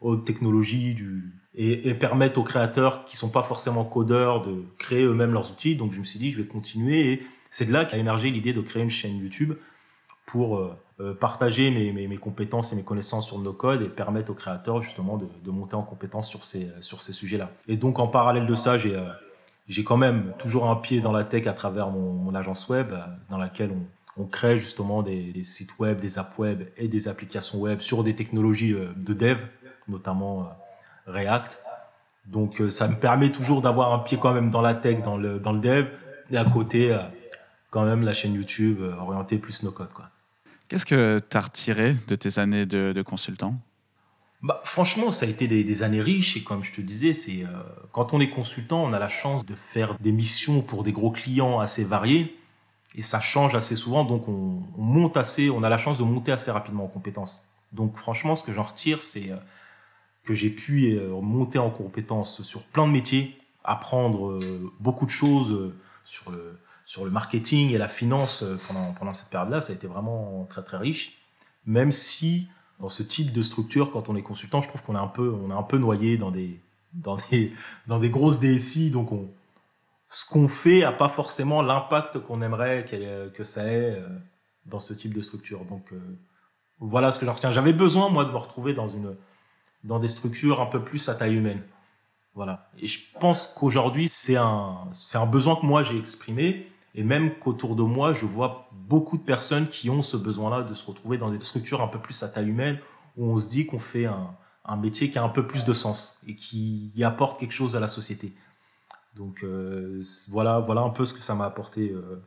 aux 0.00 0.16
technologies 0.16 0.94
du, 0.94 1.32
et, 1.54 1.88
et 1.88 1.94
permettre 1.94 2.38
aux 2.38 2.42
créateurs 2.42 3.04
qui 3.04 3.16
sont 3.16 3.30
pas 3.30 3.42
forcément 3.42 3.84
codeurs 3.84 4.42
de 4.42 4.64
créer 4.78 5.04
eux-mêmes 5.04 5.32
leurs 5.32 5.50
outils. 5.50 5.76
Donc 5.76 5.92
je 5.92 6.00
me 6.00 6.04
suis 6.04 6.18
dit, 6.18 6.30
je 6.30 6.36
vais 6.36 6.46
continuer 6.46 7.12
et 7.12 7.26
c'est 7.50 7.66
de 7.66 7.72
là 7.72 7.84
qu'a 7.84 7.96
émergé 7.96 8.30
l'idée 8.30 8.52
de 8.52 8.60
créer 8.60 8.82
une 8.82 8.90
chaîne 8.90 9.16
YouTube 9.18 9.54
pour 10.26 10.56
euh, 10.56 10.62
euh, 10.62 10.74
partager 11.18 11.70
mes, 11.70 11.92
mes, 11.92 12.06
mes, 12.06 12.16
compétences 12.16 12.72
et 12.72 12.76
mes 12.76 12.84
connaissances 12.84 13.26
sur 13.26 13.38
nos 13.40 13.52
codes 13.52 13.82
et 13.82 13.88
permettre 13.88 14.30
aux 14.30 14.34
créateurs 14.34 14.80
justement 14.80 15.16
de, 15.16 15.26
de 15.44 15.50
monter 15.50 15.74
en 15.74 15.82
compétences 15.82 16.28
sur 16.28 16.44
ces, 16.44 16.70
sur 16.80 17.02
ces 17.02 17.12
sujets-là. 17.12 17.50
Et 17.66 17.76
donc 17.76 17.98
en 17.98 18.06
parallèle 18.06 18.46
de 18.46 18.54
ça, 18.54 18.78
j'ai 18.78 18.94
euh, 18.94 19.02
j'ai 19.66 19.82
quand 19.82 19.96
même 19.96 20.32
toujours 20.38 20.68
un 20.70 20.76
pied 20.76 21.00
dans 21.00 21.10
la 21.10 21.24
tech 21.24 21.46
à 21.46 21.52
travers 21.52 21.88
mon, 21.88 22.12
mon 22.12 22.34
agence 22.34 22.68
web 22.68 22.92
dans 23.30 23.38
laquelle 23.38 23.72
on, 23.72 24.22
on 24.22 24.26
crée 24.26 24.58
justement 24.58 25.02
des, 25.02 25.32
des, 25.32 25.42
sites 25.42 25.78
web, 25.78 25.98
des 25.98 26.18
apps 26.18 26.38
web 26.38 26.62
et 26.76 26.86
des 26.86 27.08
applications 27.08 27.58
web 27.58 27.80
sur 27.80 28.04
des 28.04 28.14
technologies 28.14 28.74
de 28.74 29.14
dev, 29.14 29.38
notamment 29.88 30.50
React. 31.06 31.58
Donc 32.26 32.60
euh, 32.60 32.70
ça 32.70 32.88
me 32.88 32.94
permet 32.94 33.30
toujours 33.30 33.62
d'avoir 33.62 33.92
un 33.92 33.98
pied 33.98 34.18
quand 34.18 34.32
même 34.32 34.50
dans 34.50 34.62
la 34.62 34.74
tech, 34.74 35.02
dans 35.02 35.16
le, 35.16 35.38
dans 35.38 35.52
le 35.52 35.60
dev, 35.60 35.86
et 36.30 36.36
à 36.36 36.44
côté, 36.44 36.92
euh, 36.92 36.98
quand 37.70 37.84
même, 37.84 38.02
la 38.02 38.12
chaîne 38.12 38.34
YouTube 38.34 38.78
euh, 38.80 38.96
orientée 38.96 39.38
plus 39.38 39.62
no-code. 39.62 39.88
Qu'est-ce 40.74 40.86
que 40.86 41.20
tu 41.30 41.36
as 41.36 41.40
retiré 41.40 41.96
de 42.08 42.16
tes 42.16 42.40
années 42.40 42.66
de, 42.66 43.00
consultant? 43.02 43.54
Bah, 44.42 44.60
franchement, 44.64 45.12
ça 45.12 45.24
a 45.24 45.28
été 45.28 45.46
des, 45.46 45.82
années 45.84 46.00
riches 46.00 46.36
et 46.36 46.42
comme 46.42 46.64
je 46.64 46.72
te 46.72 46.80
disais, 46.80 47.12
c'est 47.12 47.44
quand 47.92 48.12
on 48.12 48.18
est 48.18 48.28
consultant, 48.28 48.82
on 48.82 48.92
a 48.92 48.98
la 48.98 49.06
chance 49.06 49.46
de 49.46 49.54
faire 49.54 49.96
des 50.00 50.10
missions 50.10 50.62
pour 50.62 50.82
des 50.82 50.90
gros 50.90 51.12
clients 51.12 51.60
assez 51.60 51.84
variés 51.84 52.36
et 52.96 53.02
ça 53.02 53.20
change 53.20 53.54
assez 53.54 53.76
souvent, 53.76 54.02
donc 54.04 54.26
on, 54.26 54.64
on 54.76 54.82
monte 54.82 55.16
assez, 55.16 55.48
on 55.48 55.62
a 55.62 55.68
la 55.68 55.78
chance 55.78 55.98
de 55.98 56.04
monter 56.04 56.32
assez 56.32 56.50
rapidement 56.50 56.86
en 56.86 56.88
compétences. 56.88 57.48
Donc 57.72 57.96
franchement, 57.96 58.34
ce 58.34 58.42
que 58.42 58.52
j'en 58.52 58.62
retire, 58.62 59.00
c'est 59.00 59.30
que 60.24 60.34
j'ai 60.34 60.50
pu 60.50 60.96
euh, 60.96 61.20
monter 61.20 61.58
en 61.58 61.70
compétences 61.70 62.42
sur 62.42 62.64
plein 62.64 62.88
de 62.88 62.92
métiers, 62.92 63.36
apprendre 63.62 64.32
euh, 64.32 64.38
beaucoup 64.80 65.06
de 65.06 65.10
choses 65.10 65.52
euh, 65.52 65.74
sur 66.02 66.32
le, 66.32 66.58
sur 66.84 67.04
le 67.04 67.10
marketing 67.10 67.70
et 67.70 67.78
la 67.78 67.88
finance 67.88 68.44
pendant, 68.68 68.92
pendant 68.92 69.12
cette 69.12 69.30
période-là. 69.30 69.60
Ça 69.60 69.72
a 69.72 69.76
été 69.76 69.86
vraiment 69.86 70.46
très 70.48 70.62
très 70.62 70.76
riche. 70.76 71.18
Même 71.66 71.92
si 71.92 72.48
dans 72.78 72.88
ce 72.88 73.02
type 73.02 73.32
de 73.32 73.42
structure, 73.42 73.90
quand 73.90 74.08
on 74.08 74.16
est 74.16 74.22
consultant, 74.22 74.60
je 74.60 74.68
trouve 74.68 74.82
qu'on 74.82 74.96
est 74.96 74.98
un 74.98 75.06
peu, 75.06 75.32
on 75.32 75.50
est 75.50 75.58
un 75.58 75.62
peu 75.62 75.78
noyé 75.78 76.16
dans 76.16 76.30
des, 76.30 76.60
dans 76.92 77.16
des, 77.30 77.52
dans 77.86 77.98
des 77.98 78.10
grosses 78.10 78.40
DSI. 78.40 78.90
Donc 78.90 79.12
on, 79.12 79.28
ce 80.10 80.26
qu'on 80.26 80.48
fait 80.48 80.84
a 80.84 80.92
pas 80.92 81.08
forcément 81.08 81.62
l'impact 81.62 82.18
qu'on 82.18 82.42
aimerait 82.42 82.84
que 83.34 83.42
ça 83.42 83.66
ait 83.66 84.02
dans 84.66 84.80
ce 84.80 84.92
type 84.94 85.14
de 85.14 85.22
structure. 85.22 85.64
Donc 85.64 85.92
voilà 86.80 87.10
ce 87.10 87.18
que 87.18 87.26
j'en 87.26 87.32
retiens. 87.32 87.52
J'avais 87.52 87.72
besoin 87.72 88.10
moi 88.10 88.24
de 88.24 88.30
me 88.30 88.36
retrouver 88.36 88.74
dans 88.74 88.88
une 88.88 89.16
dans 89.84 89.98
des 89.98 90.08
structures 90.08 90.60
un 90.60 90.66
peu 90.66 90.82
plus 90.82 91.08
à 91.08 91.14
taille 91.14 91.36
humaine. 91.36 91.62
Voilà. 92.34 92.68
Et 92.78 92.86
je 92.86 93.00
pense 93.20 93.46
qu'aujourd'hui, 93.46 94.08
c'est 94.08 94.36
un, 94.36 94.88
c'est 94.92 95.18
un 95.18 95.26
besoin 95.26 95.56
que 95.56 95.66
moi 95.66 95.82
j'ai 95.82 95.98
exprimé. 95.98 96.70
Et 96.94 97.02
même 97.02 97.38
qu'autour 97.38 97.74
de 97.74 97.82
moi, 97.82 98.12
je 98.12 98.24
vois 98.24 98.70
beaucoup 98.72 99.18
de 99.18 99.22
personnes 99.22 99.66
qui 99.66 99.90
ont 99.90 100.02
ce 100.02 100.16
besoin-là 100.16 100.62
de 100.62 100.74
se 100.74 100.86
retrouver 100.86 101.18
dans 101.18 101.30
des 101.30 101.42
structures 101.42 101.82
un 101.82 101.88
peu 101.88 101.98
plus 101.98 102.22
à 102.22 102.28
taille 102.28 102.48
humaine, 102.48 102.78
où 103.16 103.26
on 103.26 103.40
se 103.40 103.48
dit 103.48 103.66
qu'on 103.66 103.80
fait 103.80 104.06
un, 104.06 104.76
métier 104.76 105.10
qui 105.10 105.18
a 105.18 105.24
un 105.24 105.28
peu 105.28 105.46
plus 105.46 105.64
de 105.64 105.72
sens 105.72 106.22
et 106.26 106.36
qui 106.36 106.92
apporte 107.02 107.38
quelque 107.40 107.52
chose 107.52 107.76
à 107.76 107.80
la 107.80 107.88
société. 107.88 108.32
Donc 109.16 109.44
euh, 109.44 110.02
voilà, 110.28 110.60
voilà 110.60 110.82
un 110.82 110.90
peu 110.90 111.04
ce 111.04 111.14
que 111.14 111.20
ça 111.20 111.34
m'a 111.34 111.44
apporté 111.44 111.90
euh, 111.90 112.22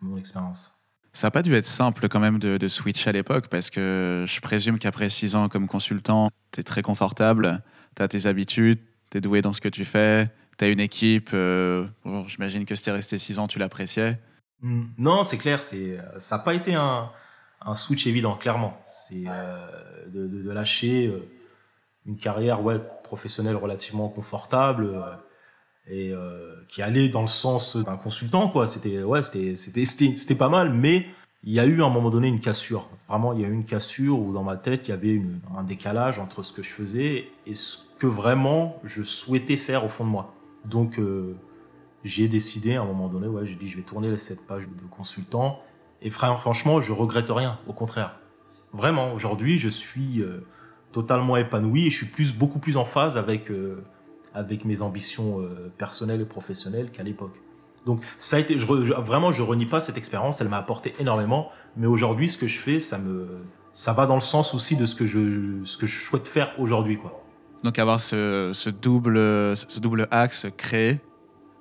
mon 0.00 0.16
expérience. 0.16 0.72
Ça 1.12 1.28
n'a 1.28 1.30
pas 1.30 1.42
dû 1.42 1.54
être 1.54 1.66
simple 1.66 2.08
quand 2.08 2.20
même 2.20 2.38
de, 2.38 2.58
de 2.58 2.68
switch 2.68 3.06
à 3.06 3.12
l'époque 3.12 3.48
parce 3.48 3.70
que 3.70 4.24
je 4.28 4.40
présume 4.40 4.78
qu'après 4.78 5.08
six 5.10 5.34
ans 5.34 5.48
comme 5.48 5.66
consultant, 5.66 6.30
tu 6.52 6.60
es 6.60 6.62
très 6.62 6.82
confortable, 6.82 7.62
tu 7.96 8.02
as 8.02 8.08
tes 8.08 8.26
habitudes, 8.26 8.80
tu 9.10 9.18
es 9.18 9.20
doué 9.20 9.42
dans 9.42 9.52
ce 9.52 9.60
que 9.60 9.68
tu 9.68 9.84
fais, 9.84 10.30
tu 10.58 10.64
as 10.64 10.68
une 10.68 10.80
équipe. 10.80 11.30
Euh, 11.32 11.86
J'imagine 12.26 12.64
que 12.64 12.74
si 12.74 12.82
tu 12.82 12.90
resté 12.90 13.18
six 13.18 13.38
ans, 13.38 13.48
tu 13.48 13.58
l'appréciais. 13.58 14.18
Hmm. 14.62 14.84
Non, 14.98 15.22
c'est 15.22 15.38
clair, 15.38 15.62
ça 15.62 16.36
n'a 16.36 16.42
pas 16.42 16.54
été 16.54 16.74
un, 16.74 17.10
switch 17.74 18.06
évident, 18.06 18.36
clairement. 18.36 18.80
C'est 18.88 19.24
euh, 19.26 20.06
de, 20.08 20.50
lâcher 20.50 21.08
euh, 21.08 21.28
une 22.06 22.16
carrière 22.16 22.62
ouais, 22.62 22.80
professionnelle 23.04 23.56
relativement 23.56 24.08
confortable 24.08 24.94
et 25.88 26.12
qui 26.66 26.82
allait 26.82 27.08
dans 27.08 27.20
le 27.20 27.28
sens 27.28 27.76
d'un 27.76 27.96
consultant 27.96 28.52
c'était 28.66 29.04
ouais 29.04 29.20
pas 30.36 30.48
mal 30.48 30.72
mais 30.72 31.06
il 31.44 31.52
y 31.52 31.60
a 31.60 31.64
eu 31.64 31.80
à 31.80 31.86
un 31.86 31.90
moment 31.90 32.10
donné 32.10 32.26
une 32.26 32.40
cassure 32.40 32.88
vraiment 33.08 33.32
il 33.32 33.40
y 33.40 33.44
a 33.44 33.48
eu 33.48 33.52
une 33.52 33.64
cassure 33.64 34.18
où 34.18 34.32
dans 34.32 34.42
ma 34.42 34.56
tête 34.56 34.88
il 34.88 34.90
y 34.90 34.94
avait 34.94 35.22
un 35.56 35.62
décalage 35.62 36.18
entre 36.18 36.42
ce 36.42 36.52
que 36.52 36.60
je 36.60 36.70
faisais 36.70 37.28
et 37.46 37.54
ce 37.54 37.78
que 37.98 38.08
vraiment 38.08 38.80
je 38.82 39.04
souhaitais 39.04 39.56
faire 39.56 39.84
au 39.84 39.88
fond 39.88 40.04
de 40.04 40.10
moi 40.10 40.35
donc 40.66 40.98
euh, 40.98 41.36
j'ai 42.04 42.28
décidé 42.28 42.76
à 42.76 42.82
un 42.82 42.84
moment 42.84 43.08
donné 43.08 43.26
ouais 43.26 43.46
j'ai 43.46 43.54
dit 43.54 43.68
je 43.68 43.76
vais 43.76 43.82
tourner 43.82 44.16
cette 44.18 44.46
page 44.46 44.64
de 44.64 44.86
consultant 44.90 45.60
et 46.02 46.10
franchement 46.10 46.80
je 46.80 46.92
regrette 46.92 47.30
rien 47.30 47.58
au 47.66 47.72
contraire 47.72 48.18
vraiment 48.72 49.12
aujourd'hui 49.12 49.58
je 49.58 49.68
suis 49.68 50.20
euh, 50.20 50.44
totalement 50.92 51.36
épanoui 51.36 51.86
et 51.86 51.90
je 51.90 51.96
suis 51.96 52.06
plus 52.06 52.34
beaucoup 52.34 52.58
plus 52.58 52.76
en 52.76 52.84
phase 52.84 53.16
avec 53.16 53.50
euh, 53.50 53.84
avec 54.34 54.66
mes 54.66 54.82
ambitions 54.82 55.48
personnelles 55.78 56.20
et 56.20 56.26
professionnelles 56.26 56.90
qu'à 56.90 57.02
l'époque. 57.02 57.40
Donc 57.86 58.02
ça 58.18 58.36
a 58.36 58.40
été, 58.40 58.58
je, 58.58 58.66
vraiment, 58.66 59.32
je 59.32 59.40
renie 59.40 59.64
pas 59.64 59.80
cette 59.80 59.96
expérience, 59.96 60.42
elle 60.42 60.48
m'a 60.50 60.58
apporté 60.58 60.92
énormément. 60.98 61.50
Mais 61.76 61.86
aujourd'hui, 61.86 62.28
ce 62.28 62.36
que 62.36 62.46
je 62.46 62.58
fais, 62.58 62.80
ça 62.80 62.98
me, 62.98 63.28
ça 63.72 63.94
va 63.94 64.04
dans 64.04 64.16
le 64.16 64.20
sens 64.20 64.52
aussi 64.52 64.76
de 64.76 64.84
ce 64.84 64.94
que 64.94 65.06
je, 65.06 65.64
ce 65.64 65.78
que 65.78 65.86
je 65.86 65.98
souhaite 66.04 66.28
faire 66.28 66.52
aujourd'hui, 66.58 66.98
quoi. 66.98 67.22
Donc 67.66 67.80
avoir 67.80 68.00
ce, 68.00 68.52
ce, 68.54 68.70
double, 68.70 69.16
ce 69.56 69.80
double 69.80 70.06
axe 70.12 70.46
créé, 70.56 71.00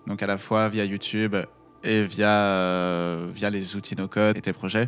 donc 0.05 0.21
à 0.21 0.27
la 0.27 0.37
fois 0.37 0.69
via 0.69 0.85
YouTube 0.85 1.35
et 1.83 2.03
via, 2.03 2.29
euh, 2.29 3.27
via 3.33 3.49
les 3.49 3.75
outils 3.75 3.95
no-code 3.95 4.37
et 4.37 4.41
tes 4.41 4.53
projets, 4.53 4.87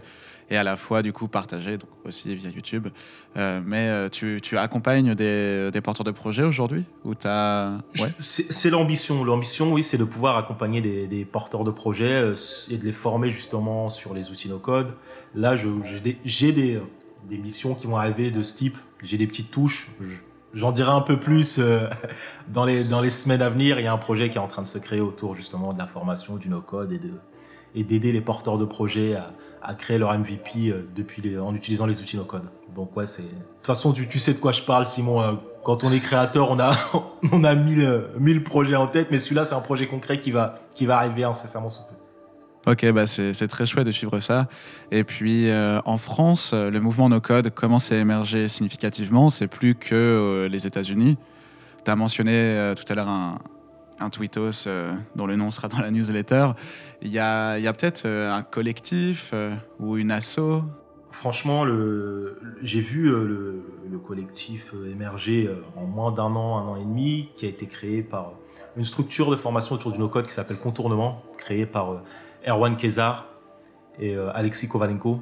et 0.52 0.58
à 0.58 0.64
la 0.64 0.78
fois 0.78 1.02
du 1.02 1.14
coup 1.14 1.28
partagé 1.28 1.80
donc 1.80 1.90
aussi 2.06 2.36
via 2.36 2.52
YouTube. 2.52 2.90
Euh, 3.36 3.62
mais 3.66 3.88
euh, 3.90 4.10
tu, 4.10 4.42
tu, 4.44 4.60
accompagnes 4.60 5.16
des, 5.16 5.72
des, 5.72 5.82
porteurs 5.82 6.04
de 6.04 6.12
projets 6.12 6.44
aujourd'hui 6.44 6.84
ou 7.04 7.16
t'as 7.16 7.78
ouais? 7.78 8.10
C'est 8.20 8.70
l'ambition. 8.70 9.24
L'ambition, 9.24 9.74
oui, 9.74 9.82
c'est 9.82 9.98
de 9.98 10.04
pouvoir 10.04 10.38
accompagner 10.38 10.82
des, 10.82 11.08
des, 11.08 11.26
porteurs 11.26 11.64
de 11.64 11.72
projets 11.72 12.32
et 12.70 12.78
de 12.78 12.86
les 12.86 12.94
former 12.94 13.32
justement 13.32 13.90
sur 13.90 14.14
les 14.14 14.30
outils 14.30 14.50
no 14.50 14.60
code. 14.60 14.94
Là, 15.34 15.56
j'ai 15.56 16.00
des, 16.00 16.20
des, 16.52 16.80
des, 17.28 17.38
missions 17.40 17.74
qui 17.74 17.88
vont 17.88 17.98
arriver 17.98 18.30
de 18.30 18.44
ce 18.44 18.56
type. 18.56 18.78
J'ai 19.02 19.18
des 19.18 19.26
petites 19.26 19.50
touches. 19.50 19.88
J'en 20.58 20.72
dirai 20.72 20.90
un 20.90 21.02
peu 21.02 21.20
plus 21.20 21.60
euh, 21.60 21.88
dans, 22.48 22.66
les, 22.66 23.10
semaines 23.12 23.44
à 23.44 23.50
venir. 23.50 23.80
Il 23.80 23.86
y 23.86 23.88
a 23.88 23.94
un 23.94 24.00
projet 24.00 24.32
qui 24.32 24.38
est 24.38 24.42
en 24.42 24.48
train 24.48 24.64
de 24.64 24.68
se 24.68 24.80
créer 24.80 25.02
autour 25.02 25.36
justement 25.36 25.72
de 25.72 25.78
la 25.78 25.86
formation 25.86 26.36
du 26.38 26.50
no-code 26.50 26.92
et 26.92 26.98
de 26.98 27.12
et 27.76 27.84
d'aider 27.84 28.12
les 28.12 28.22
porteurs 28.22 28.58
de 28.58 28.66
projets 28.66 29.16
à, 29.62 29.76
créer 29.76 30.00
leur 30.00 30.18
MVP 30.18 30.70
euh, 30.70 31.42
en 31.42 31.54
utilisant 31.54 31.86
les 31.86 32.02
outils 32.02 32.18
no-code. 32.18 32.50
Donc 32.76 32.98
ouais, 32.98 33.06
c'est. 33.06 33.22
De 33.22 33.28
toute 33.28 33.68
façon, 33.68 33.94
tu, 33.94 34.08
tu 34.08 34.18
sais 34.18 34.34
de 34.34 34.40
quoi 34.40 34.52
je 34.52 34.64
parle, 34.64 34.88
Simon. 34.88 35.22
Euh, 35.22 35.34
quand 35.64 35.84
on 35.84 35.92
est 35.92 36.00
créateur, 36.00 36.50
on 36.50 36.60
a 36.60 36.72
on 37.32 37.44
a 37.44 37.54
mille, 37.54 38.06
mille 38.18 38.44
projets 38.44 38.76
en 38.76 38.88
tête, 38.88 39.10
mais 39.12 39.20
celui-là, 39.20 39.46
c'est 39.46 39.56
un 39.56 39.62
projet 39.62 39.86
concret 39.86 40.20
qui 40.20 40.32
va 40.32 40.56
qui 40.74 40.88
va 40.88 40.98
arriver 40.98 41.24
incessamment 41.24 41.70
sous 41.70 41.84
peu. 41.84 41.97
Ok, 42.68 42.86
bah 42.92 43.08
c'est 43.08 43.48
très 43.48 43.66
chouette 43.66 43.86
de 43.86 43.92
suivre 43.92 44.20
ça. 44.20 44.48
Et 44.92 45.04
puis 45.04 45.50
euh, 45.50 45.80
en 45.86 45.98
France, 45.98 46.54
le 46.54 46.80
mouvement 46.80 47.10
no 47.10 47.22
code 47.22 47.50
commence 47.54 47.92
à 47.92 47.96
émerger 47.96 48.50
significativement. 48.50 49.30
C'est 49.30 49.48
plus 49.48 49.74
que 49.74 49.96
euh, 49.96 50.50
les 50.50 50.68
États-Unis. 50.68 51.18
Tu 51.86 51.92
as 51.92 51.96
mentionné 51.96 52.34
euh, 52.34 52.76
tout 52.76 52.84
à 52.90 52.96
l'heure 52.96 53.08
un, 53.08 53.40
un 54.00 54.10
tweetos 54.10 54.68
euh, 54.68 54.94
dont 55.16 55.26
le 55.26 55.36
nom 55.36 55.52
sera 55.52 55.68
dans 55.68 55.80
la 55.80 55.92
newsletter. 55.92 56.50
Il 57.02 57.12
y 57.12 57.20
a, 57.20 57.58
peut-être 57.74 58.04
euh, 58.06 58.34
un 58.34 58.44
collectif 58.44 59.32
euh, 59.34 59.56
ou 59.80 59.98
une 59.98 60.12
asso? 60.12 60.64
Franchement, 61.10 61.66
j'ai 62.62 62.82
vu 62.82 63.10
le, 63.10 63.64
le, 63.90 63.98
collectif 63.98 64.74
émerger 64.92 65.50
en 65.78 65.86
moins 65.86 66.12
d'un 66.12 66.36
an, 66.36 66.58
un 66.58 66.68
an 66.68 66.76
et 66.76 66.84
demi, 66.84 67.30
qui 67.38 67.46
a 67.46 67.50
été 67.50 67.66
créé 67.66 68.04
par 68.04 68.34
une 68.76 68.84
structure 68.84 69.32
de 69.32 69.38
formation 69.38 69.76
autour 69.76 69.94
du 69.94 70.00
no-code 70.00 70.28
qui 70.28 70.34
s'appelle 70.34 70.58
Contournement, 70.58 71.24
créée 71.38 71.66
par 71.66 72.04
Erwan 72.48 72.78
Kezar 72.78 73.26
et 74.00 74.16
Alexis 74.16 74.68
Kovalenko, 74.68 75.20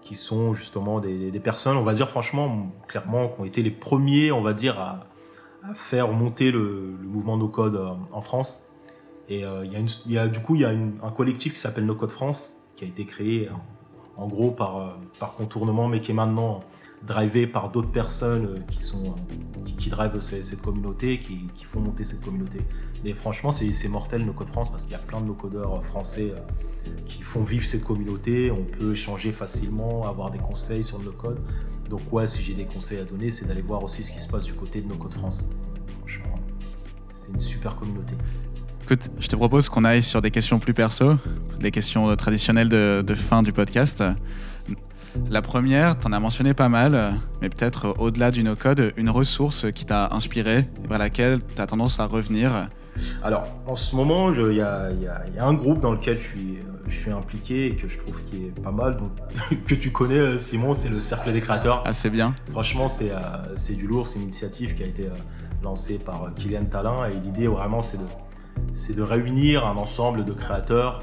qui 0.00 0.14
sont 0.14 0.54
justement 0.54 1.00
des, 1.00 1.40
personnes, 1.40 1.76
on 1.76 1.82
va 1.82 1.94
dire 1.94 2.08
franchement, 2.08 2.72
clairement, 2.86 3.28
qui 3.28 3.40
ont 3.40 3.44
été 3.44 3.62
les 3.62 3.70
premiers, 3.70 4.30
on 4.32 4.40
va 4.40 4.52
dire, 4.52 4.78
à, 4.78 5.06
faire 5.74 6.12
monter 6.12 6.52
le, 6.52 6.94
mouvement 7.02 7.36
No 7.36 7.48
Code 7.48 7.80
en 8.12 8.20
France. 8.20 8.70
Et 9.28 9.40
il 9.40 10.12
y, 10.12 10.18
a 10.18 10.28
du 10.28 10.40
coup, 10.40 10.54
il 10.54 10.60
y 10.60 10.64
a 10.64 10.70
un 10.70 11.10
collectif 11.10 11.54
qui 11.54 11.58
s'appelle 11.58 11.86
No 11.86 11.96
Code 11.96 12.10
France, 12.10 12.64
qui 12.76 12.84
a 12.84 12.88
été 12.88 13.04
créé 13.04 13.48
en, 14.16 14.28
gros 14.28 14.50
par, 14.50 14.98
contournement, 15.36 15.88
mais 15.88 16.00
qui 16.00 16.10
est 16.10 16.14
maintenant 16.14 16.60
drivé 17.02 17.46
par 17.46 17.70
d'autres 17.70 17.90
personnes 17.90 18.46
euh, 18.46 18.60
qui 18.70 18.80
sont 18.82 19.04
euh, 19.04 19.70
qui, 19.76 19.90
drivent 19.90 20.20
cette 20.20 20.62
communauté, 20.62 21.18
qui, 21.18 21.64
font 21.64 21.80
monter 21.80 22.04
cette 22.04 22.22
communauté. 22.22 22.60
Franchement, 23.12 23.52
c'est 23.52 23.88
mortel 23.88 24.24
nos 24.24 24.32
codes 24.32 24.48
France 24.48 24.70
parce 24.70 24.84
qu'il 24.84 24.92
y 24.92 24.96
a 24.96 24.98
plein 24.98 25.20
de 25.20 25.26
nos 25.26 25.34
codeurs 25.34 25.84
français 25.84 26.32
euh, 26.34 26.90
qui 27.06 27.22
font 27.22 27.44
vivre 27.44 27.64
cette 27.64 27.84
communauté. 27.84 28.50
On 28.50 28.64
peut 28.64 28.92
échanger 28.92 29.32
facilement, 29.32 30.08
avoir 30.08 30.30
des 30.30 30.38
conseils 30.38 30.84
sur 30.84 30.98
nos 31.00 31.12
codes. 31.12 31.40
Donc 31.90 32.00
ouais, 32.12 32.26
si 32.26 32.42
j'ai 32.42 32.54
des 32.54 32.64
conseils 32.64 32.98
à 32.98 33.04
donner, 33.04 33.30
c'est 33.30 33.46
d'aller 33.46 33.62
voir 33.62 33.82
aussi 33.82 34.02
ce 34.02 34.10
qui 34.10 34.20
se 34.20 34.28
passe 34.28 34.44
du 34.44 34.54
côté 34.54 34.80
de 34.80 34.88
nos 34.88 34.96
codes 34.96 35.12
France. 35.12 35.50
Franchement, 35.98 36.38
c'est 37.10 37.32
une 37.32 37.40
super 37.40 37.76
communauté. 37.76 38.14
Écoute, 38.84 39.10
je 39.18 39.28
te 39.28 39.36
propose 39.36 39.68
qu'on 39.68 39.84
aille 39.84 40.02
sur 40.02 40.22
des 40.22 40.30
questions 40.30 40.58
plus 40.58 40.74
perso, 40.74 41.16
des 41.58 41.70
questions 41.70 42.14
traditionnelles 42.16 42.68
de, 42.68 43.02
de 43.06 43.14
fin 43.14 43.42
du 43.42 43.52
podcast. 43.52 44.02
La 45.30 45.42
première, 45.42 45.98
tu 45.98 46.06
en 46.06 46.12
as 46.12 46.20
mentionné 46.20 46.54
pas 46.54 46.68
mal, 46.68 47.20
mais 47.40 47.48
peut-être 47.48 47.94
au-delà 47.98 48.30
du 48.30 48.42
no-code, 48.42 48.92
une 48.96 49.10
ressource 49.10 49.66
qui 49.72 49.84
t'a 49.84 50.12
inspiré 50.12 50.68
et 50.84 50.88
vers 50.88 50.98
laquelle 50.98 51.40
tu 51.54 51.62
as 51.62 51.66
tendance 51.66 52.00
à 52.00 52.06
revenir. 52.06 52.68
Alors, 53.22 53.46
en 53.66 53.74
ce 53.74 53.96
moment, 53.96 54.32
il 54.32 54.54
y, 54.54 54.60
a, 54.60 54.90
un 55.38 55.54
groupe 55.54 55.80
dans 55.80 55.92
lequel 55.92 56.18
je 56.18 56.24
suis, 56.24 56.58
je 56.86 56.96
suis 56.96 57.10
impliqué 57.10 57.66
et 57.66 57.76
que 57.76 57.88
je 57.88 57.98
trouve 57.98 58.22
qui 58.24 58.36
est 58.46 58.60
pas 58.60 58.70
mal, 58.70 58.96
donc, 58.96 59.10
que 59.66 59.74
tu 59.74 59.90
connais, 59.90 60.18
euh, 60.18 60.38
Simon, 60.38 60.74
c'est 60.74 60.88
le 60.88 61.00
Cercle 61.00 61.32
des 61.32 61.40
créateurs. 61.40 61.82
Ah, 61.86 61.92
c'est 61.92 62.10
bien. 62.10 62.34
Franchement, 62.50 62.88
c'est 62.88 63.10
euh, 63.10 63.76
du 63.76 63.86
lourd, 63.86 64.06
c'est 64.06 64.18
une 64.18 64.26
initiative 64.26 64.74
qui 64.74 64.82
a 64.82 64.86
été 64.86 65.06
euh, 65.06 65.16
lancée 65.62 65.98
par 65.98 66.32
Kylian 66.36 66.66
Talin 66.66 67.06
et 67.06 67.14
l'idée 67.14 67.48
vraiment, 67.48 67.82
c'est 67.82 67.98
de, 67.98 68.94
de 68.94 69.02
réunir 69.02 69.66
un 69.66 69.76
ensemble 69.76 70.24
de 70.24 70.32
créateurs 70.32 71.02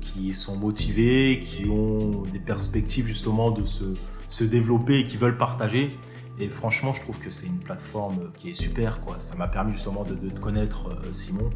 qui 0.00 0.32
sont 0.32 0.56
motivés, 0.56 1.40
qui 1.40 1.68
ont 1.68 2.22
des 2.32 2.38
perspectives 2.38 3.06
justement 3.06 3.50
de 3.50 3.64
se, 3.64 3.84
se 4.28 4.44
développer 4.44 5.00
et 5.00 5.06
qui 5.06 5.16
veulent 5.16 5.36
partager. 5.36 5.98
Et 6.38 6.48
franchement, 6.48 6.92
je 6.92 7.00
trouve 7.00 7.18
que 7.18 7.30
c'est 7.30 7.46
une 7.46 7.58
plateforme 7.58 8.30
qui 8.36 8.50
est 8.50 8.54
super. 8.54 9.00
Quoi. 9.00 9.18
Ça 9.18 9.34
m'a 9.36 9.48
permis 9.48 9.72
justement 9.72 10.04
de, 10.04 10.16
connaître 10.38 10.90
euh, 10.90 11.12
Simon. 11.12 11.50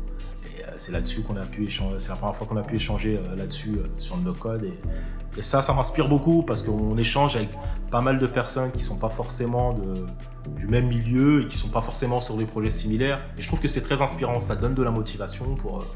Et 0.45 0.65
euh, 0.65 0.73
c'est 0.77 0.93
là-dessus 0.93 1.21
qu'on 1.21 1.37
a 1.37 1.45
pu 1.45 1.67
échanger. 1.67 1.99
C'est 1.99 2.09
la 2.09 2.17
première 2.17 2.35
fois 2.35 2.47
qu'on 2.47 2.57
a 2.57 2.63
pu 2.63 2.77
échanger 2.77 3.19
euh, 3.19 3.37
là-dessus 3.37 3.79
sur 3.99 4.17
le 4.17 4.23
no-code. 4.23 4.65
Et, 4.65 5.43
ça, 5.43 5.63
ça 5.63 5.73
m'inspire 5.75 6.09
beaucoup 6.09 6.43
parce 6.43 6.63
qu'on 6.63 6.99
échange 6.99 7.37
avec 7.37 7.51
pas 7.91 8.01
mal 8.01 8.19
de 8.19 8.27
personnes 8.27 8.73
qui 8.73 8.83
sont 8.83 8.99
pas 8.99 9.09
forcément 9.09 9.77
du 10.57 10.67
même 10.67 10.89
milieu 10.89 11.43
et 11.43 11.47
qui 11.47 11.57
sont 11.57 11.69
pas 11.69 11.83
forcément 11.83 12.21
sur 12.21 12.37
des 12.37 12.47
projets 12.47 12.69
similaires. 12.69 13.21
Et 13.39 13.41
je 13.41 13.47
trouve 13.47 13.61
que 13.61 13.69
c'est 13.69 13.83
très 13.83 14.03
inspirant. 14.03 14.41
Ça 14.41 14.57
donne 14.57 14.75
de 14.75 14.83
la 14.83 14.91
motivation 14.91 15.55
pour, 15.55 15.87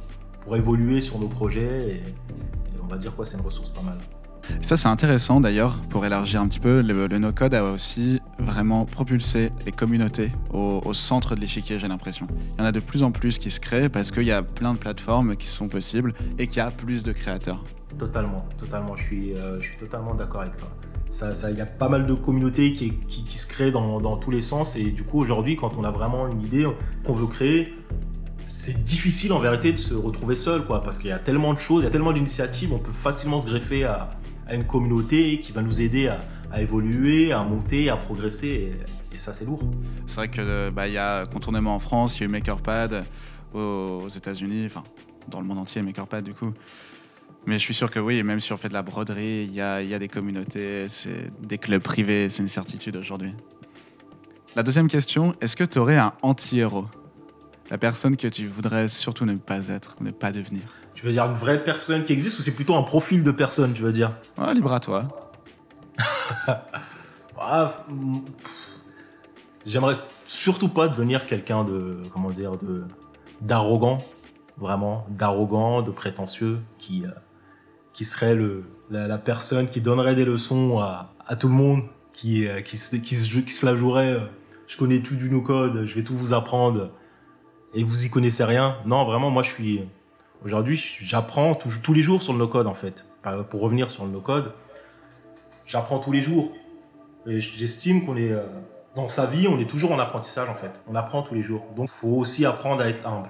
pour 0.43 0.57
évoluer 0.57 1.01
sur 1.01 1.19
nos 1.19 1.27
projets. 1.27 1.91
Et, 1.91 2.03
on 2.81 2.87
va 2.87 2.97
dire 2.97 3.17
quoi, 3.17 3.25
c'est 3.25 3.37
une 3.37 3.45
ressource 3.45 3.71
pas 3.71 3.83
mal. 3.83 3.99
Ça, 4.61 4.77
c'est 4.77 4.89
intéressant 4.89 5.41
d'ailleurs, 5.41 5.77
pour 5.91 6.05
élargir 6.07 6.41
un 6.41 6.49
petit 6.49 6.61
peu, 6.61 6.81
le, 6.81 7.07
no-code 7.19 7.55
a 7.55 7.65
aussi 7.65 8.21
vraiment 8.39 8.85
propulsé 8.85 9.51
les 9.65 9.73
communautés 9.73 10.33
au, 10.53 10.93
centre 10.95 11.35
de 11.35 11.41
l'échiquier, 11.41 11.79
j'ai 11.81 11.89
l'impression. 11.89 12.27
Il 12.57 12.61
y 12.61 12.63
en 12.63 12.67
a 12.67 12.73
de 12.73 12.81
plus 12.81 13.03
en 13.03 13.11
plus 13.11 13.39
qui 13.39 13.51
se 13.51 13.61
créent 13.61 13.89
parce 13.89 14.11
qu'il 14.11 14.25
y 14.25 14.33
a 14.33 14.43
plein 14.43 14.75
de 14.75 14.79
plateformes 14.79 15.37
qui 15.37 15.49
sont 15.49 15.69
possibles 15.69 16.15
et 16.39 16.47
qu'il 16.47 16.59
y 16.59 16.61
a 16.61 16.71
plus 16.71 17.03
de 17.03 17.13
créateurs. 17.13 17.65
Totalement, 17.99 18.47
totalement, 18.59 18.97
je 18.97 19.03
suis, 19.03 19.35
euh, 19.35 19.61
je 19.61 19.69
suis 19.69 19.77
totalement 19.77 20.15
d'accord 20.15 20.43
avec 20.43 20.57
toi. 20.57 20.69
Ça, 21.09 21.35
ça, 21.35 21.51
il 21.51 21.59
y 21.59 21.61
a 21.61 21.67
pas 21.67 21.89
mal 21.89 22.07
de 22.07 22.15
communautés 22.15 22.73
qui, 22.73 22.93
qui, 23.07 23.39
se 23.39 23.47
créent 23.47 23.71
dans, 23.71 24.01
dans, 24.01 24.17
tous 24.17 24.31
les 24.31 24.41
sens 24.41 24.75
et 24.75 24.91
du 24.91 25.05
coup 25.05 25.21
aujourd'hui 25.21 25.55
quand 25.55 25.77
on 25.79 25.85
a 25.85 25.91
vraiment 25.91 26.27
une 26.27 26.43
idée 26.43 26.67
qu'on 27.05 27.13
veut 27.13 27.27
créer, 27.27 27.73
c'est 28.49 28.85
difficile 28.85 29.33
en 29.33 29.39
vérité 29.39 29.73
de 29.73 29.77
se 29.77 29.95
retrouver 29.95 30.35
seul, 30.35 30.65
quoi, 30.65 30.83
parce 30.83 30.99
qu'il 30.99 31.11
y 31.11 31.13
a 31.13 31.19
tellement 31.19 31.55
de 31.55 31.59
choses, 31.59 31.83
il 31.83 31.85
y 31.85 31.89
a 31.89 31.91
tellement 31.91 32.13
d'initiatives, 32.13 32.73
on 32.73 32.79
peut 32.79 32.93
facilement 32.93 33.39
se 33.39 33.47
greffer 33.47 33.85
à, 33.85 34.11
une 34.53 34.65
communauté 34.65 35.39
qui 35.39 35.53
va 35.53 35.63
nous 35.63 35.81
aider 35.81 36.09
à, 36.09 36.61
évoluer, 36.61 37.33
à 37.33 37.43
monter, 37.43 37.89
à 37.89 37.97
progresser, 37.97 38.73
et, 39.13 39.17
ça 39.17 39.33
c'est 39.33 39.45
lourd. 39.45 39.63
C'est 40.07 40.17
vrai 40.17 40.29
que 40.29 40.71
bah, 40.71 40.89
y 40.89 40.99
a 40.99 41.27
contournement 41.27 41.75
en 41.75 41.81
France, 41.81 42.17
il 42.17 42.21
y 42.21 42.23
a 42.25 42.27
eu 42.27 42.29
MakerPad 42.29 43.05
aux, 43.55 44.09
États-Unis, 44.09 44.65
enfin 44.67 44.83
dans 45.29 45.41
le 45.41 45.47
monde 45.47 45.59
entier 45.59 45.81
MakerPad 45.83 46.25
du 46.25 46.35
coup. 46.35 46.53
Mais 47.47 47.55
je 47.55 47.61
suis 47.61 47.75
sûr 47.75 47.91
que 47.91 48.01
oui, 48.01 48.23
même 48.23 48.41
si 48.41 48.53
on 48.53 48.57
fait 48.57 48.69
de 48.69 48.75
la 48.75 48.83
broderie, 48.83 49.45
il 49.45 49.55
y 49.55 49.61
a, 49.61 49.83
y 49.83 49.95
a 49.95 49.99
des 49.99 50.09
communautés, 50.09 50.87
c'est 50.89 51.31
des 51.41 51.59
clubs 51.59 51.83
privés, 51.83 52.31
c'est 52.31 52.43
une 52.43 52.49
certitude 52.49 52.97
aujourd'hui. 52.97 53.35
La 54.57 54.63
deuxième 54.63 54.89
question, 54.89 55.35
est-ce 55.41 55.57
que 55.57 55.65
tu 55.65 55.79
aurais 55.79 55.99
un 55.99 56.13
anti-héros? 56.23 56.87
La 57.75 57.79
personne 57.79 58.17
que 58.17 58.29
tu 58.29 58.47
voudrais 58.47 58.89
surtout 58.89 59.25
ne 59.25 59.35
pas 59.35 59.67
être, 59.67 59.97
ne 60.01 60.13
pas 60.13 60.31
devenir. 60.31 60.63
Tu 60.95 61.05
veux 61.05 61.11
dire 61.11 61.25
une 61.25 61.35
vraie 61.35 61.65
personne 61.65 62.05
qui 62.05 62.13
existe 62.13 62.39
ou 62.39 62.43
c'est 62.43 62.55
plutôt 62.55 62.77
un 62.77 62.85
profil 62.85 63.25
de 63.25 63.33
personne, 63.33 63.73
tu 63.73 63.83
veux 63.83 63.91
dire? 63.91 64.13
Ah, 64.39 64.55
libre 64.55 64.73
à 64.73 64.79
toi. 64.79 65.33
Ah, 67.37 67.85
j'aimerais 69.67 69.97
surtout 70.29 70.69
pas 70.69 70.87
devenir 70.87 71.27
quelqu'un 71.27 71.65
de, 71.65 72.01
comment 72.13 72.31
dire, 72.31 72.53
de 72.59 72.85
d'arrogant, 73.41 74.05
vraiment, 74.57 75.05
d'arrogant, 75.11 75.83
de 75.83 75.91
prétentieux, 75.91 76.61
qui, 76.79 77.05
euh, 77.05 77.11
qui 77.93 78.05
serait 78.05 78.37
le, 78.37 78.63
la, 78.89 79.19
personne 79.19 79.69
qui 79.69 79.81
donnerait 79.81 80.15
des 80.15 80.25
leçons 80.25 80.79
à, 80.79 81.37
tout 81.37 81.49
le 81.49 81.55
monde, 81.55 81.83
qui, 82.13 82.47
euh, 82.47 82.61
qui, 82.61 82.79
qui, 82.79 83.01
qui, 83.01 83.53
se 83.53 83.67
la 83.67 83.75
jouerait. 83.75 84.13
Euh, 84.13 84.27
je 84.69 84.77
connais 84.79 85.01
tout 85.01 85.17
du 85.17 85.29
no-code, 85.29 85.85
je 85.85 85.95
vais 85.97 86.05
tout 86.05 86.17
vous 86.17 86.35
apprendre 86.35 86.93
et 87.75 87.85
vous 87.85 88.05
y 88.05 88.11
connaissez 88.11 88.45
rien. 88.45 88.77
Non, 88.87 89.05
vraiment, 89.05 89.31
moi, 89.31 89.43
je 89.43 89.51
suis. 89.51 89.83
Aujourd'hui, 90.45 90.77
j'apprends 91.01 91.55
tous 91.55 91.93
les 91.93 92.03
jours 92.03 92.23
sur 92.23 92.33
le 92.33 92.39
no-code, 92.39 92.67
en 92.67 92.75
fait. 92.75 93.07
Pour 93.51 93.61
revenir 93.61 93.91
sur 93.91 94.05
le 94.05 94.11
no-code, 94.11 94.53
j'apprends 95.67 95.99
tous 95.99 96.13
les 96.13 96.23
jours. 96.23 96.53
Et 97.27 97.41
j'estime 97.41 98.05
qu'on 98.07 98.17
est. 98.17 98.31
Euh, 98.31 98.45
dans 98.95 99.09
sa 99.09 99.27
vie, 99.27 99.49
on 99.49 99.59
est 99.59 99.69
toujours 99.69 99.91
en 99.91 99.99
apprentissage, 99.99 100.49
en 100.49 100.55
fait. 100.55 100.81
On 100.87 100.95
apprend 100.95 101.23
tous 101.23 101.35
les 101.35 101.43
jours. 101.43 101.65
Donc, 101.77 101.89
il 101.89 101.99
faut 101.99 102.17
aussi 102.17 102.47
apprendre 102.47 102.81
à 102.81 102.89
être 102.89 103.05
humble. 103.07 103.29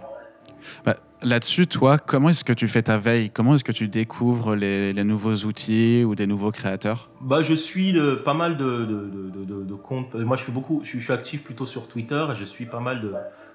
Bah, 0.85 0.97
là-dessus, 1.23 1.67
toi, 1.67 1.97
comment 1.97 2.29
est-ce 2.29 2.45
que 2.45 2.53
tu 2.53 2.69
fais 2.69 2.83
ta 2.83 2.99
veille? 2.99 3.31
Comment 3.31 3.55
est-ce 3.55 3.65
que 3.65 3.73
tu 3.73 3.89
découvres 3.89 4.57
les, 4.57 4.93
nouveaux 5.05 5.35
outils 5.35 6.05
ou 6.05 6.15
des 6.15 6.27
nouveaux 6.27 6.51
créateurs? 6.51 7.09
Bah, 7.23 7.41
Je 7.41 7.55
suis 7.55 7.93
de, 7.93 8.15
pas 8.15 8.35
mal 8.35 8.59
de, 8.59 8.85
de, 8.85 9.75
comptes. 9.75 10.15
Moi, 10.15 10.37
je 10.37 10.43
suis, 10.43 10.53
beaucoup, 10.53 10.83
je 10.85 10.99
suis 10.99 11.13
actif 11.13 11.45
plutôt 11.45 11.65
sur 11.65 11.89
Twitter 11.89 12.27
et 12.31 12.37
je 12.37 12.45
suis 12.45 12.67
pas 12.67 12.81
mal 12.81 13.01
de, 13.01 13.15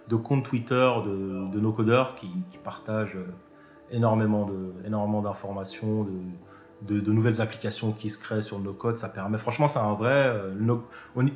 de 0.10 0.16
comptes 0.16 0.43
Twitter 0.43 0.89
de, 1.05 1.60
nos 1.60 1.72
codeurs 1.72 2.16
qui, 2.16 2.30
partagent 2.64 3.16
euh, 3.16 3.28
énormément 3.91 4.45
de 4.45 4.74
énormément 4.86 5.22
d'informations, 5.22 6.05
de, 6.82 6.99
de, 6.99 7.12
nouvelles 7.12 7.41
applications 7.41 7.91
qui 7.91 8.10
se 8.10 8.18
créent 8.18 8.41
sur 8.41 8.60
nos 8.60 8.74
codes. 8.74 8.95
Ça 8.95 9.07
permet, 9.10 9.38
franchement, 9.38 9.68
c'est 9.68 9.80
un 9.80 9.93
vrai. 9.93 10.28
Euh, 10.28 10.76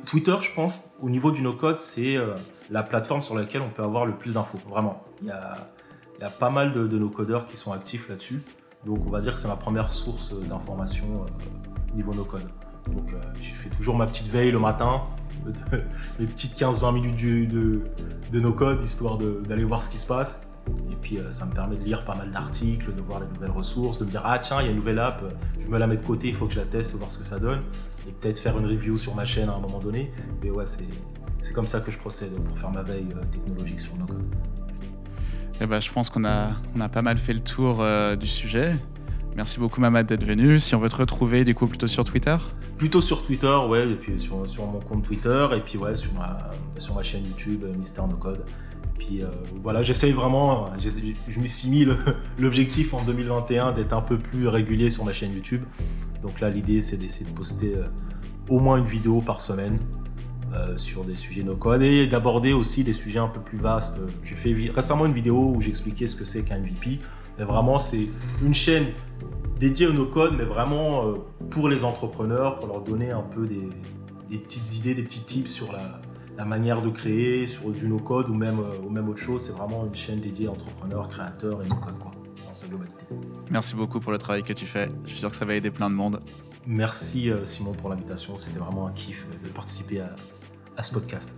Twitter, 0.05 0.35
je 0.41 0.53
pense, 0.53 0.95
au 1.01 1.09
niveau 1.09 1.31
du 1.31 1.41
no 1.41 1.53
code, 1.53 1.79
c'est 1.79 2.17
euh, 2.17 2.33
la 2.71 2.81
plateforme 2.81 3.21
sur 3.21 3.35
laquelle 3.35 3.61
on 3.61 3.69
peut 3.69 3.83
avoir 3.83 4.05
le 4.05 4.13
plus 4.13 4.33
d'infos. 4.33 4.59
Vraiment, 4.67 5.03
il 5.21 5.27
y 5.27 5.31
a, 5.31 5.55
il 6.17 6.21
y 6.21 6.25
a 6.25 6.31
pas 6.31 6.49
mal 6.49 6.73
de, 6.73 6.97
nos 6.97 7.09
codeurs 7.09 7.45
qui 7.45 7.55
sont 7.55 7.73
actifs 7.73 8.09
là-dessus. 8.09 8.41
Donc, 8.85 8.99
on 9.05 9.09
va 9.11 9.21
dire 9.21 9.35
que 9.35 9.39
c'est 9.39 9.47
ma 9.47 9.55
première 9.55 9.91
source 9.91 10.33
d'information 10.47 11.25
au 11.91 11.95
niveau 11.95 12.13
no 12.13 12.25
code. 12.25 12.47
Donc, 12.87 13.13
je 13.39 13.51
fais 13.51 13.69
toujours 13.69 13.95
ma 13.95 14.07
petite 14.07 14.27
veille 14.27 14.51
le 14.51 14.59
matin 14.59 15.03
les 16.19 16.25
petites 16.25 16.59
15-20 16.59 16.93
minutes 16.93 17.51
de, 18.31 18.39
nos 18.39 18.53
codes, 18.53 18.81
histoire 18.81 19.17
d'aller 19.17 19.63
voir 19.63 19.81
ce 19.81 19.89
qui 19.89 19.97
se 19.97 20.07
passe. 20.07 20.47
Et 20.89 20.95
puis 20.95 21.17
euh, 21.17 21.29
ça 21.29 21.45
me 21.45 21.53
permet 21.53 21.75
de 21.75 21.83
lire 21.83 22.05
pas 22.05 22.15
mal 22.15 22.31
d'articles, 22.31 22.93
de 22.93 23.01
voir 23.01 23.19
les 23.19 23.27
nouvelles 23.27 23.51
ressources, 23.51 23.97
de 23.97 24.05
me 24.05 24.09
dire 24.09 24.21
ah 24.23 24.39
tiens 24.39 24.61
il 24.61 24.65
y 24.65 24.67
a 24.69 24.71
une 24.71 24.77
nouvelle 24.77 24.99
app, 24.99 25.21
je 25.59 25.67
me 25.67 25.77
la 25.77 25.87
mets 25.87 25.97
de 25.97 26.05
côté, 26.05 26.29
il 26.29 26.35
faut 26.35 26.45
que 26.45 26.53
je 26.53 26.59
la 26.59 26.65
teste, 26.65 26.95
voir 26.95 27.11
ce 27.11 27.17
que 27.17 27.25
ça 27.25 27.37
donne, 27.37 27.59
et 28.07 28.11
peut-être 28.13 28.39
faire 28.39 28.57
une 28.57 28.65
review 28.65 28.97
sur 28.97 29.13
ma 29.13 29.25
chaîne 29.25 29.49
à 29.49 29.55
un 29.55 29.59
moment 29.59 29.79
donné. 29.79 30.13
Mais 30.41 30.51
ouais 30.51 30.63
c'est 31.43 31.53
comme 31.53 31.67
ça 31.67 31.81
que 31.81 31.91
je 31.91 31.97
procède 31.97 32.33
pour 32.45 32.57
faire 32.57 32.71
ma 32.71 32.81
veille 32.81 33.13
euh, 33.13 33.25
technologique 33.25 33.81
sur 33.81 33.95
nos 33.97 34.05
codes. 34.05 34.23
Eh 35.59 35.65
ben, 35.65 35.79
je 35.79 35.91
pense 35.91 36.09
qu'on 36.09 36.23
a, 36.25 36.53
on 36.75 36.79
a 36.79 36.89
pas 36.89 37.01
mal 37.01 37.17
fait 37.17 37.33
le 37.33 37.41
tour 37.41 37.81
euh, 37.81 38.15
du 38.15 38.27
sujet. 38.27 38.77
Merci 39.35 39.59
beaucoup 39.59 39.81
Mamad 39.81 40.05
d'être 40.05 40.23
venu. 40.23 40.59
Si 40.59 40.75
on 40.75 40.79
veut 40.79 40.89
te 40.89 40.95
retrouver, 40.95 41.43
du 41.43 41.55
coup, 41.55 41.65
plutôt 41.65 41.87
sur 41.87 42.03
Twitter? 42.05 42.37
Plutôt 42.77 43.01
sur 43.01 43.25
Twitter, 43.25 43.57
ouais, 43.67 43.89
et 43.89 43.95
puis 43.95 44.19
sur, 44.19 44.37
mon 44.37 44.79
compte 44.79 45.03
Twitter, 45.03 45.47
et 45.55 45.59
puis 45.59 45.77
ouais, 45.77 45.95
sur 45.95 46.13
ma, 46.13 46.51
sur 46.77 46.93
ma 46.93 47.01
chaîne 47.01 47.25
YouTube, 47.25 47.63
euh, 47.63 47.73
Mister 47.75 48.01
No 48.01 48.15
Code. 48.15 48.45
Puis 48.99 49.23
euh, 49.23 49.27
voilà, 49.63 49.81
j'essaye 49.81 50.11
vraiment, 50.11 50.69
je 50.77 51.39
me 51.39 51.47
suis 51.47 51.69
mis 51.69 51.87
l'objectif 52.37 52.93
en 52.93 53.03
2021 53.03 53.71
d'être 53.71 53.93
un 53.93 54.01
peu 54.01 54.19
plus 54.19 54.47
régulier 54.47 54.91
sur 54.91 55.03
ma 55.03 55.13
chaîne 55.13 55.33
YouTube. 55.33 55.63
Donc 56.21 56.39
là, 56.39 56.51
l'idée, 56.51 56.79
c'est 56.79 56.97
d'essayer 56.97 57.25
de 57.25 57.35
poster 57.35 57.75
euh, 57.75 57.87
au 58.49 58.59
moins 58.59 58.77
une 58.77 58.85
vidéo 58.85 59.21
par 59.21 59.41
semaine 59.41 59.79
sur 60.75 61.03
des 61.03 61.15
sujets 61.15 61.41
no 61.41 61.55
code 61.55 61.81
et 61.81 62.05
d'aborder 62.05 62.53
aussi 62.53 62.83
des 62.83 62.93
sujets 62.93 63.17
un 63.17 63.27
peu 63.27 63.39
plus 63.39 63.57
vastes. 63.57 63.99
J'ai 64.23 64.35
fait 64.35 64.55
récemment 64.69 65.07
une 65.07 65.13
vidéo 65.13 65.51
où 65.55 65.61
j'expliquais 65.61 66.05
ce 66.05 66.15
que 66.15 66.25
c'est 66.25 66.43
qu'un 66.43 66.59
MVP. 66.59 66.99
Mais 67.39 67.43
vraiment, 67.43 67.79
c'est 67.79 68.07
une 68.43 68.53
chaîne 68.53 68.85
dédié 69.59 69.87
au 69.87 69.93
no-code, 69.93 70.33
mais 70.37 70.43
vraiment 70.43 71.07
euh, 71.07 71.13
pour 71.49 71.69
les 71.69 71.83
entrepreneurs, 71.83 72.59
pour 72.59 72.67
leur 72.67 72.81
donner 72.81 73.11
un 73.11 73.21
peu 73.21 73.45
des, 73.47 73.69
des 74.29 74.37
petites 74.37 74.77
idées, 74.77 74.93
des 74.95 75.03
petits 75.03 75.21
tips 75.23 75.51
sur 75.51 75.71
la, 75.71 76.01
la 76.37 76.45
manière 76.45 76.81
de 76.81 76.89
créer, 76.89 77.47
sur 77.47 77.71
du 77.71 77.87
no-code 77.87 78.29
ou 78.29 78.33
même, 78.33 78.59
ou 78.85 78.89
même 78.89 79.09
autre 79.09 79.19
chose. 79.19 79.41
C'est 79.45 79.53
vraiment 79.53 79.85
une 79.85 79.95
chaîne 79.95 80.19
dédiée 80.19 80.47
à 80.47 80.51
entrepreneurs, 80.51 81.07
créateurs 81.07 81.61
et 81.63 81.67
no-code, 81.67 81.97
quoi, 81.99 82.11
dans 82.47 82.53
sa 82.53 82.67
globalité. 82.67 83.05
Merci 83.49 83.75
beaucoup 83.75 83.99
pour 83.99 84.11
le 84.11 84.17
travail 84.17 84.43
que 84.43 84.53
tu 84.53 84.65
fais. 84.65 84.89
Je 85.05 85.09
suis 85.11 85.19
sûr 85.19 85.29
que 85.29 85.35
ça 85.35 85.45
va 85.45 85.55
aider 85.55 85.71
plein 85.71 85.89
de 85.89 85.95
monde. 85.95 86.19
Merci 86.65 87.29
Simon 87.43 87.73
pour 87.73 87.89
l'invitation. 87.89 88.37
C'était 88.37 88.59
vraiment 88.59 88.87
un 88.87 88.91
kiff 88.91 89.27
de 89.43 89.49
participer 89.49 89.99
à, 89.99 90.15
à 90.77 90.83
ce 90.83 90.93
podcast. 90.93 91.37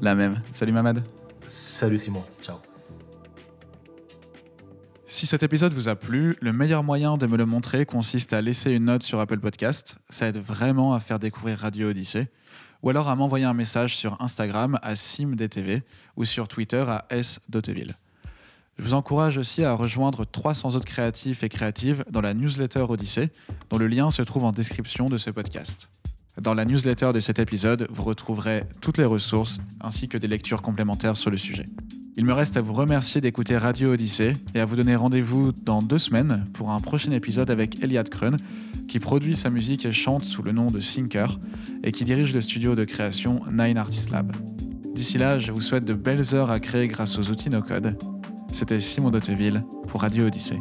La 0.00 0.14
même. 0.14 0.40
Salut 0.52 0.72
Mamad. 0.72 1.02
Salut 1.46 1.98
Simon. 1.98 2.22
Ciao. 2.42 2.69
Si 5.12 5.26
cet 5.26 5.42
épisode 5.42 5.74
vous 5.74 5.88
a 5.88 5.96
plu, 5.96 6.36
le 6.40 6.52
meilleur 6.52 6.84
moyen 6.84 7.18
de 7.18 7.26
me 7.26 7.36
le 7.36 7.44
montrer 7.44 7.84
consiste 7.84 8.32
à 8.32 8.40
laisser 8.40 8.70
une 8.70 8.84
note 8.84 9.02
sur 9.02 9.18
Apple 9.18 9.40
Podcast. 9.40 9.96
Ça 10.08 10.28
aide 10.28 10.38
vraiment 10.38 10.94
à 10.94 11.00
faire 11.00 11.18
découvrir 11.18 11.58
Radio 11.58 11.88
Odyssée. 11.88 12.28
Ou 12.84 12.90
alors 12.90 13.08
à 13.08 13.16
m'envoyer 13.16 13.44
un 13.44 13.52
message 13.52 13.96
sur 13.96 14.22
Instagram 14.22 14.78
à 14.82 14.94
simdtv 14.94 15.82
ou 16.14 16.24
sur 16.24 16.46
Twitter 16.46 16.84
à 16.86 17.04
sdoteville. 17.22 17.96
Je 18.78 18.84
vous 18.84 18.94
encourage 18.94 19.36
aussi 19.36 19.64
à 19.64 19.72
rejoindre 19.72 20.24
300 20.24 20.76
autres 20.76 20.86
créatifs 20.86 21.42
et 21.42 21.48
créatives 21.48 22.04
dans 22.08 22.20
la 22.20 22.32
newsletter 22.32 22.86
Odyssée, 22.88 23.30
dont 23.68 23.78
le 23.78 23.88
lien 23.88 24.12
se 24.12 24.22
trouve 24.22 24.44
en 24.44 24.52
description 24.52 25.06
de 25.06 25.18
ce 25.18 25.30
podcast. 25.30 25.90
Dans 26.40 26.54
la 26.54 26.64
newsletter 26.64 27.12
de 27.12 27.18
cet 27.18 27.40
épisode, 27.40 27.88
vous 27.90 28.04
retrouverez 28.04 28.62
toutes 28.80 28.96
les 28.96 29.04
ressources 29.04 29.58
ainsi 29.80 30.08
que 30.08 30.18
des 30.18 30.28
lectures 30.28 30.62
complémentaires 30.62 31.16
sur 31.16 31.30
le 31.30 31.36
sujet. 31.36 31.66
Il 32.16 32.24
me 32.24 32.32
reste 32.32 32.56
à 32.56 32.60
vous 32.60 32.72
remercier 32.72 33.20
d'écouter 33.20 33.56
Radio 33.56 33.92
Odyssée 33.92 34.32
et 34.54 34.60
à 34.60 34.66
vous 34.66 34.76
donner 34.76 34.96
rendez-vous 34.96 35.52
dans 35.52 35.80
deux 35.80 35.98
semaines 35.98 36.46
pour 36.52 36.70
un 36.70 36.80
prochain 36.80 37.12
épisode 37.12 37.50
avec 37.50 37.82
Eliade 37.82 38.08
Kreun, 38.08 38.36
qui 38.88 38.98
produit 38.98 39.36
sa 39.36 39.48
musique 39.48 39.86
et 39.86 39.92
chante 39.92 40.24
sous 40.24 40.42
le 40.42 40.52
nom 40.52 40.66
de 40.66 40.80
Sinker 40.80 41.38
et 41.84 41.92
qui 41.92 42.04
dirige 42.04 42.34
le 42.34 42.40
studio 42.40 42.74
de 42.74 42.84
création 42.84 43.40
Nine 43.50 43.78
Artist 43.78 44.10
Lab. 44.10 44.32
D'ici 44.94 45.18
là, 45.18 45.38
je 45.38 45.52
vous 45.52 45.62
souhaite 45.62 45.84
de 45.84 45.94
belles 45.94 46.34
heures 46.34 46.50
à 46.50 46.58
créer 46.58 46.88
grâce 46.88 47.16
aux 47.18 47.30
outils 47.30 47.48
no-code. 47.48 47.96
C'était 48.52 48.80
Simon 48.80 49.10
Dotteville 49.10 49.64
pour 49.86 50.00
Radio 50.00 50.26
Odyssée. 50.26 50.58